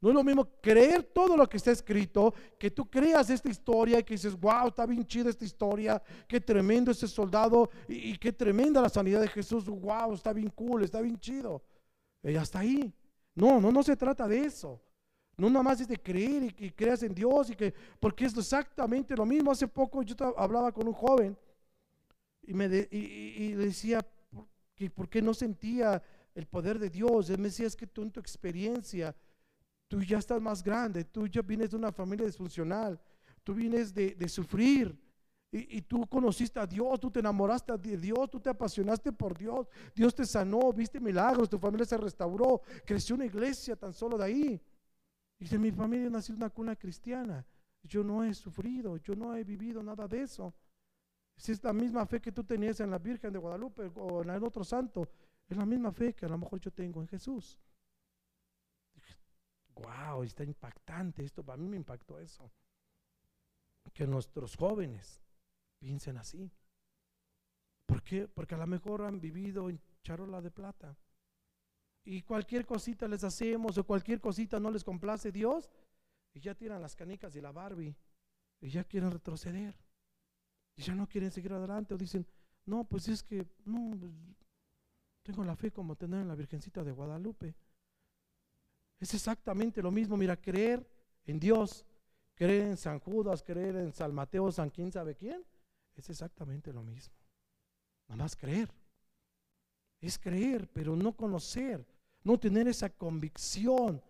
No 0.00 0.10
es 0.10 0.14
lo 0.14 0.24
mismo 0.24 0.46
creer 0.60 1.02
todo 1.02 1.34
lo 1.34 1.48
que 1.48 1.56
está 1.56 1.70
escrito, 1.70 2.34
que 2.58 2.70
tú 2.70 2.90
creas 2.90 3.30
esta 3.30 3.48
historia 3.48 3.98
y 3.98 4.04
que 4.04 4.14
dices, 4.14 4.38
wow, 4.38 4.68
está 4.68 4.84
bien 4.84 5.06
chida 5.06 5.30
esta 5.30 5.46
historia, 5.46 6.02
qué 6.28 6.40
tremendo 6.40 6.90
ese 6.90 7.08
soldado 7.08 7.70
y, 7.88 8.18
qué 8.18 8.30
tremenda 8.30 8.82
la 8.82 8.90
sanidad 8.90 9.22
de 9.22 9.28
Jesús, 9.28 9.64
wow, 9.66 10.12
está 10.12 10.34
bien 10.34 10.50
cool, 10.50 10.82
está 10.82 11.00
bien 11.00 11.18
chido. 11.18 11.62
Y 12.22 12.36
hasta 12.36 12.58
ahí. 12.58 12.92
No, 13.34 13.60
no, 13.60 13.72
no 13.72 13.82
se 13.82 13.96
trata 13.96 14.28
de 14.28 14.44
eso. 14.44 14.80
No 15.36 15.48
nada 15.48 15.62
más 15.62 15.80
es 15.80 15.88
de 15.88 16.00
creer 16.00 16.44
y 16.44 16.50
que 16.50 16.74
creas 16.74 17.02
en 17.02 17.14
Dios 17.14 17.50
y 17.50 17.56
que, 17.56 17.74
porque 17.98 18.26
es 18.26 18.36
exactamente 18.36 19.16
lo 19.16 19.26
mismo. 19.26 19.50
Hace 19.50 19.66
poco 19.66 20.02
yo 20.02 20.14
hablaba 20.36 20.70
con 20.70 20.86
un 20.86 20.94
joven 20.94 21.36
y 22.42 22.54
me 22.54 22.66
y, 22.90 23.54
le 23.54 23.66
decía 23.66 24.06
que 24.74 24.90
por 24.90 25.08
qué 25.08 25.22
no 25.22 25.34
sentía 25.34 26.02
el 26.34 26.46
poder 26.46 26.78
de 26.78 26.90
Dios. 26.90 27.30
Él 27.30 27.38
me 27.38 27.48
decía, 27.48 27.66
es 27.66 27.76
que 27.76 27.86
tú 27.86 28.02
en 28.02 28.10
tu 28.10 28.20
experiencia 28.20 29.14
Tú 29.88 30.02
ya 30.02 30.18
estás 30.18 30.40
más 30.40 30.62
grande, 30.62 31.04
tú 31.04 31.26
ya 31.26 31.42
vienes 31.42 31.70
de 31.70 31.76
una 31.76 31.92
familia 31.92 32.26
disfuncional, 32.26 33.00
tú 33.42 33.54
vienes 33.54 33.92
de, 33.94 34.28
sufrir. 34.28 34.98
Y, 35.52 35.82
tú 35.82 36.04
conociste 36.08 36.58
a 36.58 36.66
Dios, 36.66 36.98
tú 36.98 37.12
te 37.12 37.20
enamoraste 37.20 37.78
de 37.78 37.96
Dios, 37.96 38.28
tú 38.28 38.40
te 38.40 38.50
apasionaste 38.50 39.12
por 39.12 39.38
Dios, 39.38 39.68
Dios 39.94 40.12
te 40.12 40.26
sanó, 40.26 40.72
viste 40.72 40.98
milagros, 40.98 41.48
tu 41.48 41.60
familia 41.60 41.86
se 41.86 41.96
restauró, 41.96 42.60
creció 42.84 43.14
una 43.14 43.26
iglesia 43.26 43.76
tan 43.76 43.92
solo 43.92 44.18
de 44.18 44.24
ahí. 44.24 44.60
Y 45.38 45.44
dice, 45.44 45.56
mi 45.56 45.70
familia 45.70 46.10
nació 46.10 46.32
en 46.32 46.38
una 46.38 46.50
cuna 46.50 46.74
cristiana, 46.74 47.46
yo 47.84 48.02
no 48.02 48.24
he 48.24 48.34
sufrido, 48.34 48.96
yo 48.96 49.14
no 49.14 49.36
he 49.36 49.44
vivido 49.44 49.80
nada 49.80 50.08
de 50.08 50.22
eso. 50.22 50.52
Si 51.36 51.52
es 51.52 51.62
la 51.62 51.72
misma 51.72 52.04
fe 52.04 52.20
que 52.20 52.32
tú 52.32 52.42
tenías 52.42 52.80
en 52.80 52.90
la 52.90 52.98
Virgen 52.98 53.32
de 53.32 53.38
Guadalupe 53.38 53.92
o 53.94 54.22
en 54.22 54.30
el 54.30 54.42
otro 54.42 54.64
santo, 54.64 55.08
es 55.48 55.56
la 55.56 55.66
misma 55.66 55.92
fe 55.92 56.14
que 56.14 56.26
a 56.26 56.28
lo 56.28 56.38
mejor 56.38 56.60
yo 56.60 56.70
tengo 56.72 57.00
en 57.00 57.08
Jesús 57.08 57.58
wow, 59.74 60.22
está 60.22 60.44
impactante 60.44 61.24
esto, 61.24 61.44
para 61.44 61.58
mí 61.58 61.68
me 61.68 61.76
impactó 61.76 62.18
eso. 62.18 62.50
Que 63.92 64.06
nuestros 64.06 64.56
jóvenes 64.56 65.22
piensen 65.78 66.16
así. 66.16 66.50
¿Por 67.86 68.02
qué? 68.02 68.28
Porque 68.28 68.54
a 68.54 68.58
lo 68.58 68.66
mejor 68.66 69.02
han 69.02 69.20
vivido 69.20 69.68
en 69.68 69.80
charola 70.02 70.40
de 70.40 70.50
plata. 70.50 70.96
Y 72.04 72.22
cualquier 72.22 72.66
cosita 72.66 73.08
les 73.08 73.24
hacemos 73.24 73.78
o 73.78 73.84
cualquier 73.84 74.20
cosita 74.20 74.58
no 74.58 74.70
les 74.70 74.84
complace 74.84 75.32
Dios. 75.32 75.70
Y 76.32 76.40
ya 76.40 76.54
tiran 76.54 76.82
las 76.82 76.96
canicas 76.96 77.34
de 77.34 77.42
la 77.42 77.52
Barbie. 77.52 77.94
Y 78.60 78.70
ya 78.70 78.84
quieren 78.84 79.10
retroceder. 79.10 79.78
Y 80.76 80.82
ya 80.82 80.94
no 80.94 81.06
quieren 81.06 81.30
seguir 81.30 81.52
adelante. 81.52 81.94
O 81.94 81.98
dicen, 81.98 82.26
no, 82.64 82.84
pues 82.84 83.08
es 83.08 83.22
que 83.22 83.46
no, 83.64 83.96
pues, 83.98 84.12
tengo 85.24 85.42
la 85.42 85.56
fe 85.56 85.72
como 85.72 85.96
tener 85.96 86.20
en 86.20 86.28
la 86.28 86.34
Virgencita 86.34 86.84
de 86.84 86.92
Guadalupe. 86.92 87.54
Es 89.00 89.14
exactamente 89.14 89.82
lo 89.82 89.90
mismo, 89.90 90.16
mira, 90.16 90.36
creer 90.36 90.86
en 91.24 91.40
Dios, 91.40 91.84
creer 92.34 92.66
en 92.66 92.76
San 92.76 93.00
Judas, 93.00 93.42
creer 93.42 93.74
en 93.76 93.92
San 93.92 94.14
Mateo, 94.14 94.52
San 94.52 94.68
quién 94.68 94.92
sabe 94.92 95.16
quién, 95.16 95.42
es 95.96 96.10
exactamente 96.10 96.72
lo 96.72 96.82
mismo. 96.82 97.14
Nada 98.06 98.22
más 98.22 98.36
creer. 98.36 98.70
Es 99.98 100.18
creer, 100.18 100.68
pero 100.70 100.94
no 100.94 101.16
conocer, 101.16 101.86
no 102.22 102.38
tener 102.38 102.68
esa 102.68 102.90
convicción, 102.90 104.02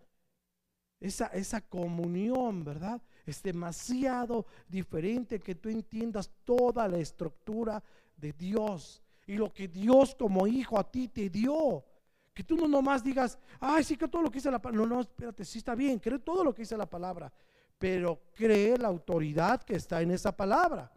esa, 0.99 1.27
esa 1.27 1.61
comunión, 1.61 2.65
¿verdad? 2.65 3.01
Es 3.25 3.41
demasiado 3.41 4.45
diferente 4.67 5.39
que 5.39 5.55
tú 5.55 5.69
entiendas 5.69 6.29
toda 6.43 6.89
la 6.89 6.97
estructura 6.97 7.81
de 8.17 8.33
Dios 8.33 9.01
y 9.27 9.35
lo 9.35 9.51
que 9.51 9.67
Dios 9.67 10.15
como 10.15 10.47
hijo 10.47 10.79
a 10.79 10.89
ti 10.89 11.07
te 11.07 11.29
dio. 11.29 11.83
Que 12.33 12.43
tú 12.43 12.55
no 12.57 12.67
nomás 12.67 13.03
digas, 13.03 13.39
ay, 13.59 13.83
sí 13.83 13.95
que 13.95 14.07
todo 14.07 14.21
lo 14.21 14.29
que 14.29 14.35
dice 14.35 14.51
la 14.51 14.61
palabra. 14.61 14.85
No, 14.85 14.95
no, 14.95 15.01
espérate, 15.01 15.45
sí 15.45 15.59
está 15.59 15.73
bien, 15.73 15.99
cree 15.99 16.19
todo 16.19 16.43
lo 16.43 16.53
que 16.53 16.63
dice 16.63 16.75
la 16.75 16.89
palabra, 16.89 17.31
pero 17.77 18.21
cree 18.35 18.77
la 18.77 18.89
autoridad 18.89 19.63
que 19.63 19.75
está 19.75 20.01
en 20.01 20.11
esa 20.11 20.35
palabra. 20.35 20.91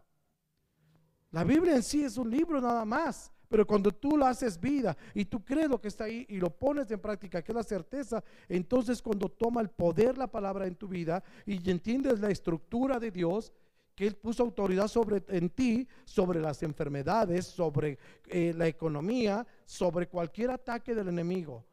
La 1.30 1.44
Biblia 1.44 1.76
en 1.76 1.82
sí 1.82 2.02
es 2.02 2.16
un 2.16 2.30
libro 2.30 2.60
nada 2.60 2.84
más, 2.84 3.30
pero 3.48 3.66
cuando 3.66 3.92
tú 3.92 4.16
la 4.16 4.30
haces 4.30 4.58
vida 4.58 4.96
y 5.14 5.26
tú 5.26 5.44
crees 5.44 5.68
lo 5.68 5.80
que 5.80 5.88
está 5.88 6.04
ahí 6.04 6.26
y 6.28 6.38
lo 6.38 6.50
pones 6.50 6.90
en 6.90 7.00
práctica, 7.00 7.42
que 7.42 7.52
es 7.52 7.56
la 7.56 7.62
certeza, 7.62 8.24
entonces 8.48 9.00
cuando 9.00 9.28
toma 9.28 9.60
el 9.60 9.68
poder 9.68 10.18
la 10.18 10.26
palabra 10.26 10.66
en 10.66 10.74
tu 10.74 10.88
vida 10.88 11.22
y 11.46 11.70
entiendes 11.70 12.20
la 12.20 12.30
estructura 12.30 12.98
de 12.98 13.10
Dios, 13.10 13.52
que 13.98 14.06
Él 14.06 14.14
puso 14.14 14.44
autoridad 14.44 14.86
sobre, 14.86 15.24
en 15.26 15.50
ti, 15.50 15.88
sobre 16.04 16.40
las 16.40 16.62
enfermedades, 16.62 17.46
sobre 17.46 17.98
eh, 18.28 18.54
la 18.56 18.68
economía, 18.68 19.44
sobre 19.64 20.06
cualquier 20.06 20.52
ataque 20.52 20.94
del 20.94 21.08
enemigo. 21.08 21.64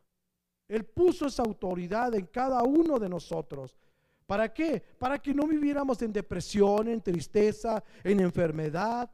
Él 0.67 0.86
puso 0.86 1.28
esa 1.28 1.43
autoridad 1.43 2.15
en 2.15 2.26
cada 2.26 2.63
uno 2.63 2.97
de 2.97 3.09
nosotros. 3.09 3.78
¿Para 4.26 4.51
qué? 4.51 4.82
Para 4.97 5.19
que 5.19 5.36
no 5.36 5.45
viviéramos 5.45 6.01
en 6.01 6.11
depresión, 6.11 6.88
en 6.88 6.99
tristeza, 6.99 7.84
en 8.03 8.19
enfermedad. 8.19 9.07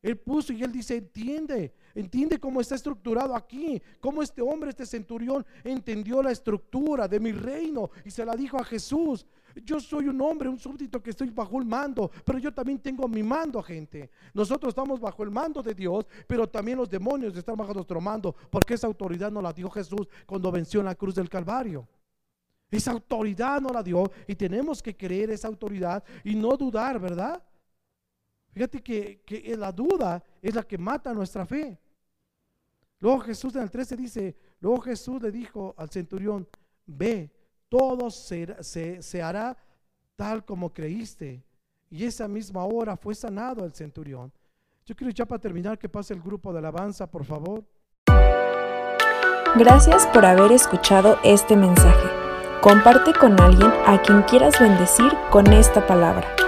Él 0.00 0.16
puso 0.18 0.52
y 0.52 0.62
él 0.62 0.70
dice, 0.70 0.98
entiende, 0.98 1.74
entiende 1.96 2.38
cómo 2.38 2.60
está 2.60 2.76
estructurado 2.76 3.34
aquí, 3.34 3.82
cómo 3.98 4.22
este 4.22 4.40
hombre, 4.40 4.70
este 4.70 4.86
centurión, 4.86 5.44
entendió 5.64 6.22
la 6.22 6.30
estructura 6.30 7.08
de 7.08 7.18
mi 7.18 7.32
reino 7.32 7.90
y 8.04 8.12
se 8.12 8.24
la 8.24 8.36
dijo 8.36 8.56
a 8.56 8.64
Jesús. 8.64 9.26
Yo 9.64 9.80
soy 9.80 10.08
un 10.08 10.20
hombre, 10.20 10.48
un 10.48 10.58
súbdito 10.58 11.02
que 11.02 11.10
estoy 11.10 11.30
bajo 11.30 11.58
el 11.58 11.66
mando, 11.66 12.10
pero 12.24 12.38
yo 12.38 12.52
también 12.52 12.78
tengo 12.78 13.06
mi 13.08 13.22
mando, 13.22 13.62
gente. 13.62 14.10
Nosotros 14.32 14.70
estamos 14.70 15.00
bajo 15.00 15.22
el 15.22 15.30
mando 15.30 15.62
de 15.62 15.74
Dios, 15.74 16.06
pero 16.26 16.48
también 16.48 16.78
los 16.78 16.88
demonios 16.88 17.36
están 17.36 17.56
bajo 17.56 17.74
nuestro 17.74 18.00
mando, 18.00 18.34
porque 18.50 18.74
esa 18.74 18.86
autoridad 18.86 19.30
no 19.30 19.42
la 19.42 19.52
dio 19.52 19.68
Jesús 19.70 20.08
cuando 20.26 20.50
venció 20.50 20.80
en 20.80 20.86
la 20.86 20.94
cruz 20.94 21.14
del 21.14 21.28
Calvario. 21.28 21.86
Esa 22.70 22.92
autoridad 22.92 23.60
no 23.60 23.68
la 23.68 23.82
dio 23.82 24.10
y 24.26 24.34
tenemos 24.34 24.82
que 24.82 24.96
creer 24.96 25.30
esa 25.30 25.48
autoridad 25.48 26.02
y 26.24 26.34
no 26.34 26.56
dudar, 26.56 26.98
¿verdad? 26.98 27.42
Fíjate 28.52 28.82
que, 28.82 29.22
que 29.26 29.56
la 29.56 29.70
duda 29.70 30.24
es 30.40 30.54
la 30.54 30.62
que 30.62 30.78
mata 30.78 31.12
nuestra 31.12 31.44
fe. 31.44 31.78
Luego 32.98 33.20
Jesús 33.20 33.54
en 33.56 33.62
el 33.62 33.70
13 33.70 33.96
dice, 33.96 34.36
luego 34.60 34.80
Jesús 34.80 35.20
le 35.20 35.30
dijo 35.30 35.74
al 35.76 35.90
centurión, 35.90 36.48
ve, 36.86 37.30
todo 37.72 38.10
se, 38.10 39.22
hará 39.22 39.56
tal 40.14 40.44
como 40.44 40.74
creíste. 40.74 41.42
Y 41.88 42.04
esa 42.04 42.28
misma 42.28 42.66
hora 42.66 42.98
fue 42.98 43.14
sanado 43.14 43.64
el 43.64 43.72
centurión. 43.72 44.30
Yo 44.84 44.94
quiero 44.94 45.10
ya 45.10 45.24
para 45.24 45.40
terminar 45.40 45.78
que 45.78 45.88
pase 45.88 46.12
el 46.12 46.20
grupo 46.20 46.52
de 46.52 46.58
alabanza, 46.58 47.10
por 47.10 47.24
favor. 47.24 47.64
Gracias 49.56 50.06
por 50.08 50.26
haber 50.26 50.52
escuchado 50.52 51.18
este 51.24 51.56
mensaje. 51.56 52.08
Comparte 52.60 53.14
con 53.14 53.40
alguien 53.40 53.72
a 53.86 54.02
quien 54.02 54.20
quieras 54.24 54.60
bendecir 54.60 55.10
con 55.30 55.50
esta 55.50 55.86
palabra. 55.86 56.41